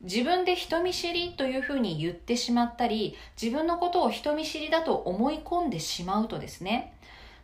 [0.02, 6.94] 自分で人見知りというふうに言ってしまったり、自分のことを人見知りだと思い込んでしまうとですね、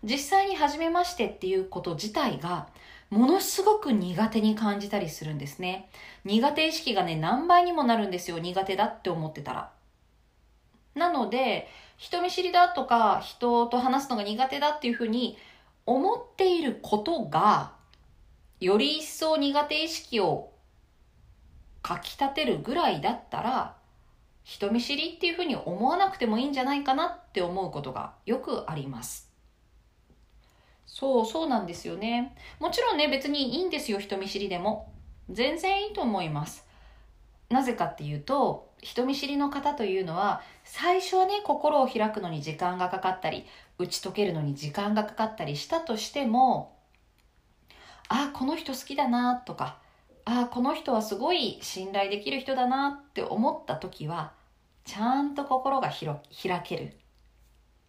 [0.04, 2.68] 実際に初めましてっていうこと自体が
[3.14, 5.88] ものすごく苦手に感じたりするんですね。
[6.26, 8.40] 苦手意識がね、何倍にもなるんですよ。
[8.40, 9.72] 苦手だって思ってたら。
[10.96, 11.68] なので、
[11.98, 15.38] 人見知りだとか、人と話すのが苦手だっていうふうに
[15.86, 17.74] 思っていることが、
[18.60, 20.52] より一層苦手意識を
[21.84, 23.76] かき立てるぐらいだったら、
[24.44, 29.33] 人見知りっていうふうに思わなくてもいいんじゃないかなって思うことがよくあります。
[31.04, 32.34] そう、そうなんですよね。
[32.60, 34.90] もちろんね、別にいいんですよ、人見知りでも。
[35.30, 36.66] 全然いいと思います。
[37.50, 43.46] なぜかっていうと、人見知りの方というのは、最初はね、心を開くのに時間がかかったり、
[43.78, 46.78] 打ち解けるのに時間がかかったりしたとしても、
[48.08, 49.80] あ、この人好きだなとか、
[50.24, 54.32] あ、この人はすごい信頼できる人だなって思った時は、
[54.86, 56.94] ちゃんと心が開ける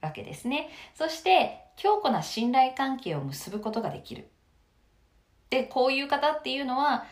[0.00, 0.68] わけですね。
[0.96, 4.28] そして強固な信頼関係を結ぶことができる。
[5.50, 7.04] で、こういう方っていうのは、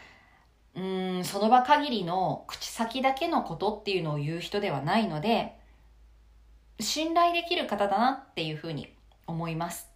[0.75, 5.59] うん、その場限りの口先だけのことっていうのを言う人ではないので、
[6.81, 8.93] 信頼できる方だなっていうふうに
[9.27, 9.89] 思います。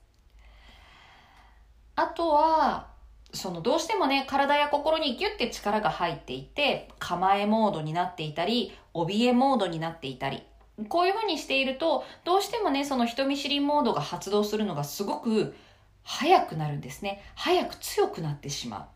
[1.96, 2.88] あとは、
[3.32, 10.42] そのどうしてもね、体や心にギュッて力が入っていて、構えモードになっていたり、怯えモードになっていたり、
[10.88, 15.56] こういうふうにしていると、どうしてもね、その人見知りモードが発動するのがすごく
[16.02, 17.22] 早くなるんですね。
[17.34, 18.88] 早く強くなってしま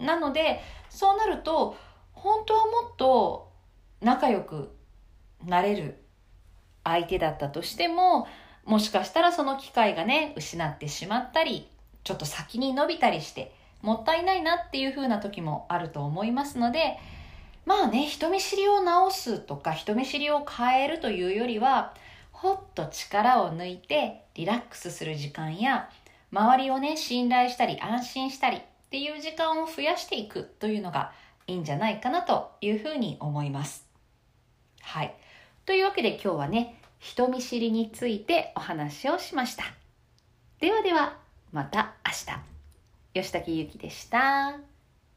[0.00, 0.04] う。
[0.04, 1.76] なので、そうなると、
[2.12, 3.52] 本当はもっと
[4.00, 4.74] 仲良く
[5.44, 6.02] なれる
[6.82, 8.26] 相手だったとしても、
[8.64, 11.68] もしかしたらその機会がね、失ってしまったり、
[12.04, 16.98] ちょっと先に伸びたりして、もったいないなっていう風な時もあると思いますので、
[17.66, 21.94] まあね、人見知りを直すとか人見知りを変えるというよりは、
[22.30, 25.90] ほっと力を抜いてリラックスする時間や、
[26.30, 28.60] 周りをね、信頼したり安心したりっ
[28.90, 31.12] ていう時間を増やしていくというのが
[31.48, 33.84] いいんじゃないかなというふうに思います。
[34.80, 35.12] はい。
[35.64, 39.64] というわけで今日はね、人見知りについてお話をしました。
[40.60, 41.16] ではでは、
[41.52, 43.22] また明日。
[43.22, 44.54] 吉武ゆきでした。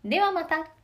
[0.03, 0.78] ではまた。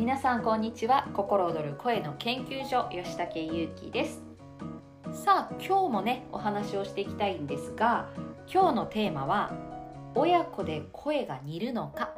[0.00, 1.06] 皆さんこんにちは。
[1.12, 4.22] 心躍る声の研究所吉武優希です。
[5.12, 8.08] さあ今日もねお話をしていきたいんですが
[8.50, 9.52] 今日のテーマは
[10.14, 12.14] 親子で声が似るのか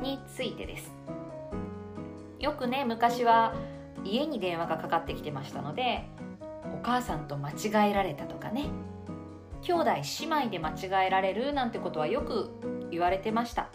[0.00, 0.94] についてです。
[2.40, 3.54] よくね昔は
[4.02, 6.08] 家に電話がかかってきてましたので
[6.72, 8.70] お母さんと間違えられたとかね
[9.60, 9.90] 兄弟
[10.20, 12.48] 姉妹で間違えられるなんてことはよく
[12.90, 13.68] 言われてました。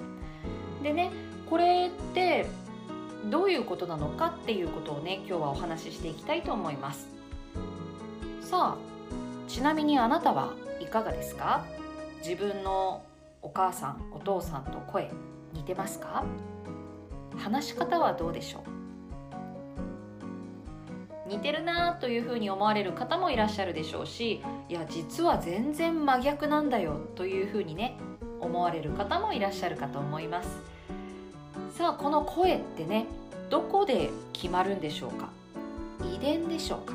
[0.82, 1.12] でね
[1.48, 2.48] これって
[3.30, 7.08] どういうことなのかっていうことをね今日はお話ししていきたいと思います。
[8.42, 8.82] さあ
[9.48, 11.66] ちなみにあなたはいかがですか？
[12.26, 13.04] 自分の
[13.42, 15.12] お母さんお父さんと声
[15.54, 16.24] 似てますか？
[17.38, 18.64] 話し方はどうでしょ
[21.28, 21.30] う？
[21.30, 27.98] 似てるなというふうに思われる方もいらっしゃるでしょうしいや実は全然真逆なんだよというふうにね
[28.42, 30.50] 思われる方もいらっしゃるかと思います。
[31.82, 33.08] さあこの声ってね
[33.50, 35.30] どこで決まるんでしょうか？
[36.16, 36.94] 遺伝でしょうか？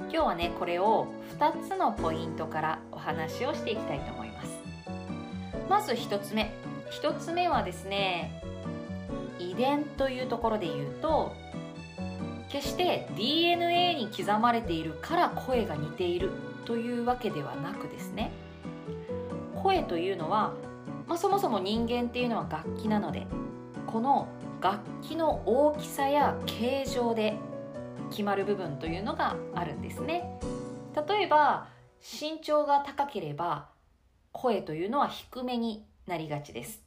[0.00, 1.06] 今日はねこれを
[1.38, 4.60] 2つのポイントからお話をしていきたいと思います。
[5.70, 6.52] まず1つ目。
[6.90, 8.42] 1つ目はですね
[9.38, 11.32] 遺伝というところで言うと
[12.50, 16.32] 決して DNA に刻まれているから声が似ている
[16.66, 18.30] というわけではなくですね。
[19.62, 20.52] 声というのは、
[21.08, 23.26] まあ、そもそも人間っていうのは楽器なので
[23.86, 24.28] この
[24.60, 27.36] 楽器の大きさや形状で
[28.10, 30.38] 決まる部分というのがあるんですね。
[31.08, 31.68] 例えば
[32.00, 33.68] 身長が高ければ
[34.32, 36.82] 声というのは低めになりがちです。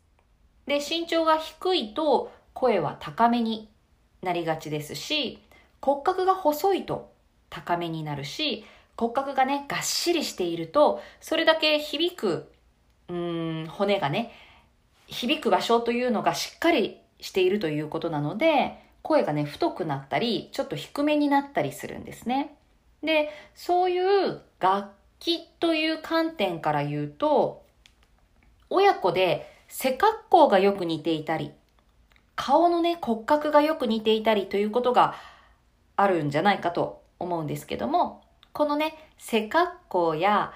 [0.67, 3.69] で身長が低いと声は高めに
[4.21, 5.39] なりがちですし
[5.81, 7.11] 骨格が細いと
[7.49, 8.65] 高めになるし
[8.97, 12.51] 骨格がねがっしりしているとそれだけ響く
[13.11, 14.31] うん骨がね
[15.07, 22.55] 響く場所というのがしっかりしているということなので声がね太くなったりちょっと低めになったりするんですね。
[23.03, 24.89] でそういう楽
[25.19, 27.63] 器という観点から言うと
[28.69, 31.51] 親子で背格好がよく似ていたり
[32.35, 35.15] 顔のね骨格がよく似ていたりということが
[35.97, 38.23] あるんじゃないかと思うんですけども
[38.53, 40.53] このね背格好や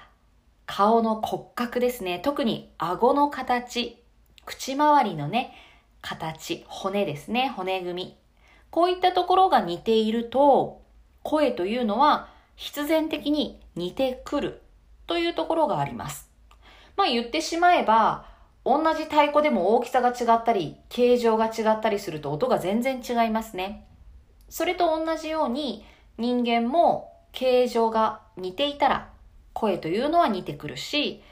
[0.66, 2.18] 顔の骨格ですね。
[2.18, 4.02] 特に顎の形。
[4.44, 5.52] 口周りのね
[6.02, 6.64] 形。
[6.68, 7.52] 骨ですね。
[7.56, 8.16] 骨組み。
[8.70, 10.82] こういったところが似ていると
[11.22, 14.62] 声というのは必然的に似てくる
[15.06, 16.30] というところがあります。
[16.96, 18.26] まあ言ってしまえば
[18.64, 23.86] 同じ太鼓でも大きさが違ったり形状が違ったりすると音が全然違いますね。
[24.48, 25.84] それと同じように
[26.18, 29.10] 人間も形状が似ていたら
[29.56, 31.22] 声というのは似てくるし、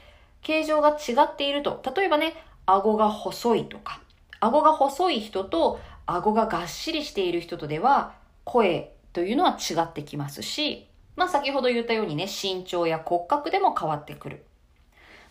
[0.41, 2.33] 形状が違っていると、例えばね、
[2.65, 4.01] 顎が細いとか、
[4.39, 14.43] 顎が細い人と顎ががっしりしている人とでは、声というのは違ってきますし、まあ先ほど言ったようにね、身長や骨格でも変わってくる。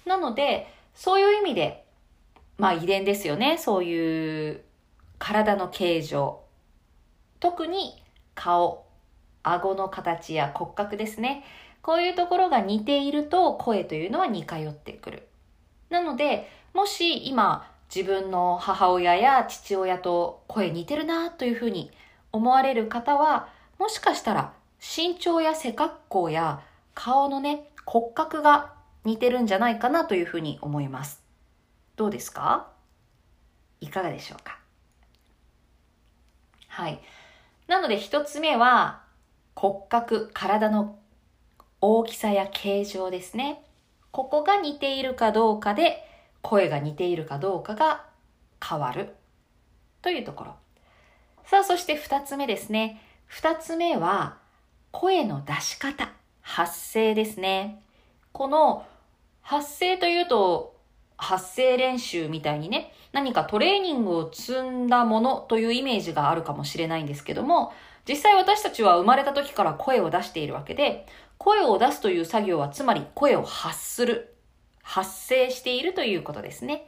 [0.07, 1.85] なので、そういう意味で、
[2.59, 3.59] まあ遺伝ですよね。
[3.59, 4.63] そういう
[5.19, 6.43] 体の形状。
[7.41, 8.01] 特に
[8.37, 8.87] 顔、
[9.43, 11.45] 顎の形や骨格ですね。
[11.85, 15.29] こういうところが似ていると声というのは似通ってくる。
[15.91, 21.91] なので、もし今自分の母親や父親と声似てるなというふうに
[22.33, 23.49] 思われる方は、
[23.79, 26.63] もしかしたら身長や背格好や
[26.95, 28.73] 顔のね、骨格が
[29.05, 31.23] 似てるんじゃないかなというふうに思います。
[31.97, 32.69] どうですか？
[33.83, 34.59] いかがでしょうか？
[36.69, 36.99] はい。
[37.69, 39.03] なので一つ目は
[39.55, 40.99] 骨格、体の
[41.87, 43.63] 大きさや形状ですね。
[44.11, 46.03] ここが似ているかどうかで
[46.41, 48.07] 声が似ているかどうかが
[48.67, 49.15] 変わる
[50.01, 50.55] というところ。
[51.45, 53.03] さあ、そして二つ目ですね。
[53.27, 54.39] 二つ目は
[54.93, 57.83] 声の出し方、発声ですね。
[58.33, 58.87] この
[59.43, 60.75] 発声というと
[61.19, 67.75] 発声練習みたいにね、何かトレーニングを積んだものというイメージがあるかもしれないんですけども、
[68.07, 71.07] 実際私たちは生まれた時から声を出しているわけで、
[71.39, 74.35] 声を出すという作業はつまり声を発する、
[74.83, 76.87] 発声しているということですね。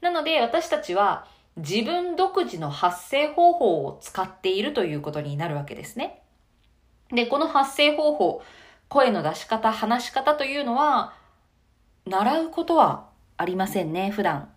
[0.00, 1.26] なので私たちは
[1.56, 6.22] 自分独自の発声方法を使っているということになるわけですね。
[7.12, 8.42] で、この発声方法、
[8.88, 11.14] 声の出し方、話し方というのは、
[12.06, 14.50] 習うことはありませんね、普段。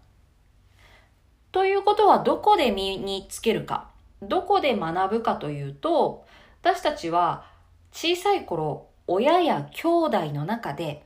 [1.51, 3.89] ということはどこで身につけるか、
[4.21, 6.25] どこで学ぶかというと、
[6.61, 7.45] 私たちは
[7.91, 11.05] 小さい頃、親や兄弟の中で、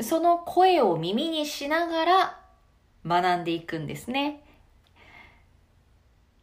[0.00, 2.40] その声を耳にしながら
[3.06, 4.42] 学んでいくんですね。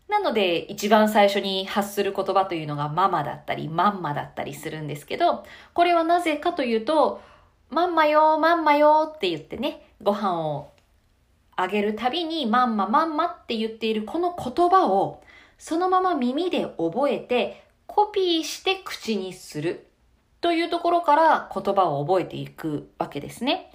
[0.07, 5.43] なので、一番最初に発する言葉というのがママだったり、マンマだったりするんですけど、
[5.73, 7.22] これはなぜかというと、
[7.69, 10.72] マンマよ、マンマよって言ってね、ご飯を
[11.57, 15.22] あげるたびに、マンマ、マンマって言っているこの言葉を、
[15.57, 19.86] そのまま耳で覚えて、コピーして口にする。
[20.48, 23.69] というところから言葉を覚えていくわけですね。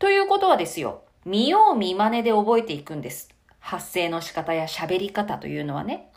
[0.00, 3.32] ということはですよ、見よう見真似で覚えていくんです。
[3.60, 6.10] 発声の仕方や喋り方というのはね。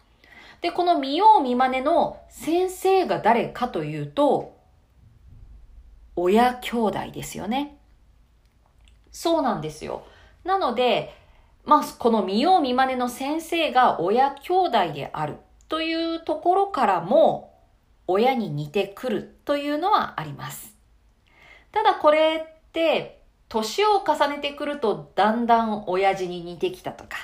[0.62, 4.58] で、この見よう見真似の先生が誰かというと、
[6.16, 7.78] 親兄弟ですよね。
[9.12, 10.02] そうなんですよ。
[10.44, 11.14] なので、
[11.66, 15.36] まあ、この見よう見真似の先生が親兄弟である
[15.68, 17.49] というところからも、
[18.10, 20.76] 親に似てくるというのはあります。
[21.72, 27.18] ただこれって、年を重ねてくるとだんだん親父に似てきたとか、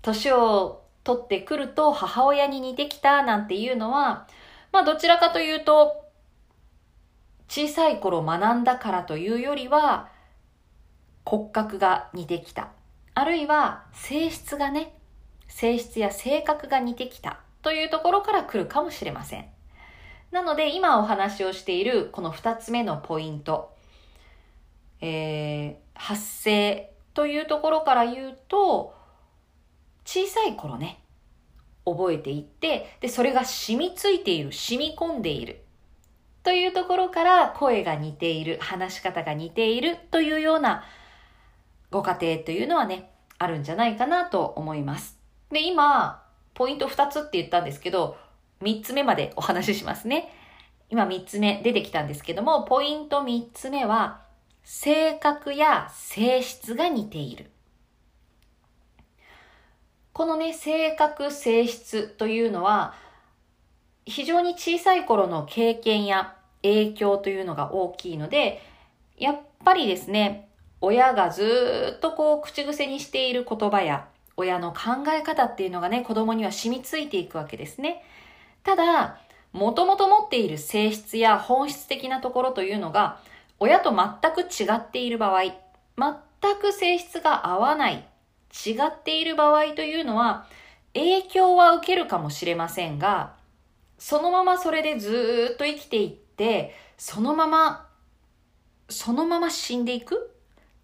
[0.00, 4.26] 年を取ってくると母親に似てきたなんていうのは、
[4.72, 6.04] まあどちらかというと、
[7.48, 10.08] 小さい頃学んだからというよりは、
[11.24, 12.70] 骨格が似てきた。
[13.14, 14.94] あるいは性質がね、
[15.48, 19.57] 性質や性格が似てきたというところから来るかもしれません。
[20.30, 23.74] なので今お話をしているこの二つ目のポイント、
[25.00, 28.94] えー、発生というところから言うと、
[30.04, 31.02] 小さい頃ね、
[31.84, 35.64] 覚えていって、で、それが染みついている、染み込んでいる。
[36.44, 40.84] というところから声が似ている、話し方が似ているというような
[41.90, 45.18] ご家庭というのはね、あるんじゃないかなと思います。
[45.50, 46.24] で、今、
[46.54, 48.16] ポイント2つって言ったんですけど、
[48.62, 50.32] 3つ目までお話ししますね。
[50.90, 54.22] 今3つ目出てきたんですけども、ポイント3つ目は、
[54.64, 57.50] 性格や性質が似ている。
[60.12, 62.94] このね、性格、性質というのは、
[64.04, 68.62] 非常に小さい頃の経験や影響というのが大きいので、
[69.18, 70.48] やっぱりですね、
[70.80, 78.02] 親がずっとこう口癖にしている言葉や親の考え方っていうのがね、子供には染みついていくわけですね。
[78.68, 79.16] ただ、
[79.54, 83.18] もともと持っている性質や本質的なところというのが、
[83.58, 85.54] 親と全く違っている場合、全
[86.60, 88.06] く性質が合わない、
[88.66, 90.44] 違っている場合というのは、
[90.92, 93.36] 影響は受けるかもしれませんが、
[93.96, 97.88] そのままそれでずっと生きていって、そのまま、
[98.90, 100.34] そのまま死んでいく？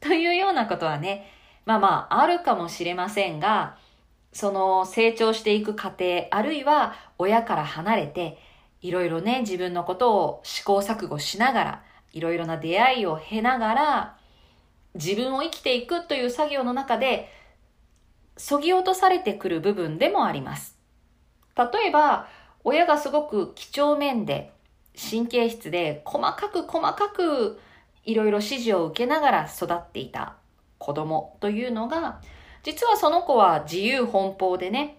[0.00, 1.30] というようなことはね、
[1.66, 3.76] まあまああるかもしれませんが、
[4.34, 8.36] その成長していく過程、あるいは親から離れて、
[8.82, 11.82] いろいろね、自分のことを試行錯誤しながら、
[12.12, 14.16] いろいろな出会いを経ながら、
[14.94, 17.28] 自分を生きていくという作業の中で、
[18.36, 20.76] そぎ落とされてくる部分でもあります。
[21.56, 22.26] 例えば、
[22.64, 24.52] 親がすごく几帳面で、
[25.10, 27.60] 神経質で、細かく細かく、
[28.04, 30.34] いろいろ指示を受けながら育っていた
[30.78, 32.20] 子供というのが、
[32.64, 34.96] 実はその子は自由奔放でね、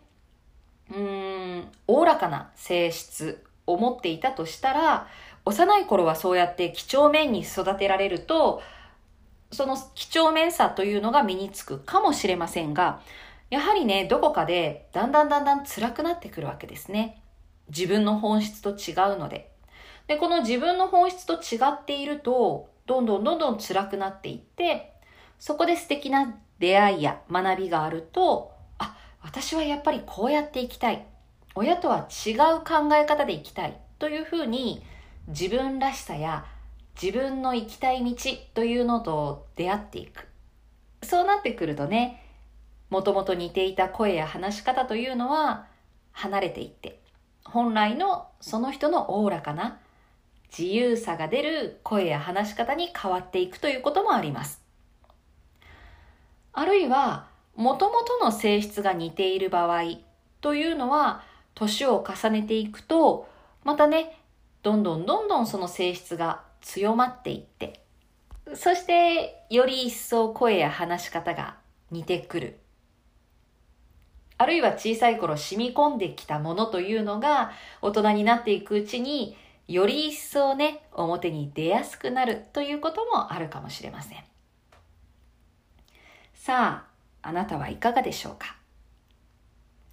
[0.91, 5.07] うーん、おおらかな性質を持っていたとしたら、
[5.45, 8.61] 幼い頃はそうやって几帳面に育てられると、
[9.51, 13.01] その几帳面さというのが身につくかもしれませんが、
[13.49, 17.21] やはりね、どこかでだんだんだんだん辛くなってくるわけですね。
[17.69, 19.51] 自分の本質と違うので。
[20.07, 24.93] で、この自分の本質と違っていると、どんどんどんどん辛くなっていって、
[25.39, 31.05] そこで素敵な出会いや学びがあると、あ、私はやっぱりこうやっていきたい。
[31.55, 33.77] 親とは違う考え方でいきたい。
[33.99, 34.83] というふうに、
[35.27, 36.45] 自分らしさや
[37.01, 38.15] 自分の行きたい道
[38.53, 40.27] というのと出会っていく。
[41.03, 42.23] そうなってくるとね、
[42.89, 45.67] もともと似ていた声や話し方というのは
[46.11, 47.01] 離れていって、
[47.43, 49.79] 本来のその人のおおらかな
[50.57, 54.64] 自由さが出る声や話し方に変わっていくということもあります。
[56.57, 59.83] あるいは、もともとの性質が似ている場合
[60.39, 61.21] というのは、
[61.53, 63.27] 年を重ねていくと、
[63.65, 64.17] またね、
[64.63, 67.81] どんどんどんどんその性質が強まっていって、
[68.53, 71.57] そしてより一層声や話し方が
[71.91, 72.57] 似てくる。
[74.37, 77.51] あるいは小さい頃染み込んできたものというのが
[77.81, 79.35] 大人になっていくうちに
[79.67, 84.34] より一層ね、表に出やすくなるということもあるかもしれません。
[86.45, 86.83] さ
[87.23, 88.55] あ、あなたはいかがでしょうか？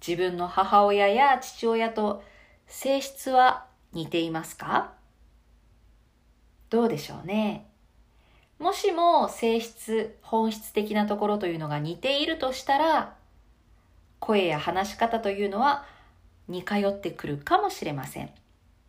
[0.07, 2.23] 自分の母親や父親と
[2.67, 4.91] 性質は似ていますか？
[6.69, 7.65] どうでしょうね？
[8.59, 13.15] もしも性質、本質的なところというのが似ているとしたら、
[14.19, 15.87] 声や話し方というのは
[16.47, 18.29] 似通ってくるかもしれません。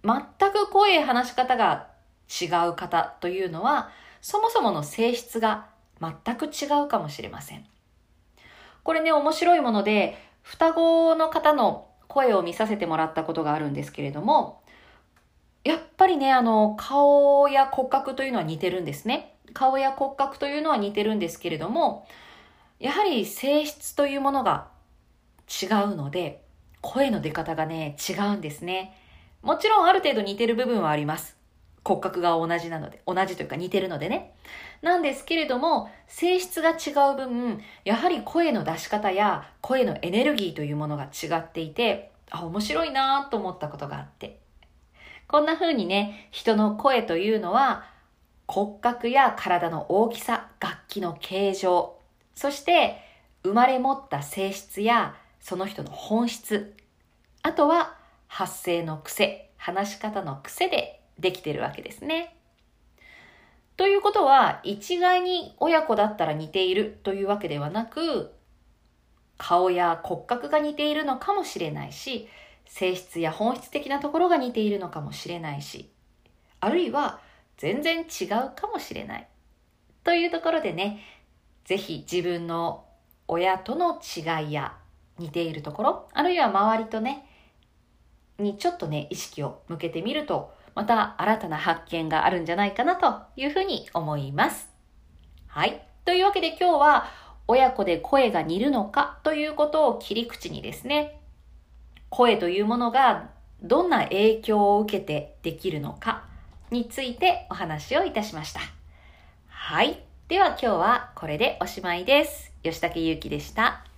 [0.04, 0.20] 全
[0.52, 1.88] く声や話し方が
[2.28, 3.88] 違う方というのは、
[4.20, 5.72] そもそもの性質が
[6.24, 7.64] 全く違うかもしれません。
[8.82, 14.62] これね、面白いもので、双子の方の声を見させてもらったことがあるんですけれども、
[15.64, 19.36] やっぱりね、あの、顔や骨格というのは似てるんですね。
[19.54, 22.06] 顔や骨格というのは似てるんですけれども、
[22.78, 24.68] やはり性質というものが
[25.48, 26.44] 違うので、
[26.82, 28.94] 声の出方がね、違うんですね。
[29.40, 31.36] もちろんある程度似てる部分はあります。
[31.84, 34.32] 骨格が同じなので、同じというか似てるのでね。
[34.82, 44.40] なんですけれども、性質が違う分、やはり声の出し方や声のエネルギーというものが違っていて、あ、面白いなと思ったことがあって。
[45.28, 47.84] こんな風にね、人の声というのは、
[48.46, 51.98] 骨格や体の大きさ、楽器の形状、
[52.34, 52.98] そして
[53.42, 56.74] 生まれ持った性質やその人の本質。
[57.42, 57.96] あとは
[58.26, 62.36] 発声の癖、話し方の癖でできてるわけですね。
[63.76, 68.32] ということは、一概に親子だったら似ているというわけではなく、
[69.36, 72.28] 顔や骨格が似ているのかもしれないし、
[72.66, 75.90] 性質や本質的なところが似ているのかもしれないし、
[76.60, 77.20] あるいは
[77.56, 79.28] 全然違うかもしれない。
[80.04, 81.00] というところでね、
[81.64, 82.84] ぜひ自分の
[83.26, 84.76] 親との違いや
[85.18, 87.26] 似ているところ、あるいは周りとね、
[88.38, 94.68] にちょっとね、意識を向けてみると、また新たな発見があるんじゃないかなというふうに思います。
[95.46, 95.82] はい。
[96.04, 97.06] というわけで今日は
[97.46, 101.20] 親子で声が似るのかということを切り口にですね、
[102.08, 103.30] 声というものが
[103.62, 106.24] どんな影響を受けてできるのか
[106.70, 108.60] についてお話をいたしました。
[109.46, 110.02] はい。
[110.28, 112.52] では今日はこれでおしまいです。
[112.62, 113.93] 吉武ゆうきでした。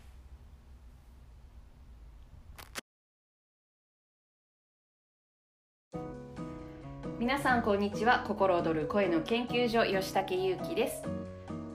[7.19, 8.25] 皆さんこんにちは。
[8.27, 11.03] 心躍る声の研究所吉武優希です。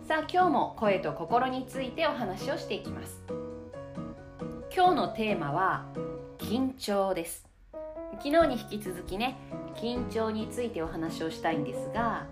[0.07, 3.23] さあ今日も声と心についてお話をしていきます。
[4.73, 5.87] 今日のテーマは
[6.37, 7.47] 緊張です。
[8.19, 9.35] 昨日に引き続きね
[9.75, 12.27] 緊張についてお話をしたいんですが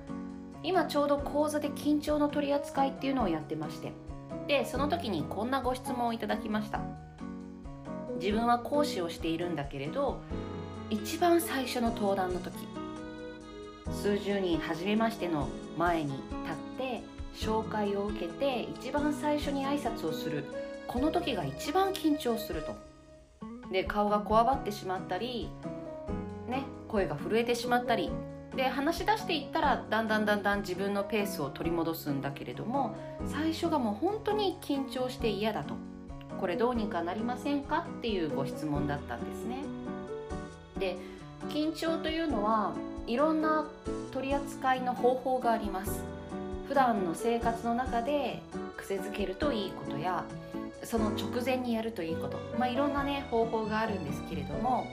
[0.61, 3.91] 今ちょうど講座で緊張の取り扱いっていうのをやってまして。
[4.47, 6.79] でその時にこんなご質問をいただきました。
[8.19, 10.21] 自分は講師をしているんだけれど
[10.91, 12.53] 一番最初の登壇の時
[13.91, 16.21] 数十人初めましての前に立っ
[16.77, 17.03] て
[17.35, 20.45] 紹介を受けて一番最初に挨拶をする。
[20.87, 22.75] この時が一番緊張すると。
[23.71, 25.49] で顔がこわばってしまったり
[26.47, 28.09] ね声が震えてしまったり。
[28.55, 32.95] で話し出していったらだんだんだんだん自分のペースを取り戻すんだけれども
[33.27, 35.75] 最初がもう本当に緊張して嫌だと。
[36.39, 37.85] これどうにかなりませんか？
[37.99, 39.57] っていうご質問だったんですね。
[40.79, 40.97] で
[41.49, 42.73] 緊張というのは
[43.09, 43.65] いろんな
[44.11, 46.03] 取り扱いの方法があります。
[46.67, 48.43] 普段の生活の中で
[48.77, 50.23] 癖づけるといいことや
[50.83, 54.85] その直前にやるといいこと、まあ、いろんなね方法があるんですけれども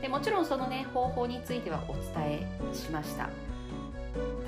[0.00, 3.28] でもちろんそのね方法についてはお伝えしました。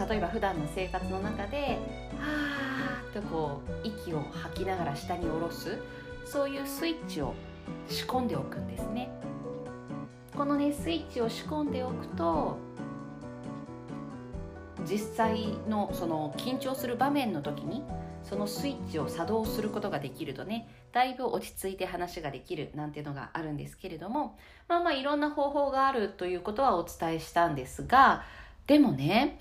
[0.08, 1.78] 例えば普段の生活の中で
[2.18, 5.76] 「はー」とこう息を吐きながら下に下ろす
[6.24, 7.34] そういうスイッチを
[7.88, 9.10] 仕込んでおくんですね。
[10.34, 12.56] このねスイッチを仕込んでおくと
[14.88, 17.82] 実際のその緊張する場面の時に
[18.22, 24.38] そのスイッチを作動することができるとねだいぶ落ち着いて話ができるなんていうのがあるんですけれども
[24.68, 28.24] まあまあいろんな方法があるということはお伝えしたんですが
[28.66, 29.38] でもね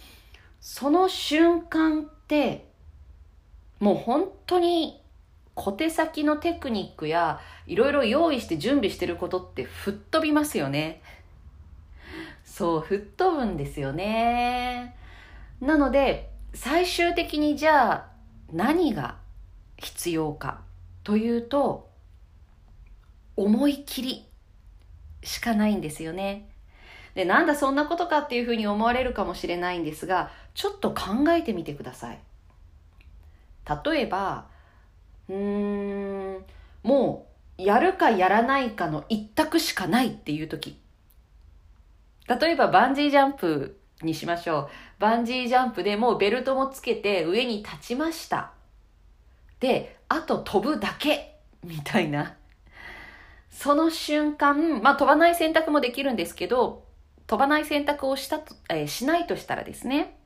[0.60, 2.66] その瞬間って
[3.80, 5.02] もう本当に
[5.56, 11.02] 小手先のテクニックやいろいろ用意して準備してることって吹っ飛びますよね。
[12.46, 14.96] そう、吹っ飛ぶんですよね。
[15.62, 18.08] なので、最終的にじゃあ
[18.52, 19.18] 何が
[19.78, 20.62] 必要か
[21.04, 21.90] というと、
[23.38, 24.28] 思い切り
[25.24, 26.50] しかないんですよね。
[27.14, 32.20] で、なんだそんなことかっていうふうに思われるかもしれないんですが、ちょっと考えてみてください。
[33.86, 34.48] 例えば、
[35.30, 36.46] うーん、
[36.84, 37.28] も
[37.58, 40.80] うやるかやらないかの一択しかないっていう時。
[42.28, 44.70] 例えばバンジージャンプにしましょう。
[45.00, 48.52] バンジージャンプでもうベルトもつけて上に立ちました。
[49.60, 52.36] で、あと飛ぶだけみたいな。
[53.50, 56.84] その瞬間、まあ飛ばない選択もできるんですけど、
[57.28, 60.18] 飛ばない選択をしたと、えー、しないとしたらですね、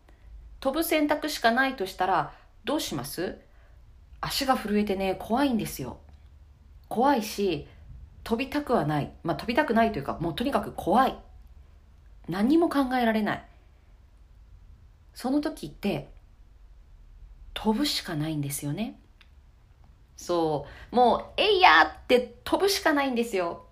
[0.60, 2.34] 飛ぶ選択しかないとしたら、
[2.64, 3.38] どうします？
[4.22, 5.98] 足が震えてね、怖いんですよ。
[6.88, 7.68] 怖いし、
[8.24, 9.12] 飛びたくはない。
[9.24, 11.16] まあ飛びたくないというか、もうとにかく怖い。
[12.30, 13.44] 何も考えられない。
[15.16, 16.12] その時って
[17.56, 19.00] 飛ぶしかないんですよね。
[20.18, 20.96] そう。
[20.96, 23.66] もう「えいや!」って飛ぶしかないんですよ。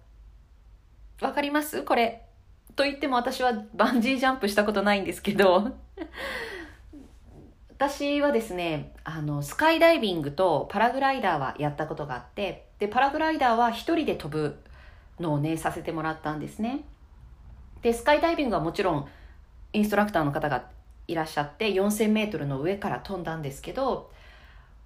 [1.22, 1.84] わかります？
[1.84, 2.26] これ。
[2.76, 5.78] と言っても私はバンジージャンプしたことないんですけど。
[7.78, 14.58] 私はですねあのスカイダイビングとパラグライダーはやったことがあってでパラグライダーは一人で飛ぶ
[15.20, 16.86] のをねさせてもらったんですね。
[17.82, 19.08] でスカイダイビングはもちろん
[19.74, 20.70] インストラクターの方が
[21.08, 24.12] いらっしゃって4000メートルの上から飛んだんですけど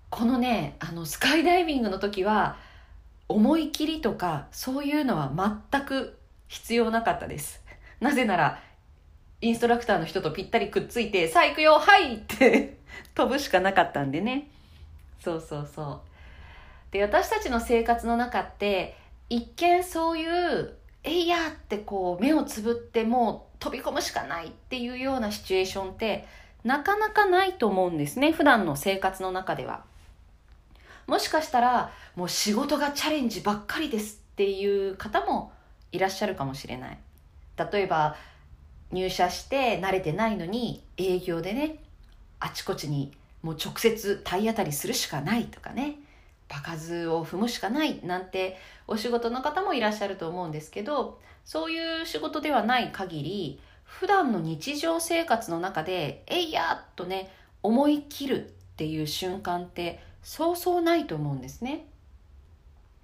[0.10, 2.58] このねあのスカイダイビングの時は
[3.28, 5.32] 思い切りとかそういうのは
[5.72, 6.18] 全く
[6.48, 7.62] 必要なかったです。
[8.00, 8.60] なぜなら
[9.42, 12.78] インストラクターの人とぴったりくっついてさあ行くよはいって
[13.14, 14.50] 飛ぶしかなかったんでね。
[15.20, 16.02] そうそうそう。
[16.92, 18.96] で私たちの生活の中って
[19.30, 20.74] 一見そういう
[21.08, 26.28] 「えいや!」ってこう目をつぶってもう飛び込むしかないっていうようなシチュエーションって
[26.64, 29.84] なかなかないと思うんですね普段の生活の中では。
[31.08, 35.54] もしかしたらもう仕事がチャレンジばっかりですっていう方も
[35.94, 36.98] いらっしゃるかもしれない。
[37.72, 38.18] 例えば
[38.92, 41.78] 入社して慣れてないのに営業でね
[42.40, 45.96] あちこちにもう直接体当たりするしかないとかね
[46.50, 48.58] 場数を踏むしかないなんて
[48.88, 57.32] お仕事の方もいらっしゃると思うんですけどそういう仕事ではない限り普段の日常生活の中でえいやっとね
[57.64, 61.86] 思い切るっていう瞬間ってそうそうないと思うんですね。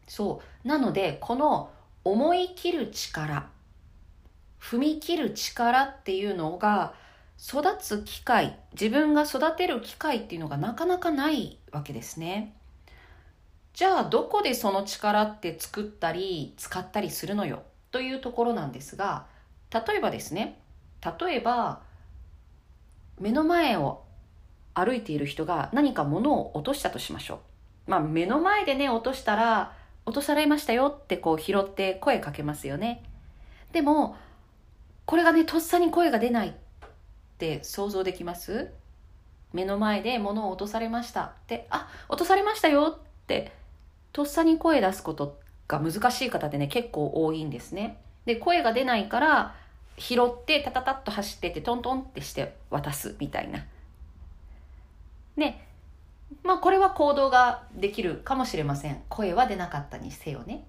[0.08, 0.68] そう。
[0.68, 1.72] なのでこの
[2.04, 3.48] 思い切る力
[4.60, 6.94] 踏み切る力っていうのが
[7.38, 12.54] 育つ機会自分が育てる機会っていうのがなかなかないわけですね。
[13.74, 17.64] じゃあどこでその力って作ったり使ったりするのよ？
[17.92, 19.26] というところなんですが
[19.72, 20.60] 例えばですね
[21.04, 21.82] 例えば
[23.20, 24.04] 目の前を
[24.76, 27.42] 歩いている人が何か物を落としたとしましょ
[27.88, 27.92] う。
[27.92, 29.74] まあ目の前でね落としたら
[30.06, 33.04] 落とされましたよってこう拾って声かけますよね。
[33.72, 34.16] でも
[35.06, 36.54] これがねとっさに声が出ないっ
[37.38, 38.72] て想像できます？
[39.52, 43.52] 目の前で物を落とされましたってあ落とされましたよって
[44.14, 47.98] とっさに声出すことが難しい方ってね結構多いんですね。
[48.26, 49.56] で声が出ないから
[49.98, 53.66] 拾ってタタタッと走っててトントンってして渡すみたいな。
[55.36, 55.68] ね。
[56.44, 59.02] まあこれは行動ができるかもしれません。
[59.10, 60.66] 声は出なかったにせよね。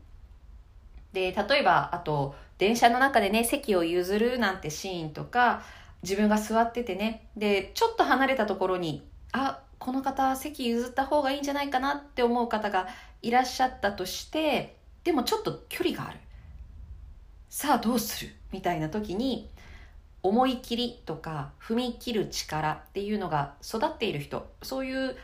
[1.12, 5.62] で例えばあと電車の中でね席を譲るなんてシーンとか
[6.02, 7.28] 自分が座っててね。
[7.36, 12.88] でちょっと離れたところにあこの方席譲った方がいいんじゃないかなって思う方が
[13.20, 16.18] いらっしゃったとしてでもちょっと距離がある。
[17.50, 19.50] さあどうするみたいな時に
[20.22, 25.16] 思い切りとか踏み切る力っていうのが育っている人そういう、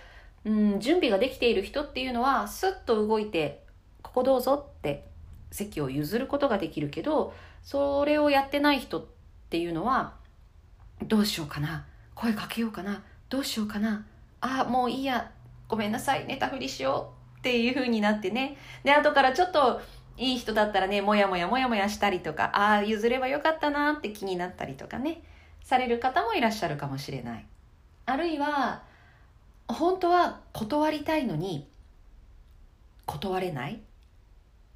[0.45, 3.65] うん、準備ができている人っていうのはスッと動いて
[4.03, 5.07] ここどうぞって
[5.51, 7.33] 席を譲ることができるけど
[7.63, 9.05] それをやってない人っ
[9.49, 10.17] ていうのは
[11.03, 14.05] どうしようかな声かけようかなどうしようかな
[14.41, 15.31] あもういいや。
[15.69, 16.27] ごめんなさい。
[16.27, 17.39] 寝たふりしよう。
[17.39, 18.57] っていう風になってね。
[18.85, 19.81] で後からちょっと
[20.17, 25.23] いい人だったらねもやもやもやもやしたりとかああ譲ればよかったなって気になったりとかね。
[25.63, 27.47] される方もいらっしゃるかもしれない。
[28.07, 28.83] あるいは
[29.69, 31.69] 本当は断りたいのに
[33.07, 33.81] 断れない。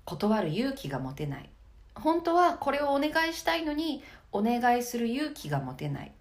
[0.04, 1.50] 断る勇気が持てない。
[1.94, 6.12] 本当はこれをお願いしたいのにお願いする勇気が持てない。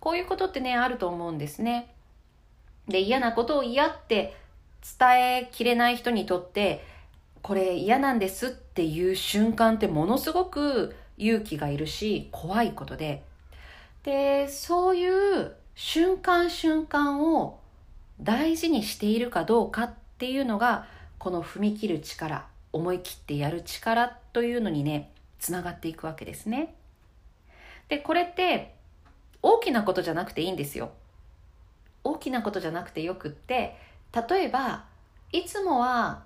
[0.00, 1.94] こういうことってねあると思うんですね。
[2.88, 4.36] で嫌なことを嫌って
[4.98, 6.84] 伝えきれない人にとって
[7.42, 13.22] これ嫌なんですっていう瞬間ってものすごく勇気がいるし怖いことで
[14.04, 17.58] でそういう瞬間瞬間を
[18.20, 20.86] 大事にしているかどうかっていうのが
[21.18, 26.74] この踏み切る力思い切ってやる力というのにねつながっていくわけですね。
[27.88, 28.74] でこれって
[29.42, 30.90] 大きなことじゃなくていいんですよ。
[32.10, 33.76] 大きなことじゃなくてよくって
[34.28, 34.84] 例えば
[35.32, 36.22] いつもは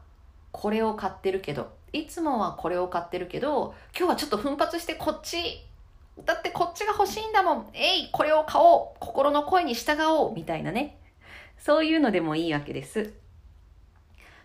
[0.52, 5.66] これを買ってるけどいつもはこれを買ってるけど今日はちょっと奮発してこっち
[6.24, 7.66] だってこっちが欲しいんだもん。
[7.72, 8.98] えいこれを買おう。
[9.00, 10.34] 心の声に従おう。
[10.34, 10.98] みたいなね。
[11.58, 13.12] そういうのでもいいわけです。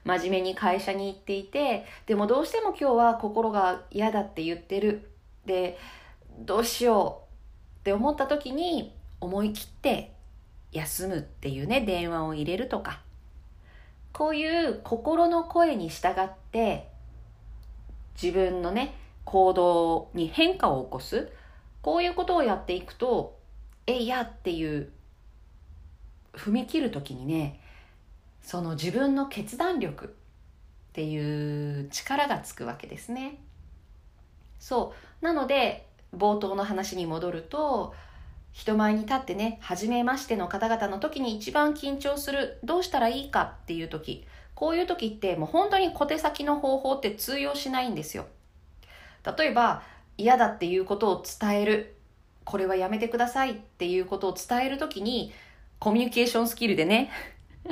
[0.03, 5.09] 真面目に会社に行っていてでもどうしても今日は心が嫌だって言ってる。
[5.45, 5.77] で
[6.39, 7.79] どうしよう。
[7.79, 10.14] って思った時に思い切って
[10.76, 13.02] 休むっていうね電話を入れるとか。
[14.11, 16.89] こういう心の声に従って
[18.22, 18.95] 自分のね
[19.26, 21.30] 行動に変化を起こす。
[21.81, 23.38] こういうことをやっていくと
[23.88, 24.89] えいやっていう
[26.34, 27.60] 踏み切る時にね
[28.41, 30.10] その自分の決断力っ
[30.93, 33.39] ていう力がつくわけですね。
[34.60, 35.26] そう。
[35.26, 37.93] なので冒頭の話に戻ると
[38.56, 44.26] 人前に立ってね初めましての方々の時に一番緊張するどうしたらいいかっていう時
[44.56, 48.26] こういう時ってもう本当に小手先の方法って通用しないんですよ。
[49.38, 49.84] 例えば
[50.18, 51.98] 嫌だっていうことを伝える
[52.45, 55.34] これはやめてくださいっていうことを伝える時に
[55.80, 57.11] コミュニケーションスキルでね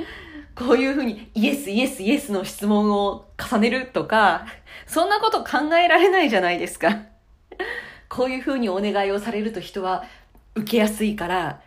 [0.54, 4.46] こういうふうにイエスイエスイエスの質問を重ねるとか、
[4.86, 7.06] そんなこと考えられないじゃないですか。
[8.08, 10.04] こういうふうにお願いをされると人は
[10.54, 11.62] 受けやすいから、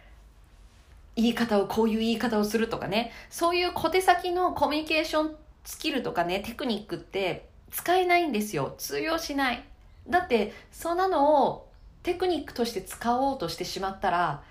[1.16, 5.36] 言い方をこういう言い方をするとかね、そういう小手先のコミュニケーション
[5.66, 8.76] スキルとかね、テクニックって使えないんですよ。
[8.78, 9.64] 通用しない。
[10.08, 11.70] だってそんなのを
[12.04, 14.42] テクニックとして使おうとしてしまったら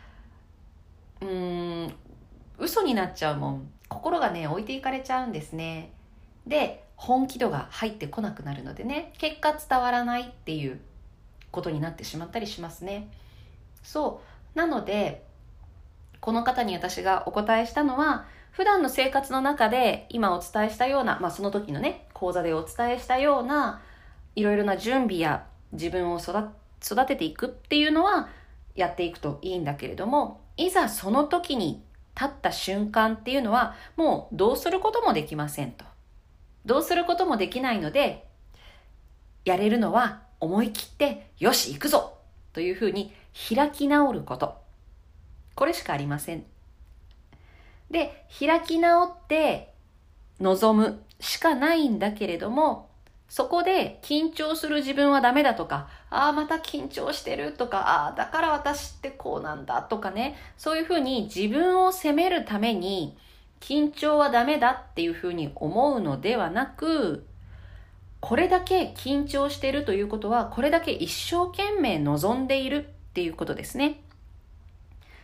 [1.23, 1.95] うーん
[2.59, 3.71] 嘘になっちゃうもん。
[3.89, 5.93] 心がね置いていかれちゃうんですね。
[6.47, 9.13] で本気度が入ってこなくなるのでね。
[9.19, 10.81] 結果伝わらないっていう
[11.51, 13.09] ことになってしまったりしますね。
[13.87, 14.21] そ
[14.55, 15.25] うなので
[16.21, 23.81] この方に私がお答えしたのは普段の生活の中で今お伝えしたような、まあ、その時のね講座でお伝えしたような
[24.35, 26.49] いろいろな準備や自分を育
[26.85, 28.29] 育てていくっていうのは
[28.75, 31.85] やっていくといいんだけれどもいざその時に
[32.17, 35.85] 立った瞬間っていうのはもうどうすることもできませんと。
[36.65, 38.27] どうすることもできないので
[39.45, 42.15] やれるのは思い切ってよし行くぞ
[42.53, 43.13] というふうに
[43.49, 44.57] 開き直ること。
[45.55, 46.45] これしかありません。
[47.91, 49.75] で、開き直って
[50.41, 52.91] 望むしかないんだけれども、
[53.29, 63.17] そこで緊張する自分はダメだとか、ああ、また緊張してるとか、ああ、だから私ってこうなんだとかね、そういうふうに自分を責めるために、
[63.61, 67.27] 緊張はダメだっていうふうに思うのではなく、
[68.21, 74.03] これだけ緊張してるということは、これだけ一生懸命望んでいるっていうことですね。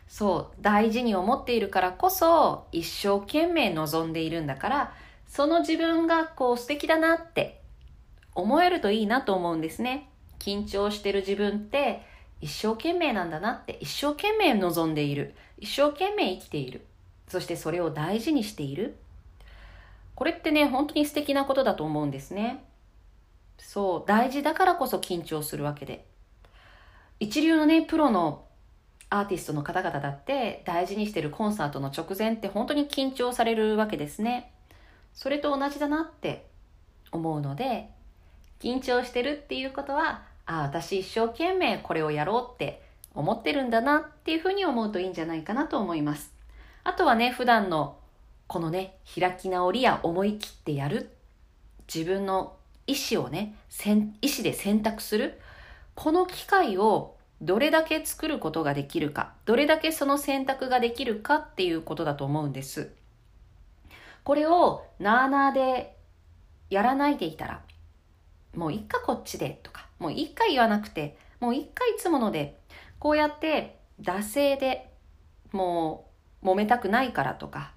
[0.08, 4.94] そう、大事に思っているからこそ、一生懸命望んでいるんだから、
[5.26, 7.60] その自分がこう素敵だなって
[8.34, 10.08] 思えるといいなと思うんですね。
[10.38, 12.00] 緊張してる自分って
[12.40, 15.34] 一生懸命なんだなって一生懸命望んでいる。
[15.58, 16.86] 一生懸命生きている。
[17.28, 18.96] そしてそれを大事にしている。
[20.14, 22.64] これってね、本当に素敵なことだと思うんですね。
[23.58, 26.10] そう、大事だからこそ緊張するわけで。
[27.22, 28.46] 一流のね、プロの
[29.08, 34.52] アーティストの方々だって大事にしてるコンサートの直前って本当に緊張されるわけですね。
[35.14, 36.48] それと同じだなって
[37.12, 37.90] 思うので、
[38.58, 42.82] 緊張してるっていうことは、ああ、私一生懸命これをやろうって
[43.14, 46.34] 思ってるんだなっていうふうに思うといいんじゃないかなと思います。
[46.82, 47.98] あとはね、普段の
[48.48, 51.12] このね、開き直りや思い切ってやる。
[51.86, 52.56] 自分の
[52.88, 53.54] 意思をね、
[54.20, 55.38] 意思で選択する。
[56.02, 62.90] この機会をどれだけ作ることができるか、どれだけその選択ができるかっていうことだと思うんです。
[64.24, 65.96] これをなあなあで
[66.70, 67.62] やらないでいたら、
[68.56, 72.58] もう一回こっちでとか、もう一回言わなくて、もう一回いつもので、
[72.98, 74.90] こうやって惰性で
[75.52, 76.08] も
[76.42, 77.74] う揉めたくないからとか、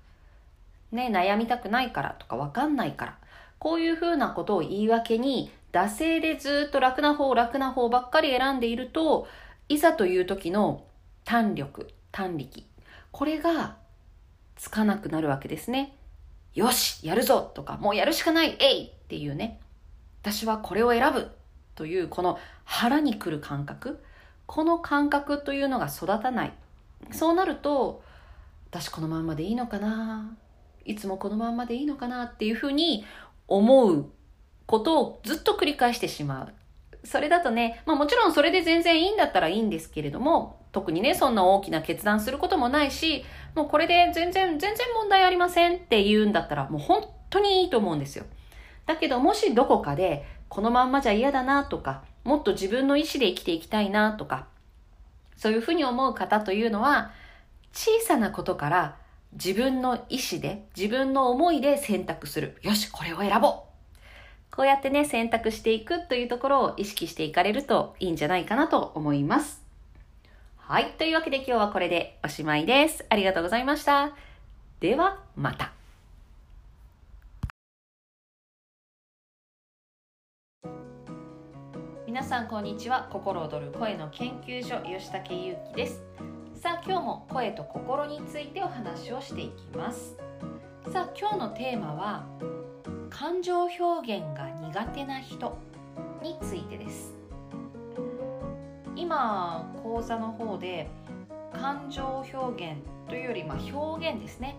[0.91, 3.17] ね、悩みたくないからとかわかんないから、
[3.59, 9.27] こういうふうなことを言い訳に、惰性でずっと楽な方楽な方ばっかり選んでいると、
[9.67, 10.85] いざという時の
[11.25, 12.63] 胆力、胆力、
[13.11, 13.75] これが
[14.55, 15.97] つかなくなるわけですね。
[16.53, 19.59] よし、やるぞとか、もうやるしかない、えいっていうね。
[20.21, 21.29] 私はこれを選ぶ
[21.75, 24.01] という、この腹にくる感覚。
[24.45, 26.53] この感覚というのが育たない。
[27.11, 28.01] そうなると、
[28.69, 30.37] 私このまんまでいいのかな
[30.85, 33.05] いつもこのまんまでいいのかなっていうふうに
[33.47, 34.09] 思う
[34.65, 36.53] ことをずっと繰り返してしまう。
[37.05, 43.23] それだとね、まあもちろんそれで全然いいんだったらいいんですけれども、特にね、そんな大きな決断することもないし、
[43.53, 48.25] もうこれで全然、全然問題ありませんって言うんだったら、もう本当にいいと思うんですよ。
[48.85, 54.47] だけど、もしどこかで、このまんまじゃ嫌だなとか、もっと自分の意思で生きていきたいなとか、
[55.37, 57.11] そういうふうに思う方というのは、
[57.71, 58.97] 小さなことから
[59.33, 62.57] 自分の意思で、自分の思いで選択する。
[62.61, 63.74] よし、これを選ぼう
[64.55, 69.61] こうやってね、選択していくというところを意識していかれるといいんじゃないかなと思います。
[70.57, 70.93] はい。
[70.97, 73.05] というわけで今日はこれでおしまいです。
[73.09, 74.15] ありがとうございました。
[74.79, 75.73] では、また。
[82.07, 86.01] 皆さんこんにちは心躍る声の研究所吉武祐樹です
[86.53, 90.15] さあ今日も声と心についてお話をしていきます
[90.93, 92.25] さあ今日のテーマは
[93.17, 95.57] 感情表現が苦手な人
[96.21, 97.13] についてです。
[98.93, 100.89] 今講座の方で
[101.53, 102.75] 感情表現
[103.07, 104.57] というよりま表現ですね。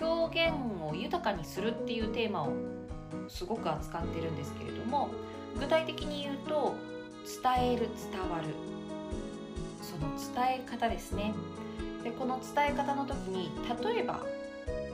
[0.00, 2.52] 表現を豊かにするっていうテーマを
[3.28, 5.10] すごく扱ってるんですけれども
[5.60, 6.74] 具体的に言うと
[7.44, 8.54] 伝える伝わる。
[9.82, 11.34] その伝え方ですね。
[12.02, 13.50] でこの伝え方の時に
[13.84, 14.22] 例えば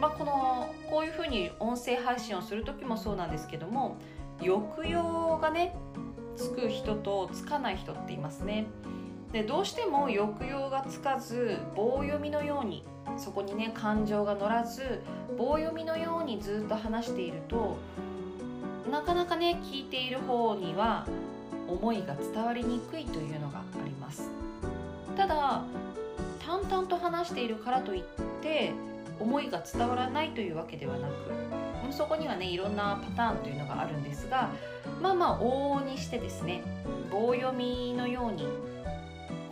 [0.01, 3.97] まあ、このこういうふうに音声配信をする時もそうなんですけども
[4.41, 5.75] 抑揚がね
[6.37, 8.67] つく人とつかない人っていますね。
[9.33, 12.85] でどうしても抑揚がつかず棒読みのように
[13.17, 15.01] そこにね感情が乗らず
[15.37, 17.77] 棒読みのようにずっと話していると
[18.91, 21.05] なかなかね聞いている方には
[21.67, 24.31] 思いが伝わりにくいというのがあります
[25.17, 25.65] ただ
[26.47, 28.03] 淡々と話しているからといっ
[28.41, 28.73] て
[29.21, 31.13] 思いが伝わらないというわけではなく
[31.93, 34.51] そこにはねいろんなパターンというのがあるんですが
[35.01, 36.63] まあまあ往々にしてですね
[37.11, 38.49] 棒読みのように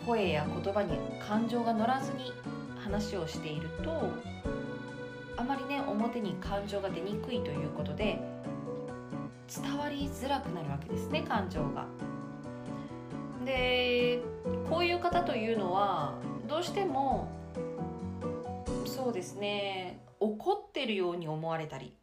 [0.05, 2.33] 声や言葉に感情が乗らずに
[2.77, 4.09] 話をしていると
[5.37, 8.19] あまりね表に感情が出にくいということで
[9.47, 11.85] 伝わりづらくなるわけですね感情が。
[13.45, 14.21] で
[14.69, 16.13] こういう方というのは
[16.47, 17.27] どうしても
[18.93, 19.99] そうですね。
[20.19, 21.93] 怒ってるように思われたり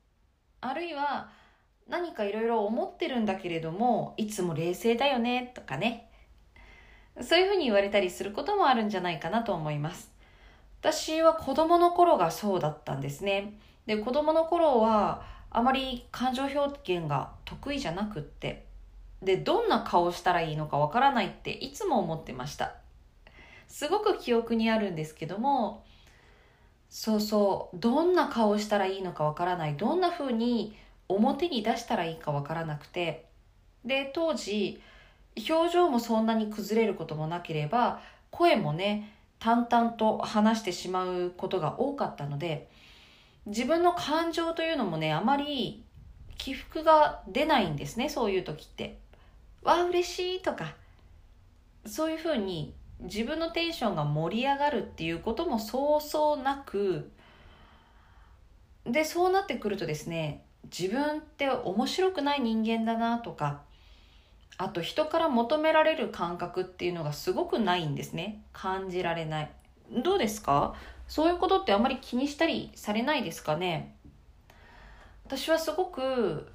[0.60, 1.30] あるいは
[1.88, 6.10] 何かいろいろ思ってるんだけれどもいつも冷静だよねとかね。
[7.20, 10.10] そういうふうに言われたりすることもあるんじゃないかなと思います。
[10.80, 13.58] 私は子供の頃がそうだったんですね。
[13.86, 18.66] で子供の頃はあまり感情表現が得意じゃなくって
[19.22, 22.74] でどんな顔したらいいのかわからないっていつも思ってました。
[23.68, 25.84] すごく記憶にあるんですけども
[26.90, 27.78] そうそう。
[27.78, 29.76] どんな顔したらいいのかわからない。
[29.76, 30.76] どんな風に
[31.08, 33.30] 表に出したらいいかわからなくて。
[33.84, 34.80] で当時
[35.48, 38.00] 表情もそんなに崩れることもなければ
[38.30, 42.68] 声もね淡々と話してしまうことが多かったので
[43.46, 45.82] 自分の感情というのもねあまり
[46.36, 48.98] 起伏が出ないんですねそういう時って。
[49.62, 50.74] わあ嬉しいとか
[51.84, 57.10] そういうふうに自分のテンションが盛り上がるっていうこともそうそうなく
[58.84, 63.62] でそうなってくるとですね自分って面白くない人間だなとか
[64.58, 68.42] あと人から求められる感覚っていうのがすごくないんですね。
[68.52, 69.50] 感じられない。
[70.04, 70.74] どうですか？
[71.08, 73.96] そういうことってあまり気にしたりされないですかね？
[75.24, 76.46] 私はすごく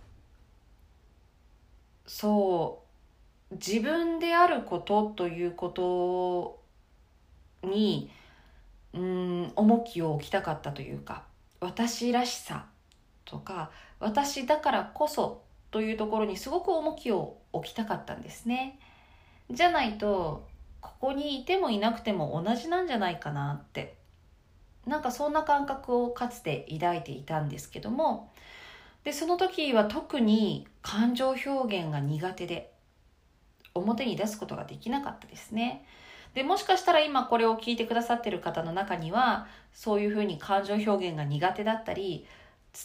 [2.05, 2.84] そう
[3.51, 6.61] 自分であることということ
[7.67, 8.09] に
[8.93, 11.23] うん重きを置きたかったというか
[11.59, 12.65] 私らしさ
[13.25, 18.79] とか私だからこそというところにすごく重きを置きたかったんですね。
[19.51, 20.47] じゃないと
[20.79, 23.95] ここにいてもいなくても同じなんじゃないかなって。
[24.85, 28.31] なんかそんな感覚をかつて抱いていたんですけども。
[29.03, 31.49] でその時は特に感情表
[31.81, 32.74] 現が苦手で。
[33.75, 35.85] 表に出すことができなかったですね
[36.33, 42.25] でもしかしたら今これを聞いてくださってる方の中にはそういうふうに感情表現が苦手だったり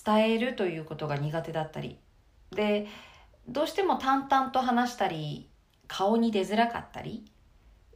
[0.05, 1.99] 伝えるということが苦手だったり
[2.53, 2.87] で
[3.49, 5.49] どうしても淡々と話したり
[5.89, 7.25] 顔に出づらかったり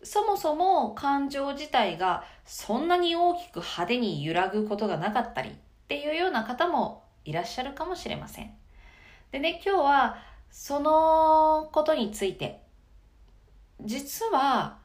[0.04, 5.52] そもそも感情自体がそんなに大きく派手に揺らぐことがなかったりっ
[5.88, 8.50] ていうような方もいらっしゃるかもしれません。
[9.32, 10.18] でね、今日は
[10.50, 12.63] そのことについて、
[13.84, 14.78] 実は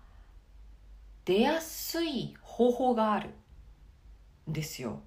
[1.26, 3.30] 出やすい方法がある
[4.50, 5.02] んですよ。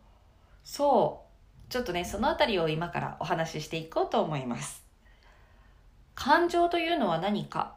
[0.64, 1.26] そ
[1.68, 1.70] う。
[1.70, 4.84] ちょっとね、そのあたりを今からお話ししていこうと思います。
[6.14, 7.76] 感情というのは何か？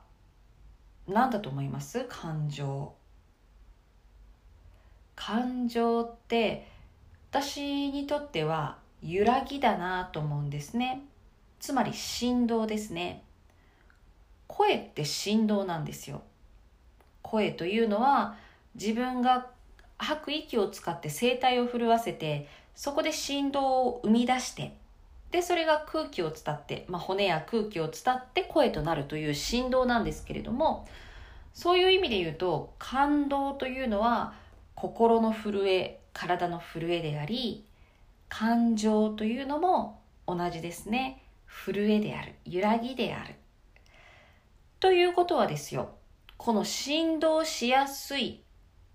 [1.07, 2.05] 何だと思います？
[2.09, 2.95] 感情
[5.15, 6.67] 感情って
[7.29, 11.03] 私にとっては揺らぎだなと思うんですね
[11.59, 13.23] つまり振動ですね
[14.47, 16.21] 声って振動なんですよ。
[17.21, 18.35] 声というのは
[18.75, 19.47] 自分が
[19.97, 24.75] 吐く息を使って声帯を震わせてそこで振動を生み出して
[25.31, 30.87] でそれが空気を伝って、まあ、骨や空気を伝って声となるという振動なんですけれども
[31.53, 34.33] そういう意味で言うと感動というのは
[34.75, 37.65] 心の震え体の震えであり
[38.29, 41.21] 感情というのも同じですね。
[41.47, 43.35] 震えである揺らぎである。
[44.85, 45.95] ということはですよ
[46.37, 48.43] この振動しやすい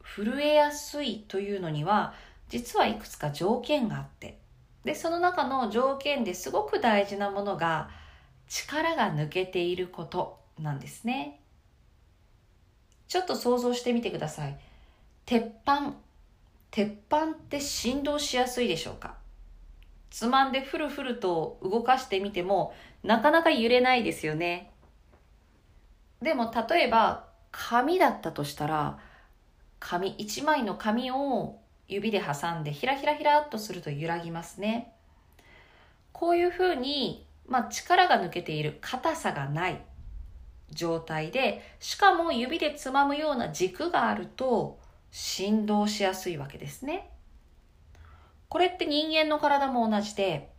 [0.05, 2.15] 震えやすいというのには
[2.49, 4.39] 実はいくつか条件があって
[4.85, 7.91] でその中の条件ですごく大事なものが
[8.49, 11.41] 力が抜けていることなんですね。
[13.09, 14.57] ちょっと想像してみてください。
[15.27, 15.95] 鉄板
[16.71, 19.17] 鉄板って振動しやすいでしょうか？
[20.11, 24.70] つまんでふるふると動かしてみてもなかなか揺れないですよね。
[26.23, 28.99] でも例えば紙だったとしたら
[29.79, 34.93] 紙1枚の紙を指で挟んでひらひらひらっとすると揺らぎますね。
[36.13, 39.81] こういうふうに、まあ、力が抜けている硬さがない
[40.71, 44.79] 状態でしかも指でつまむような軸があると
[45.11, 47.11] 振動しやすいわけですね。
[48.49, 50.51] これって人間の体も同じで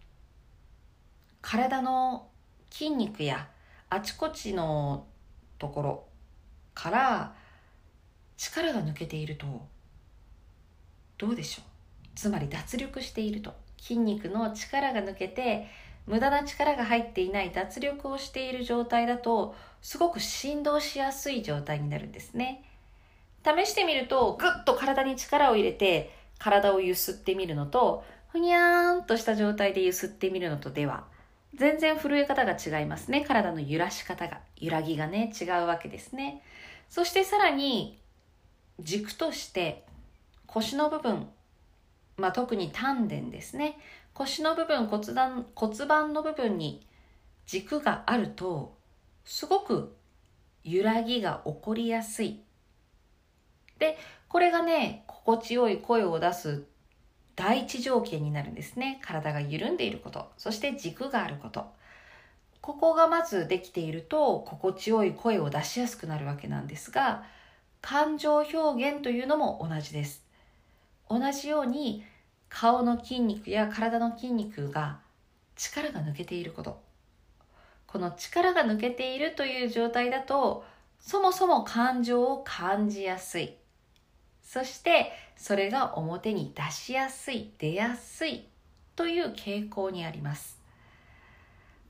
[1.42, 2.28] 体の
[2.72, 3.48] 筋肉や
[3.90, 5.06] あちこちの
[5.62, 6.04] ところ
[6.74, 7.34] から
[8.36, 9.46] 力が抜けていると
[11.18, 11.66] どうでしょう？
[12.16, 13.54] つまり脱力していると。
[13.78, 15.68] 筋肉の力が抜けて
[16.06, 22.64] 無駄な力が入っていない脱力をしている状態だとすごく振動しやすい状態になるんですね。
[23.44, 31.06] 試してみるとぐっと体に力を入れて体をゆすってみるのとふにゃーんとした状態でゆすってみるのとでは
[31.54, 33.26] 全然震え方が違いますね。
[33.26, 36.42] 体の揺らし方が揺らぎがね違うわけですね。
[36.90, 38.00] そしてさらに
[38.80, 39.86] 軸として
[40.48, 41.28] 腰の部分
[42.18, 43.80] まあ、特に丹田ですね。
[44.14, 46.86] 腰の部分骨盤骨盤の部分に
[47.48, 48.78] 軸があると
[49.26, 49.96] すごく
[50.64, 52.42] 揺らぎが起こりやすい。
[53.80, 53.98] で
[54.28, 56.64] これがね心地よい声を出す
[57.36, 59.00] 第一条件になるんですね。
[59.04, 60.32] 体が緩んでいること。
[60.38, 61.72] そして軸があること。
[62.62, 67.24] ここがまずできていると心地よい声を出しやすくなるわけなんですが
[67.82, 68.58] 感情表
[68.92, 70.24] 現というのも同じです。
[71.10, 72.04] 同じように
[72.50, 75.00] 顔の筋肉や体の筋肉が
[75.56, 76.80] 力が抜けていること。
[77.88, 80.64] この力が抜けているという状態だと
[81.00, 83.56] そもそも感情を感じやすい。
[84.52, 88.48] そしてそれが表に出しやすい出やすい
[88.96, 90.60] という傾向にあります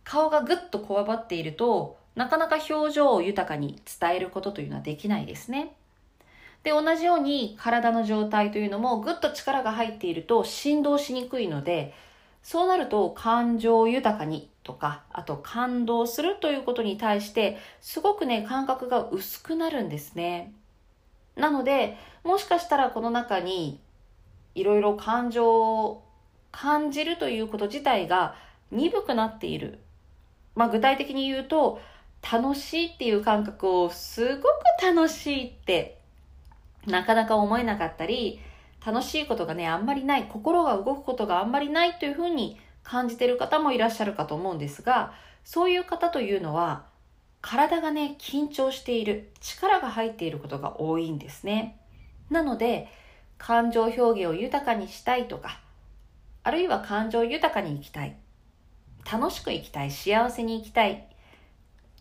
[0.03, 5.73] 顔がぐっとこわばっているとなかなか表情を豊かに伝えることというのはできないですね
[6.63, 11.93] で、同じように体の状態というのもぐっと力が入っていると振動しにくいので、
[12.43, 20.53] そうなると感情豊かにとか、あと感動するということに対して、すごくね、感覚が薄くなるんですね。
[21.41, 23.81] なので、もしかしたらこの中に
[24.53, 26.03] いろいろ感情を
[26.51, 28.35] 感じるということ自体が
[28.71, 29.79] 鈍くなっている。
[30.55, 31.81] まあ具体的に言うと、
[32.31, 34.47] 楽しいっていう感覚をすごく
[34.83, 35.99] 楽しいって
[36.85, 38.39] なかなか思えなかったり、
[38.85, 45.13] 楽しいことがね、あんまりない、心が動くことがあんまりないというふうに感じてる方もいらっしゃるかと思うんですが、
[45.43, 46.85] そういう方というのは、
[47.41, 51.79] 体がね、緊張している、力が入っていることが多いんですね。
[52.29, 52.87] なので、
[53.37, 55.59] 感情表現を豊かにしたいとか、
[56.43, 58.15] あるいは感情豊かに生きたい、
[59.11, 61.07] 楽しく生きたい、幸せに生きたい、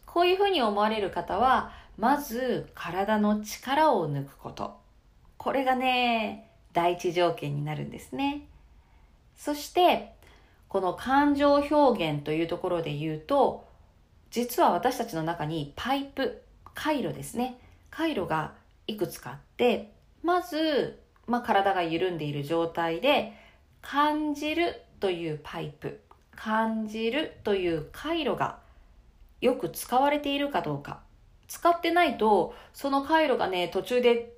[0.04, 4.78] こういうふうに思われる方は、まず体の力を抜くこと。
[5.36, 8.42] これがね、第一条件になるんですね。
[9.36, 10.12] そして、
[10.68, 13.69] この感情表現というところで言うと、
[14.31, 16.43] 実は私たちの中にパイプ、
[16.74, 17.59] 回路ですね。
[17.90, 18.55] 回路が
[18.86, 19.93] いくつかあって、
[20.23, 23.32] まず、まあ、体が緩んでいる状態で、
[23.82, 26.01] 感じるというパイプ、
[26.36, 28.59] 感じるという回路が
[29.40, 31.01] よく使われているかどうか
[31.48, 34.36] 使ってないと、その回路がね、途中で、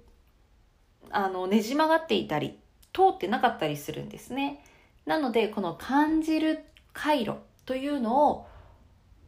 [1.10, 2.58] あの、ねじ曲がっていたり、
[2.94, 4.64] 通ってなかったりするんですね。
[5.04, 6.64] なので、この感じる
[6.94, 7.34] 回路
[7.66, 8.46] というのを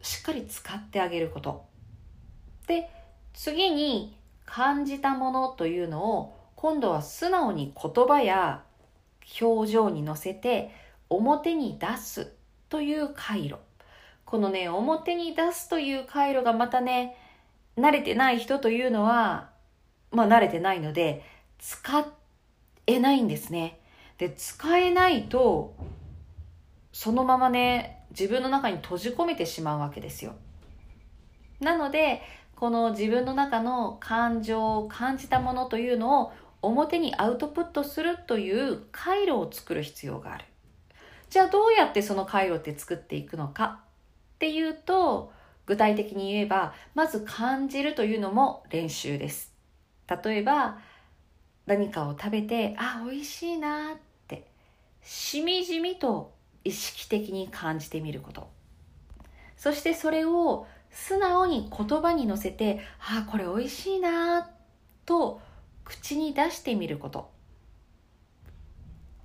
[0.05, 1.64] しっかり使ってあげること。
[2.66, 2.90] で、
[3.32, 8.62] 次に感じたものというのを今度は素直に言葉や
[9.40, 10.70] 表情に乗せて
[11.09, 12.32] 表に出す
[12.68, 13.56] という回路。
[14.24, 17.16] このね、表に出すという回路がまたね、
[17.78, 19.51] 慣れてない人というのは、
[20.10, 21.24] まあ慣れてないので、
[21.59, 22.06] 使
[22.86, 23.81] えないんですね。
[24.18, 25.74] で、使えないと、
[26.93, 30.35] そのままね、自分の中に閉じ込めてしまうわけですよ。
[31.61, 32.23] なので、
[32.57, 36.32] この自分の中の感情を感じたものというのを
[36.62, 40.45] 表にアウトプットするという回路を作る必要がある。
[41.28, 43.81] じゃあどうやってその回路って作っていくのか
[44.35, 45.32] っていうと、
[45.66, 49.53] 具体的に言えば、まず感じるというのも練習です。
[50.24, 50.78] 例えば、
[51.66, 53.97] 何かを食べて、あ、美味しいなっ
[54.28, 54.47] て、
[55.03, 56.34] しみじみと
[56.65, 58.49] 意識的に感じてみること。
[59.57, 64.51] そしてそれを素直に言葉に乗せて、あ、これ美味しいな
[65.07, 65.41] と
[65.85, 67.31] 口に出してみること。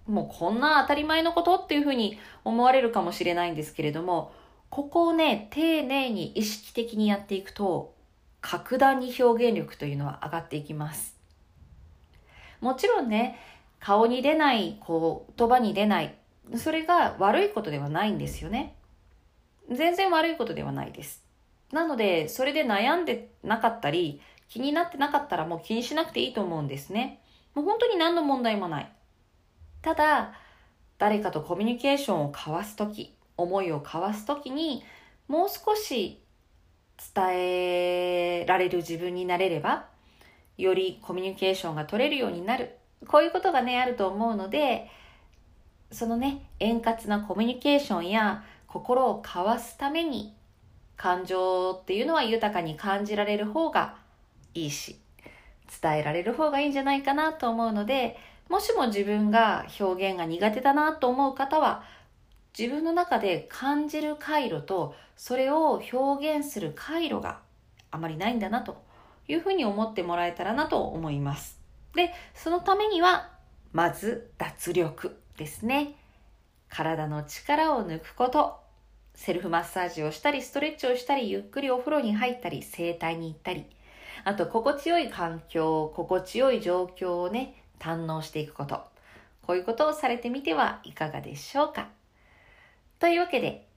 [0.08, 4.34] もうこんな当たり前のことっていうふうに思われるかもしれないんですけれども、
[4.70, 7.94] ここをね、丁寧に意識的にやっていくと、
[8.42, 11.18] 格段に表現力というのは上がっていきます。
[12.62, 13.38] もちろんね、
[13.80, 16.16] 顔に出ない、言葉に出ない、
[16.58, 18.76] それが悪いことではないんですよね。
[19.72, 21.24] 全然悪いことではないです。
[21.72, 27.22] なので、それで悩んでなかったり、気になってなかったらもう気にしなくていいと思うんですね。
[27.54, 28.92] もう本当に何の問題もない。
[29.82, 30.34] ただ、
[30.98, 34.84] 誰かとコミュニケーションを交わすとき、思いを交わすときに、
[35.28, 36.20] もう少し
[37.16, 39.86] 伝えられる自分になれれば、
[40.58, 42.76] よりコミュニケーションが取れるようになる。
[43.08, 44.90] こういうことがね、あると思うので、
[45.92, 50.36] そのね、円滑なコミュニケーションや心を交わすために、
[50.96, 53.96] 感情っていうのは豊かに感じられる方が
[54.54, 55.00] いいし、
[55.82, 58.18] 伝えられる方がいいんじゃないかなと思うので、
[58.50, 61.84] もしも自分が表現が苦手だなと思う方は、
[62.58, 67.40] 自分の中で感じる回路とそれを表現する回路が
[67.92, 68.84] あまりないんだなと
[69.28, 71.60] いうふうに思ってもらえたらなと思います。
[71.96, 73.32] で、そのためには、
[73.72, 75.96] まず脱力ですね。
[76.68, 78.60] 体の力を抜くこと。
[79.16, 83.66] セルフマッサージをしたり、ストレッチをしたり、ゆっくりお風呂に入ったり、整体に行ったり、
[84.26, 88.84] あと心地よい環境、心地よい状況をね、堪能していくこと。
[89.48, 91.88] こういうことをされてみてはいかがでしょうか。
[93.00, 93.68] というわけで、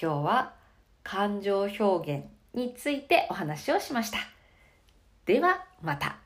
[0.00, 0.54] 今日は
[1.02, 2.24] 感情表現
[2.54, 4.18] についてお話をしました。
[5.24, 6.21] ではまた。